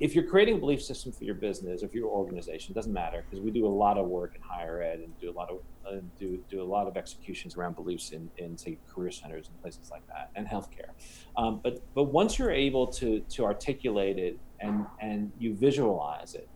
if 0.03 0.17
you're 0.17 0.25
creating 0.25 0.57
a 0.57 0.59
belief 0.59 0.83
system 0.83 1.13
for 1.13 1.23
your 1.23 1.37
business 1.37 1.85
or 1.85 1.89
for 1.89 1.97
your 1.97 2.09
organization, 2.09 2.75
doesn't 2.75 2.93
matter 2.93 3.25
because 3.25 3.41
we 3.41 3.53
do 3.53 3.65
a 3.65 3.69
lot 3.69 3.97
of 3.97 4.09
work 4.09 4.35
in 4.35 4.43
higher 4.43 4.83
ed 4.83 4.99
and 4.99 5.17
do 5.21 5.31
a 5.31 5.37
lot 5.41 5.49
of 5.49 5.61
uh, 5.87 6.01
do 6.19 6.43
do 6.51 6.61
a 6.61 6.65
lot 6.65 6.89
of 6.89 6.97
executions 6.97 7.57
around 7.57 7.77
beliefs 7.77 8.11
in, 8.11 8.29
in 8.37 8.59
say 8.59 8.77
career 8.93 9.13
centers 9.13 9.47
and 9.47 9.63
places 9.63 9.93
like 9.93 10.05
that 10.09 10.31
and 10.35 10.45
healthcare. 10.45 10.91
Um, 11.37 11.61
but 11.63 11.85
but 11.95 12.05
once 12.05 12.37
you're 12.37 12.51
able 12.51 12.89
to 12.89 13.21
to 13.21 13.45
articulate 13.45 14.19
it 14.19 14.41
and 14.59 14.87
and 15.01 15.31
you 15.39 15.55
visualize 15.55 16.35
it, 16.35 16.49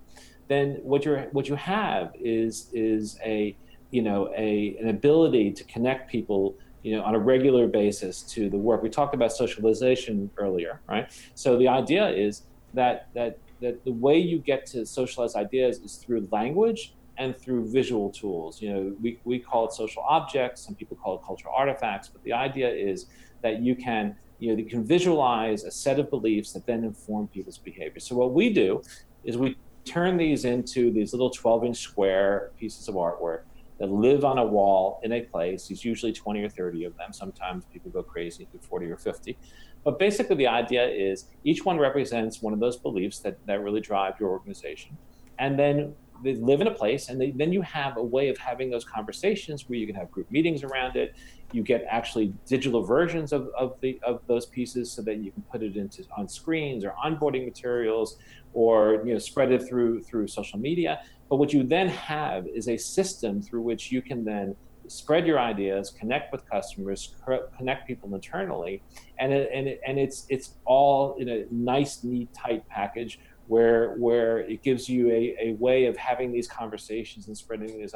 then 0.48 0.80
what 0.82 1.04
you're 1.04 1.22
what 1.30 1.48
you 1.48 1.54
have 1.54 2.16
is 2.18 2.68
is 2.72 3.16
a 3.24 3.56
you 3.92 4.02
know 4.02 4.28
a 4.37 4.76
an 4.80 4.88
ability 4.88 5.52
to 5.52 5.62
connect 5.64 6.11
people 6.11 6.56
you 6.82 6.96
know 6.96 7.02
on 7.04 7.14
a 7.14 7.18
regular 7.18 7.68
basis 7.68 8.22
to 8.22 8.50
the 8.50 8.59
work 8.59 8.82
we 8.82 8.90
talked 8.90 9.14
about 9.14 9.32
socialization 9.32 10.30
earlier 10.37 10.80
right 10.88 11.11
so 11.35 11.56
the 11.56 11.66
idea 11.66 12.09
is 12.09 12.42
that 12.74 13.09
that 13.14 13.38
that 13.61 13.85
the 13.85 13.92
way 13.92 14.18
you 14.18 14.38
get 14.38 14.66
to 14.66 14.85
socialize 14.85 15.35
ideas 15.35 15.79
is 15.79 15.96
through 15.96 16.29
language 16.31 16.94
and 17.18 17.37
through 17.37 17.70
visual 17.70 18.11
tools. 18.11 18.61
You 18.61 18.72
know, 18.72 18.96
we, 19.00 19.18
we 19.24 19.38
call 19.38 19.66
it 19.66 19.72
social 19.72 20.05
objects, 20.07 20.61
some 20.61 20.74
people 20.74 20.96
call 21.02 21.16
it 21.16 21.22
cultural 21.26 21.55
artifacts, 21.57 22.09
but 22.09 22.22
the 22.24 22.33
idea 22.33 22.68
is 22.68 23.07
that 23.42 23.61
you 23.62 23.74
can, 23.74 24.16
you 24.38 24.50
know, 24.52 24.59
you 24.59 24.66
can 24.66 24.85
visualize 24.85 25.64
a 25.64 25.70
set 25.70 25.98
of 25.98 26.11
beliefs 26.11 26.52
that 26.52 26.66
then 26.66 26.85
inform 26.85 27.29
people's 27.29 27.59
behavior. 27.59 28.00
So 28.00 28.14
what 28.16 28.33
we 28.33 28.52
do 28.52 28.83
is 29.24 29.38
we 29.38 29.57
turn 29.85 30.16
these 30.16 30.44
into 30.44 30.92
these 30.92 31.12
little 31.12 31.31
12 31.31 31.64
inch 31.64 31.79
square 31.79 32.50
pieces 32.59 32.88
of 32.88 32.96
artwork 32.96 33.42
that 33.78 33.90
live 33.90 34.24
on 34.24 34.38
a 34.38 34.44
wall 34.44 35.00
in 35.02 35.12
a 35.12 35.20
place. 35.20 35.68
There's 35.68 35.84
usually 35.84 36.12
20 36.12 36.42
or 36.42 36.48
30 36.48 36.84
of 36.84 36.96
them. 36.96 37.12
Sometimes 37.12 37.64
people 37.72 37.90
go 37.90 38.02
crazy 38.02 38.46
to 38.52 38.58
40 38.58 38.86
or 38.86 38.96
50. 38.96 39.36
But 39.84 39.98
basically, 39.98 40.36
the 40.36 40.48
idea 40.48 40.86
is 40.86 41.26
each 41.44 41.64
one 41.64 41.78
represents 41.78 42.42
one 42.42 42.52
of 42.52 42.60
those 42.60 42.76
beliefs 42.76 43.18
that, 43.20 43.38
that 43.46 43.60
really 43.60 43.80
drive 43.80 44.14
your 44.18 44.30
organization. 44.30 44.96
And 45.38 45.58
then 45.58 45.94
they 46.24 46.34
live 46.34 46.60
in 46.60 46.66
a 46.66 46.74
place, 46.74 47.08
and 47.08 47.20
they, 47.20 47.30
then 47.30 47.52
you 47.52 47.62
have 47.62 47.96
a 47.96 48.02
way 48.02 48.28
of 48.28 48.38
having 48.38 48.70
those 48.70 48.84
conversations 48.84 49.68
where 49.68 49.78
you 49.78 49.86
can 49.86 49.94
have 49.94 50.10
group 50.10 50.30
meetings 50.30 50.62
around 50.62 50.96
it. 50.96 51.14
You 51.52 51.62
get 51.62 51.84
actually 51.88 52.32
digital 52.46 52.82
versions 52.82 53.32
of, 53.32 53.48
of, 53.56 53.78
the, 53.80 54.00
of 54.02 54.20
those 54.26 54.46
pieces 54.46 54.90
so 54.90 55.02
that 55.02 55.18
you 55.18 55.30
can 55.30 55.42
put 55.42 55.62
it 55.62 55.76
into 55.76 56.04
on 56.16 56.28
screens 56.28 56.84
or 56.84 56.94
onboarding 57.04 57.44
materials 57.44 58.18
or 58.52 59.02
you 59.04 59.12
know 59.12 59.18
spread 59.18 59.52
it 59.52 59.62
through 59.68 60.02
through 60.02 60.26
social 60.26 60.58
media. 60.58 61.00
But 61.28 61.36
what 61.36 61.52
you 61.52 61.64
then 61.64 61.88
have 61.88 62.46
is 62.46 62.68
a 62.68 62.76
system 62.76 63.42
through 63.42 63.62
which 63.62 63.90
you 63.90 64.00
can 64.00 64.24
then 64.24 64.54
spread 64.88 65.26
your 65.26 65.38
ideas, 65.38 65.90
connect 65.90 66.32
with 66.32 66.48
customers, 66.48 67.14
connect 67.56 67.86
people 67.86 68.14
internally, 68.14 68.82
and 69.18 69.32
it, 69.32 69.50
and 69.52 69.66
it, 69.68 69.80
and 69.86 69.98
it's 69.98 70.26
it's 70.28 70.54
all 70.64 71.16
in 71.18 71.28
a 71.28 71.44
nice, 71.50 72.04
neat, 72.04 72.32
tight 72.32 72.66
package 72.68 73.18
where 73.48 73.94
where 73.96 74.40
it 74.40 74.62
gives 74.62 74.88
you 74.88 75.10
a, 75.10 75.36
a 75.40 75.52
way 75.54 75.86
of 75.86 75.96
having 75.96 76.32
these 76.32 76.48
conversations 76.48 77.28
and 77.28 77.36
spreading 77.36 77.78
these 77.78 77.94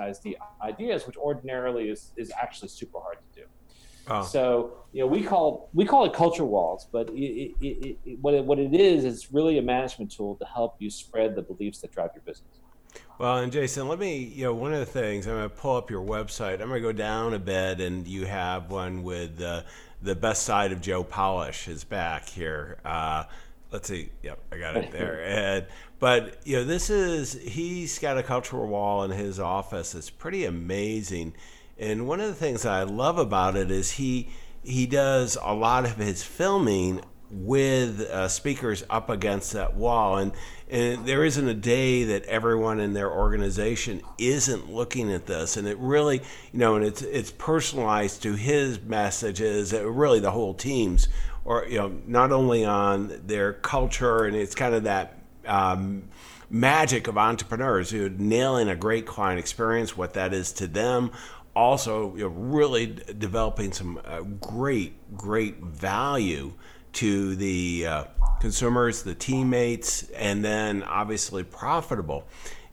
ideas, 0.63 1.07
which 1.07 1.17
ordinarily 1.17 1.89
is 1.89 2.13
is 2.17 2.33
actually 2.41 2.69
super 2.69 2.99
hard 3.01 3.19
to 3.19 3.43
do. 3.43 3.47
Oh. 4.09 4.23
So 4.23 4.85
you 4.93 5.01
know 5.01 5.07
we 5.07 5.23
call 5.23 5.71
we 5.73 5.85
call 5.85 6.05
it 6.05 6.13
culture 6.13 6.45
walls, 6.45 6.89
but 6.91 7.11
it, 7.11 7.55
it, 7.61 8.19
what 8.21 8.35
it, 8.35 8.45
what 8.45 8.59
it 8.59 8.75
is 8.75 9.05
is 9.05 9.33
really 9.33 9.59
a 9.59 9.63
management 9.63 10.11
tool 10.11 10.37
to 10.37 10.45
help 10.45 10.77
you 10.79 10.91
spread 10.91 11.37
the 11.37 11.43
beliefs 11.43 11.81
that 11.81 11.93
drive 11.93 12.11
your 12.15 12.23
business. 12.23 12.61
Well, 13.19 13.37
and 13.37 13.53
Jason, 13.53 13.87
let 13.87 13.99
me, 13.99 14.17
you 14.17 14.45
know, 14.45 14.55
one 14.55 14.73
of 14.73 14.79
the 14.79 14.87
things, 14.87 15.27
I'm 15.27 15.35
going 15.35 15.43
to 15.43 15.55
pull 15.55 15.77
up 15.77 15.91
your 15.91 16.03
website. 16.03 16.55
I'm 16.55 16.69
going 16.69 16.81
to 16.83 16.89
go 16.89 16.93
down 16.93 17.35
a 17.35 17.39
bit, 17.39 17.81
and 17.81 18.09
you 18.09 18.25
have 18.25 18.71
one 18.71 19.03
with 19.03 19.43
uh, 19.43 19.63
the 20.01 20.15
best 20.15 20.45
side 20.45 20.73
of 20.73 20.81
Joe 20.81 21.05
Polish 21.05 21.69
is 21.69 21.85
back 21.85 22.31
here. 22.31 22.79
Uh, 22.83 23.25
let's 23.73 23.89
see. 23.89 24.09
Yep, 24.23 24.39
I 24.53 24.57
got 24.57 24.77
it 24.77 24.91
there. 24.91 25.23
and, 25.27 25.67
but, 25.99 26.39
you 26.47 26.57
know, 26.57 26.65
this 26.65 26.89
is, 26.89 27.35
he's 27.35 27.99
got 27.99 28.17
a 28.17 28.23
cultural 28.23 28.67
wall 28.67 29.05
in 29.05 29.11
his 29.11 29.39
office. 29.39 29.95
It's 29.95 30.09
pretty 30.09 30.47
amazing. 30.47 31.35
And 31.79 32.09
one 32.09 32.21
of 32.21 32.29
the 32.29 32.35
things 32.35 32.65
I 32.65 32.85
love 32.85 33.19
about 33.19 33.55
it 33.55 33.71
is 33.71 33.93
he, 33.93 34.31
he 34.63 34.87
does 34.87 35.37
a 35.43 35.53
lot 35.53 35.85
of 35.85 35.97
his 35.97 36.23
filming 36.23 37.03
with 37.31 38.01
uh, 38.01 38.29
speakers 38.29 38.85
up 38.91 39.09
against 39.09 39.53
that 39.53 39.75
wall. 39.75 40.19
And, 40.19 40.33
and 40.69 41.07
there 41.07 41.25
isn't 41.25 41.47
a 41.47 41.55
day 41.55 42.05
that 42.05 42.25
everyone 42.25 42.81
in 42.81 42.93
their 42.93 43.11
organization 43.11 44.03
isn't 44.19 44.73
looking 44.73 45.13
at 45.13 45.27
this. 45.27 45.57
And 45.57 45.67
it 45.67 45.79
really, 45.79 46.23
you 46.53 46.59
know, 46.59 46.77
and 46.77 46.85
it's, 46.85 47.03
it's 47.03 47.31
personalized 47.31 48.23
to 48.23 48.35
his 48.35 48.81
messages, 48.81 49.73
uh, 49.73 49.89
really 49.89 50.21
the 50.21 50.33
whole 50.33 50.55
team's, 50.55 51.09
or, 51.45 51.67
you 51.67 51.79
know, 51.79 52.01
not 52.07 52.33
only 52.33 52.65
on 52.65 53.21
their 53.27 53.53
culture, 53.53 54.25
and 54.25 54.37
it's 54.37 54.55
kind 54.55 54.75
of 54.75 54.85
that. 54.85 55.17
Um, 55.47 56.05
magic 56.53 57.07
of 57.07 57.17
entrepreneurs 57.17 57.91
who 57.91 58.11
nailing 58.11 58.69
a 58.69 58.75
great 58.75 59.07
client 59.07 59.39
experience, 59.39 59.97
what 59.97 60.15
that 60.15 60.35
is 60.35 60.53
to 60.53 60.67
them, 60.67 61.13
also 61.55 62.15
you 62.17 62.23
know, 62.23 62.29
really 62.29 62.87
developing 63.19 63.73
some 63.73 64.01
uh, 64.05 64.21
great, 64.21 65.17
great 65.17 65.59
value 65.59 66.53
to 66.95 67.35
the 67.37 67.87
uh, 67.87 68.05
consumers, 68.41 69.03
the 69.03 69.15
teammates, 69.15 70.09
and 70.11 70.45
then 70.45 70.83
obviously 70.83 71.45
profitable. 71.45 72.27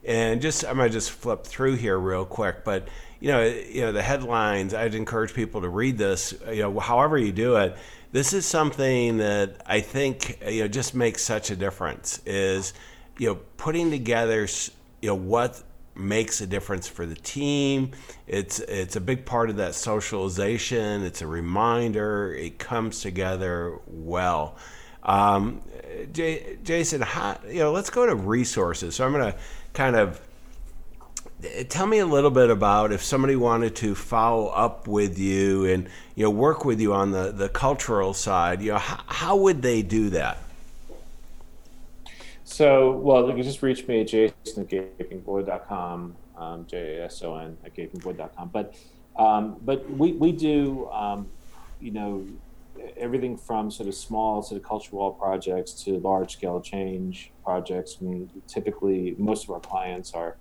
And 0.04 0.40
just 0.40 0.64
I'm 0.64 0.76
gonna 0.76 0.90
just 0.90 1.10
flip 1.10 1.44
through 1.44 1.74
here 1.74 1.98
real 1.98 2.24
quick, 2.24 2.64
but 2.64 2.88
you 3.20 3.28
know, 3.28 3.44
you 3.44 3.82
know 3.82 3.92
the 3.92 4.02
headlines. 4.02 4.74
I'd 4.74 4.94
encourage 4.94 5.34
people 5.34 5.60
to 5.62 5.68
read 5.68 5.98
this. 5.98 6.34
You 6.48 6.62
know, 6.62 6.78
however 6.78 7.18
you 7.18 7.32
do 7.32 7.56
it. 7.56 7.76
This 8.10 8.32
is 8.32 8.46
something 8.46 9.18
that 9.18 9.60
I 9.66 9.80
think 9.80 10.38
you 10.48 10.62
know 10.62 10.68
just 10.68 10.94
makes 10.94 11.22
such 11.22 11.50
a 11.50 11.56
difference. 11.56 12.22
Is 12.24 12.72
you 13.18 13.28
know 13.28 13.34
putting 13.56 13.90
together 13.90 14.48
you 15.02 15.08
know 15.08 15.14
what 15.14 15.62
makes 15.98 16.40
a 16.40 16.46
difference 16.46 16.86
for 16.86 17.06
the 17.06 17.14
team. 17.14 17.92
It's 18.26 18.60
it's 18.60 18.96
a 18.96 19.00
big 19.00 19.24
part 19.26 19.50
of 19.50 19.56
that 19.56 19.74
socialization. 19.74 21.02
It's 21.02 21.22
a 21.22 21.26
reminder. 21.26 22.34
It 22.34 22.58
comes 22.58 23.00
together 23.00 23.78
well. 23.86 24.56
Um, 25.02 25.62
J- 26.12 26.58
Jason, 26.62 27.00
how, 27.00 27.38
you 27.48 27.60
know, 27.60 27.72
let's 27.72 27.90
go 27.90 28.04
to 28.04 28.14
resources. 28.14 28.96
So 28.96 29.06
I'm 29.06 29.12
going 29.12 29.32
to 29.32 29.38
kind 29.72 29.96
of 29.96 30.20
tell 31.68 31.86
me 31.86 31.98
a 31.98 32.06
little 32.06 32.30
bit 32.30 32.50
about 32.50 32.92
if 32.92 33.02
somebody 33.02 33.36
wanted 33.36 33.76
to 33.76 33.94
follow 33.94 34.48
up 34.48 34.88
with 34.88 35.18
you 35.18 35.64
and 35.66 35.88
you 36.14 36.24
know 36.24 36.30
work 36.30 36.64
with 36.64 36.80
you 36.80 36.92
on 36.92 37.12
the 37.12 37.32
the 37.32 37.48
cultural 37.48 38.12
side. 38.12 38.60
You 38.60 38.72
know, 38.72 38.78
how, 38.78 39.00
how 39.06 39.36
would 39.36 39.62
they 39.62 39.82
do 39.82 40.10
that? 40.10 40.38
So, 42.48 42.92
well, 42.92 43.28
you 43.28 43.34
can 43.34 43.42
just 43.42 43.62
reach 43.62 43.86
me 43.86 44.00
at 44.00 44.08
jason 44.08 44.32
at 44.62 44.68
gapingvoid.com, 44.68 46.16
um, 46.38 46.66
J-A-S-O-N 46.66 47.58
at 47.62 47.76
gapingvoid.com. 47.76 48.48
But, 48.48 48.74
um, 49.16 49.58
but 49.60 49.88
we, 49.90 50.12
we 50.12 50.32
do, 50.32 50.88
um, 50.88 51.28
you 51.78 51.90
know, 51.90 52.26
everything 52.96 53.36
from 53.36 53.70
sort 53.70 53.86
of 53.86 53.94
small 53.94 54.42
sort 54.42 54.62
of 54.62 54.66
cultural 54.66 54.98
wall 54.98 55.12
projects 55.12 55.72
to 55.84 55.98
large 55.98 56.32
scale 56.32 56.58
change 56.58 57.32
projects. 57.44 58.00
Mean, 58.00 58.30
typically, 58.46 59.14
most 59.18 59.44
of 59.44 59.50
our 59.50 59.60
clients 59.60 60.14
are 60.14 60.38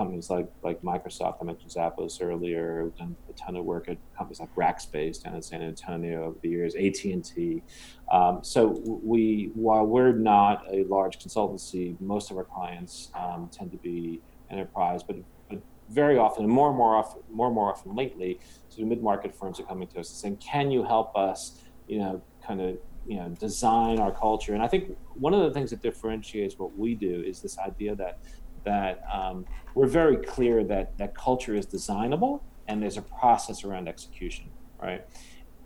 companies 0.00 0.30
like 0.30 0.48
like 0.62 0.80
Microsoft. 0.80 1.36
I 1.42 1.44
mentioned 1.44 1.72
Zappos 1.72 2.22
earlier. 2.22 2.84
We've 2.84 2.96
done 2.96 3.14
a 3.28 3.34
ton 3.34 3.54
of 3.54 3.66
work 3.66 3.86
at 3.90 3.98
companies 4.16 4.40
like 4.40 4.54
Rackspace 4.54 5.22
down 5.22 5.34
in 5.34 5.42
San 5.42 5.60
Antonio 5.60 6.24
over 6.24 6.38
the 6.40 6.48
years. 6.48 6.74
AT 6.74 7.04
and 7.04 7.22
T. 7.22 7.62
Um, 8.10 8.38
so 8.42 8.80
we, 9.12 9.50
while 9.54 9.86
we're 9.86 10.12
not 10.12 10.64
a 10.72 10.84
large 10.84 11.18
consultancy, 11.18 12.00
most 12.00 12.30
of 12.30 12.38
our 12.38 12.44
clients 12.44 13.10
um, 13.14 13.50
tend 13.52 13.70
to 13.72 13.76
be 13.76 14.22
enterprise, 14.50 15.02
but, 15.02 15.16
but 15.50 15.60
very 15.90 16.16
often, 16.16 16.44
and 16.44 16.52
more 16.52 16.68
and 16.70 16.78
more 16.78 16.96
often, 16.96 17.20
more 17.30 17.48
and 17.48 17.54
more 17.54 17.68
often 17.70 17.94
lately, 17.94 18.40
so 18.70 18.82
mid-market 18.82 19.36
firms 19.36 19.60
are 19.60 19.64
coming 19.64 19.86
to 19.88 20.00
us 20.00 20.08
and 20.08 20.18
saying, 20.18 20.36
"Can 20.38 20.70
you 20.70 20.82
help 20.82 21.14
us?" 21.14 21.60
You 21.88 21.98
know, 21.98 22.22
kind 22.46 22.62
of 22.62 22.78
you 23.06 23.16
know 23.16 23.28
design 23.40 23.98
our 23.98 24.12
culture 24.12 24.52
and 24.52 24.62
i 24.62 24.68
think 24.68 24.96
one 25.14 25.32
of 25.32 25.40
the 25.40 25.50
things 25.50 25.70
that 25.70 25.80
differentiates 25.80 26.58
what 26.58 26.76
we 26.76 26.94
do 26.94 27.22
is 27.26 27.40
this 27.40 27.58
idea 27.58 27.94
that 27.94 28.18
that 28.64 29.02
um, 29.12 29.44
we're 29.74 29.86
very 29.86 30.16
clear 30.16 30.64
that 30.64 30.96
that 30.98 31.14
culture 31.14 31.54
is 31.54 31.66
designable 31.66 32.44
and 32.68 32.82
there's 32.82 32.96
a 32.96 33.02
process 33.02 33.64
around 33.64 33.88
execution 33.88 34.50
right 34.82 35.04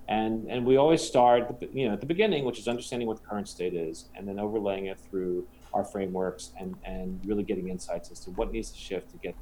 and 0.08 0.46
and 0.50 0.64
we 0.64 0.76
always 0.76 1.02
start 1.02 1.62
you 1.72 1.86
know 1.86 1.94
at 1.94 2.00
the 2.00 2.06
beginning 2.06 2.44
which 2.44 2.58
is 2.58 2.68
understanding 2.68 3.08
what 3.08 3.20
the 3.20 3.26
current 3.26 3.48
state 3.48 3.74
is 3.74 4.06
and 4.14 4.28
then 4.28 4.38
overlaying 4.38 4.86
it 4.86 4.98
through 4.98 5.46
our 5.72 5.84
frameworks 5.84 6.52
and 6.58 6.74
and 6.84 7.20
really 7.24 7.42
getting 7.42 7.68
insights 7.68 8.10
as 8.10 8.20
to 8.20 8.30
what 8.32 8.52
needs 8.52 8.70
to 8.70 8.78
shift 8.78 9.10
to 9.10 9.16
get 9.18 9.34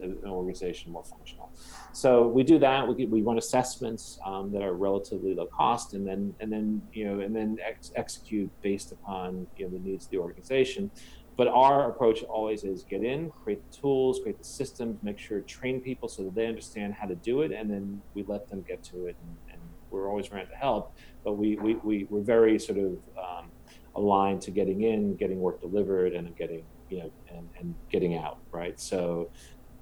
an 0.00 0.18
organization 0.26 0.92
more 0.92 1.04
functional. 1.04 1.50
So 1.92 2.26
we 2.26 2.42
do 2.42 2.58
that. 2.58 2.86
We, 2.86 3.06
we 3.06 3.22
run 3.22 3.38
assessments 3.38 4.18
um, 4.24 4.52
that 4.52 4.62
are 4.62 4.74
relatively 4.74 5.34
low 5.34 5.46
cost, 5.46 5.94
and 5.94 6.06
then 6.06 6.34
and 6.40 6.52
then 6.52 6.82
you 6.92 7.04
know 7.04 7.20
and 7.20 7.34
then 7.34 7.58
ex- 7.66 7.92
execute 7.96 8.50
based 8.62 8.92
upon 8.92 9.46
you 9.56 9.64
know 9.64 9.70
the 9.70 9.78
needs 9.78 10.06
of 10.06 10.10
the 10.10 10.18
organization. 10.18 10.90
But 11.38 11.46
our 11.46 11.88
approach 11.88 12.24
always 12.24 12.64
is 12.64 12.82
get 12.82 13.04
in, 13.04 13.30
create 13.30 13.62
the 13.70 13.76
tools, 13.78 14.18
create 14.20 14.38
the 14.38 14.44
systems, 14.44 14.98
make 15.04 15.20
sure 15.20 15.40
train 15.42 15.80
people 15.80 16.08
so 16.08 16.24
that 16.24 16.34
they 16.34 16.46
understand 16.48 16.94
how 16.94 17.06
to 17.06 17.14
do 17.14 17.42
it, 17.42 17.52
and 17.52 17.70
then 17.70 18.02
we 18.14 18.24
let 18.24 18.50
them 18.50 18.64
get 18.66 18.82
to 18.84 19.06
it. 19.06 19.16
And, 19.22 19.36
and 19.52 19.60
we're 19.90 20.08
always 20.10 20.30
around 20.30 20.48
to 20.48 20.56
help, 20.56 20.96
but 21.24 21.34
we 21.34 21.56
we, 21.56 21.76
we 21.76 22.04
we're 22.10 22.22
very 22.22 22.58
sort 22.58 22.78
of 22.78 22.98
um, 23.16 23.46
aligned 23.94 24.42
to 24.42 24.50
getting 24.50 24.82
in, 24.82 25.14
getting 25.14 25.40
work 25.40 25.60
delivered, 25.60 26.12
and 26.12 26.36
getting 26.36 26.64
you 26.90 26.98
know 26.98 27.10
and, 27.30 27.48
and 27.60 27.74
getting 27.90 28.16
out 28.16 28.38
right 28.50 28.80
so 28.80 29.30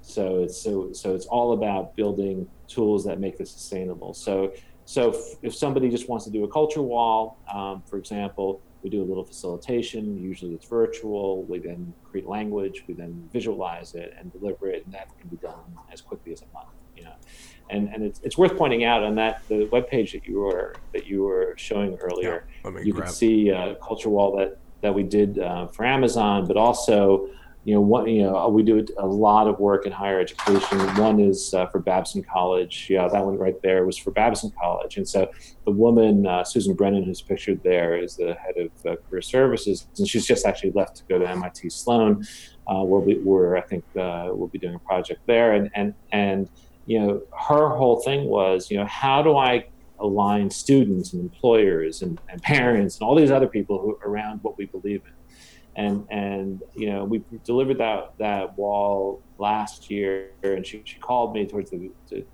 so 0.03 0.43
it's 0.43 0.61
so 0.61 0.93
so 0.93 1.15
it's 1.15 1.27
all 1.27 1.53
about 1.53 1.97
building 1.97 2.49
tools 2.69 3.05
that 3.07 3.19
make 3.19 3.39
this 3.39 3.51
sustainable. 3.51 4.15
So 4.15 4.53
so 4.85 5.11
if, 5.11 5.17
if 5.43 5.55
somebody 5.55 5.89
just 5.89 6.09
wants 6.09 6.27
to 6.27 6.31
do 6.31 6.45
a 6.45 6.49
culture 6.49 6.83
wall, 6.83 7.39
um, 7.53 7.83
for 7.89 7.97
example, 7.97 8.61
we 8.83 8.91
do 8.91 9.03
a 9.03 9.05
little 9.05 9.25
facilitation. 9.25 10.17
Usually 10.23 10.55
it's 10.55 10.67
virtual. 10.67 11.43
We 11.45 11.59
then 11.59 11.93
create 12.05 12.27
language. 12.27 12.85
We 12.87 12.95
then 12.95 13.29
visualize 13.33 13.95
it 13.95 14.15
and 14.19 14.33
deliver 14.33 14.69
it, 14.69 14.85
and 14.85 14.95
that 14.95 15.09
can 15.19 15.29
be 15.29 15.37
done 15.37 15.79
as 15.93 16.01
quickly 16.01 16.33
as 16.33 16.43
a 16.43 16.47
month. 16.55 16.69
You 16.97 17.05
know, 17.05 17.15
and 17.71 17.89
and 17.89 18.03
it's, 18.05 18.21
it's 18.23 18.39
worth 18.39 18.57
pointing 18.57 18.85
out 18.85 19.03
on 19.03 19.15
that 19.17 19.43
the 19.49 19.65
web 19.73 19.89
page 19.89 20.13
that 20.13 20.27
you 20.27 20.41
were 20.41 20.75
that 20.93 21.07
you 21.07 21.23
were 21.25 21.55
showing 21.57 21.97
earlier. 21.97 22.47
Yeah, 22.65 22.81
you 22.81 22.95
can 22.95 23.09
see 23.09 23.49
a 23.49 23.77
culture 23.77 24.09
wall 24.09 24.37
that 24.37 24.59
that 24.83 24.95
we 24.95 25.03
did 25.03 25.39
uh, 25.39 25.67
for 25.67 25.85
Amazon, 25.85 26.47
but 26.47 26.57
also 26.57 27.29
you 27.67 27.75
know, 27.75 28.07
you 28.07 28.23
know, 28.23 28.49
we 28.49 28.63
do 28.63 28.87
a 28.97 29.07
lot 29.07 29.49
of 29.49 29.59
work 29.59 29.87
in 29.87 29.93
higher 29.93 30.21
education. 30.21 30.79
One 30.95 31.19
is 31.19 31.53
uh, 31.53 31.67
for 31.67 31.81
Babson 31.81 32.23
College. 32.23 32.87
Yeah, 32.89 33.09
that 33.09 33.25
one 33.25 33.37
right 33.37 33.61
there 33.61 33.85
was 33.85 33.99
for 33.99 34.13
Babson 34.13 34.53
College. 34.57 34.99
And 34.99 35.09
so 35.09 35.29
the 35.65 35.73
woman, 35.73 36.29
uh, 36.29 36.45
Susan 36.45 36.75
Brennan, 36.75 37.03
who's 37.03 37.21
pictured 37.21 37.61
there, 37.65 37.97
is 37.97 38.15
the 38.15 38.35
head 38.35 38.55
of 38.57 38.87
uh, 38.87 38.97
career 39.11 39.21
services, 39.21 39.89
and 39.99 40.07
she's 40.07 40.25
just 40.25 40.47
actually 40.47 40.71
left 40.77 40.99
to 40.99 41.03
go 41.09 41.19
to 41.19 41.29
MIT 41.29 41.71
Sloan. 41.71 42.25
Uh, 42.69 42.85
be, 43.01 43.19
we're, 43.19 43.57
I 43.57 43.63
think, 43.63 43.83
uh, 43.97 44.29
we'll 44.31 44.47
be 44.47 44.61
doing 44.61 44.77
a 44.77 44.79
project 44.79 45.23
there. 45.27 45.55
And 45.55 45.69
and 45.75 45.93
and 46.13 46.49
you 46.87 47.01
know, 47.01 47.23
her 47.49 47.71
whole 47.71 48.01
thing 48.01 48.27
was, 48.27 48.71
you 48.71 48.77
know, 48.77 48.87
how 48.87 49.23
do 49.23 49.37
I 49.37 49.67
align 49.99 50.51
students 50.51 51.15
and 51.15 51.23
employers 51.23 52.03
and, 52.03 52.21
and 52.29 52.41
parents 52.43 52.99
and 52.99 53.09
all 53.09 53.17
these 53.17 53.33
other 53.33 53.49
people 53.49 53.81
who 53.81 53.99
around 54.09 54.39
what 54.43 54.57
we 54.57 54.67
believe 54.67 55.03
in 55.05 55.16
and 55.77 56.07
and 56.11 56.63
you 56.75 56.91
know 56.91 57.05
we 57.05 57.23
delivered 57.45 57.79
that 57.79 58.15
that 58.19 58.57
wall 58.57 59.23
last 59.39 59.91
year 59.91 60.31
and 60.43 60.67
she, 60.67 60.81
she 60.85 60.99
called 60.99 61.35
me 61.35 61.47
towards 61.47 61.71
the 61.71 61.91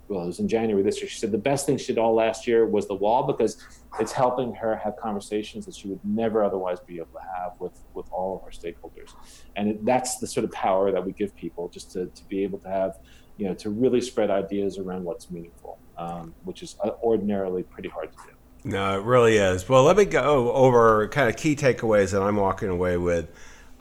well 0.07 0.23
it 0.23 0.27
was 0.27 0.39
in 0.39 0.47
january 0.47 0.81
this 0.81 1.01
year. 1.01 1.09
She 1.09 1.19
said 1.19 1.31
the 1.31 1.37
best 1.37 1.65
thing 1.65 1.77
she 1.77 1.87
did 1.87 1.97
all 1.97 2.15
last 2.15 2.47
year 2.47 2.65
was 2.65 2.87
the 2.87 2.95
wall 2.95 3.23
because 3.23 3.61
it's 3.99 4.13
helping 4.13 4.53
her 4.55 4.77
have 4.77 4.95
conversations 4.95 5.65
that 5.65 5.75
she 5.75 5.89
would 5.89 5.99
never 6.03 6.43
otherwise 6.43 6.79
be 6.79 6.95
able 6.97 7.07
to 7.07 7.25
have 7.35 7.51
with 7.59 7.77
with 7.93 8.07
all 8.11 8.37
of 8.37 8.43
our 8.43 8.51
stakeholders. 8.51 9.13
And 9.57 9.69
it, 9.69 9.85
that's 9.85 10.17
the 10.19 10.27
sort 10.27 10.45
of 10.45 10.51
power 10.51 10.91
that 10.91 11.05
we 11.05 11.11
give 11.11 11.35
people 11.35 11.67
just 11.67 11.91
to, 11.91 12.07
to 12.07 12.25
be 12.25 12.43
able 12.43 12.59
to 12.59 12.69
have 12.69 12.99
you 13.37 13.47
know 13.47 13.53
to 13.55 13.69
really 13.69 13.99
spread 13.99 14.29
ideas 14.29 14.77
around 14.77 15.03
what's 15.03 15.29
meaningful 15.31 15.79
um, 15.97 16.33
which 16.43 16.63
is 16.63 16.77
ordinarily 17.03 17.63
pretty 17.63 17.89
hard 17.89 18.11
to 18.11 18.17
do 18.17 18.33
no, 18.63 18.99
it 18.99 19.03
really 19.03 19.37
is. 19.37 19.67
Well, 19.67 19.83
let 19.83 19.97
me 19.97 20.05
go 20.05 20.51
over 20.53 21.07
kind 21.09 21.29
of 21.29 21.35
key 21.35 21.55
takeaways 21.55 22.11
that 22.11 22.21
I'm 22.21 22.35
walking 22.37 22.69
away 22.69 22.97
with. 22.97 23.27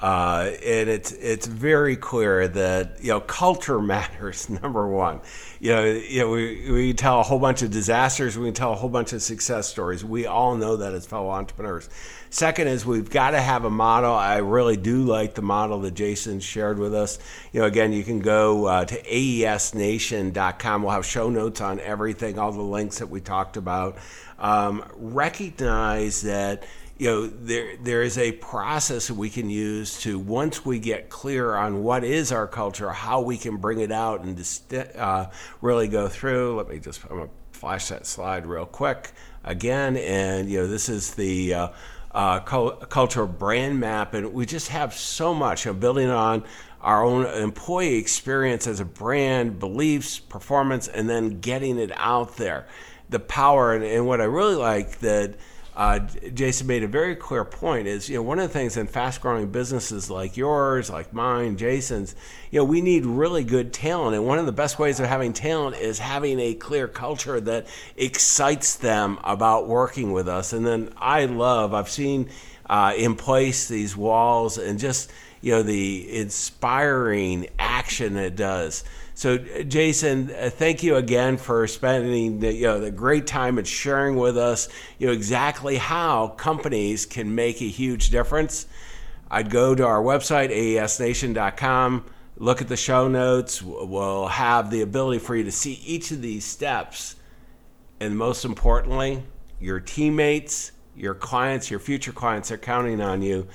Uh, 0.02 0.50
and 0.66 0.90
it's 0.90 1.12
it's 1.12 1.46
very 1.46 1.94
clear 1.94 2.48
that 2.48 2.98
you 3.00 3.10
know 3.10 3.20
culture 3.20 3.80
matters. 3.94 4.50
Number 4.50 4.88
one, 4.88 5.20
you 5.60 5.70
know, 5.70 5.84
you 5.84 6.20
know 6.20 6.30
we 6.30 6.70
we 6.72 6.92
tell 6.92 7.20
a 7.20 7.22
whole 7.22 7.38
bunch 7.38 7.62
of 7.62 7.70
disasters, 7.70 8.36
we 8.36 8.50
tell 8.50 8.72
a 8.72 8.74
whole 8.74 8.90
bunch 8.90 9.12
of 9.12 9.22
success 9.22 9.68
stories. 9.68 10.04
We 10.04 10.26
all 10.26 10.56
know 10.56 10.76
that 10.78 10.92
as 10.92 11.06
fellow 11.06 11.30
entrepreneurs. 11.30 11.88
Second 12.30 12.66
is 12.66 12.84
we've 12.84 13.10
got 13.10 13.30
to 13.30 13.40
have 13.40 13.64
a 13.64 13.70
model. 13.70 14.12
I 14.12 14.38
really 14.38 14.76
do 14.76 15.04
like 15.04 15.34
the 15.34 15.42
model 15.42 15.82
that 15.82 15.92
Jason 15.92 16.40
shared 16.40 16.80
with 16.80 16.94
us. 16.94 17.20
You 17.52 17.60
know, 17.60 17.66
again, 17.66 17.92
you 17.92 18.02
can 18.02 18.18
go 18.18 18.64
uh, 18.64 18.84
to 18.86 18.96
aesnation.com. 19.14 20.82
We'll 20.82 20.92
have 20.92 21.06
show 21.06 21.30
notes 21.30 21.60
on 21.60 21.78
everything, 21.78 22.40
all 22.40 22.50
the 22.50 22.60
links 22.60 22.98
that 22.98 23.08
we 23.08 23.20
talked 23.20 23.56
about. 23.56 23.98
Um, 24.38 24.84
recognize 24.96 26.22
that 26.22 26.64
you 27.02 27.08
know 27.08 27.26
there 27.26 27.76
there 27.78 28.02
is 28.02 28.16
a 28.16 28.30
process 28.30 29.10
we 29.10 29.28
can 29.28 29.50
use 29.50 29.98
to 30.02 30.20
once 30.20 30.64
we 30.64 30.78
get 30.78 31.10
clear 31.10 31.56
on 31.56 31.82
what 31.82 32.04
is 32.04 32.30
our 32.30 32.46
culture, 32.46 32.90
how 32.90 33.20
we 33.20 33.36
can 33.36 33.56
bring 33.56 33.80
it 33.80 33.90
out 33.90 34.22
and 34.22 34.40
uh, 34.96 35.26
really 35.60 35.88
go 35.88 36.06
through. 36.06 36.56
Let 36.58 36.68
me 36.68 36.78
just 36.78 37.02
I'm 37.10 37.16
gonna 37.16 37.30
flash 37.50 37.88
that 37.88 38.06
slide 38.06 38.46
real 38.46 38.66
quick 38.66 39.10
again, 39.42 39.96
and 39.96 40.48
you 40.48 40.60
know 40.60 40.68
this 40.68 40.88
is 40.88 41.14
the 41.14 41.54
uh, 41.54 41.68
uh, 42.12 42.38
cultural 42.38 43.26
brand 43.26 43.80
map, 43.80 44.14
and 44.14 44.32
we 44.32 44.46
just 44.46 44.68
have 44.68 44.94
so 44.94 45.34
much. 45.34 45.64
You 45.64 45.72
know, 45.72 45.80
building 45.80 46.08
on 46.08 46.44
our 46.82 47.04
own 47.04 47.26
employee 47.26 47.96
experience 47.96 48.68
as 48.68 48.78
a 48.78 48.84
brand, 48.84 49.58
beliefs, 49.58 50.20
performance, 50.20 50.86
and 50.86 51.10
then 51.10 51.40
getting 51.40 51.80
it 51.80 51.90
out 51.96 52.36
there. 52.36 52.68
The 53.08 53.18
power, 53.18 53.74
and, 53.74 53.84
and 53.84 54.06
what 54.06 54.20
I 54.20 54.24
really 54.24 54.54
like 54.54 55.00
that 55.00 55.34
uh, 55.74 56.00
Jason 56.34 56.66
made 56.66 56.82
a 56.82 56.88
very 56.88 57.16
clear 57.16 57.44
point 57.44 57.86
is, 57.86 58.08
you 58.08 58.16
know, 58.16 58.22
one 58.22 58.38
of 58.38 58.46
the 58.46 58.52
things 58.52 58.76
in 58.76 58.86
fast 58.86 59.22
growing 59.22 59.50
businesses 59.50 60.10
like 60.10 60.36
yours, 60.36 60.90
like 60.90 61.14
mine, 61.14 61.56
Jason's, 61.56 62.14
you 62.50 62.58
know, 62.58 62.64
we 62.64 62.82
need 62.82 63.06
really 63.06 63.42
good 63.42 63.72
talent. 63.72 64.14
And 64.14 64.26
one 64.26 64.38
of 64.38 64.44
the 64.44 64.52
best 64.52 64.78
ways 64.78 65.00
of 65.00 65.06
having 65.06 65.32
talent 65.32 65.76
is 65.76 65.98
having 65.98 66.38
a 66.40 66.52
clear 66.52 66.88
culture 66.88 67.40
that 67.40 67.66
excites 67.96 68.76
them 68.76 69.18
about 69.24 69.66
working 69.66 70.12
with 70.12 70.28
us. 70.28 70.52
And 70.52 70.66
then 70.66 70.92
I 70.98 71.24
love, 71.24 71.72
I've 71.72 71.88
seen 71.90 72.28
uh, 72.68 72.92
in 72.94 73.16
place 73.16 73.66
these 73.66 73.96
walls 73.96 74.58
and 74.58 74.78
just, 74.78 75.10
you 75.40 75.52
know, 75.52 75.62
the 75.62 76.18
inspiring 76.18 77.48
action 77.58 78.16
it 78.16 78.36
does. 78.36 78.84
So, 79.14 79.36
Jason, 79.36 80.30
uh, 80.30 80.48
thank 80.48 80.82
you 80.82 80.96
again 80.96 81.36
for 81.36 81.66
spending 81.66 82.40
the, 82.40 82.52
you 82.52 82.62
know, 82.62 82.80
the 82.80 82.90
great 82.90 83.26
time 83.26 83.58
and 83.58 83.68
sharing 83.68 84.16
with 84.16 84.38
us, 84.38 84.68
you 84.98 85.06
know, 85.06 85.12
exactly 85.12 85.76
how 85.76 86.28
companies 86.28 87.04
can 87.04 87.34
make 87.34 87.60
a 87.60 87.68
huge 87.68 88.08
difference. 88.08 88.66
I'd 89.30 89.50
go 89.50 89.74
to 89.74 89.84
our 89.84 90.02
website, 90.02 90.50
aesnation.com, 90.50 92.04
look 92.36 92.62
at 92.62 92.68
the 92.68 92.76
show 92.76 93.08
notes. 93.08 93.62
We'll 93.62 94.28
have 94.28 94.70
the 94.70 94.82
ability 94.82 95.20
for 95.20 95.36
you 95.36 95.44
to 95.44 95.52
see 95.52 95.74
each 95.84 96.10
of 96.10 96.22
these 96.22 96.44
steps. 96.44 97.16
And 98.00 98.16
most 98.16 98.44
importantly, 98.44 99.22
your 99.60 99.78
teammates, 99.78 100.72
your 100.96 101.14
clients, 101.14 101.70
your 101.70 101.80
future 101.80 102.12
clients 102.12 102.50
are 102.50 102.58
counting 102.58 103.00
on 103.00 103.22
you. 103.22 103.46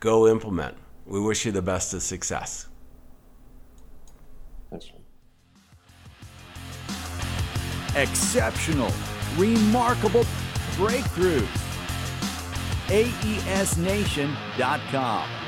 Go 0.00 0.28
implement. 0.28 0.76
We 1.06 1.20
wish 1.20 1.46
you 1.46 1.52
the 1.52 1.62
best 1.62 1.94
of 1.94 2.02
success. 2.02 2.66
Exceptional, 7.96 8.92
remarkable 9.36 10.24
breakthroughs. 10.76 11.48
AESNation.com. 12.88 15.43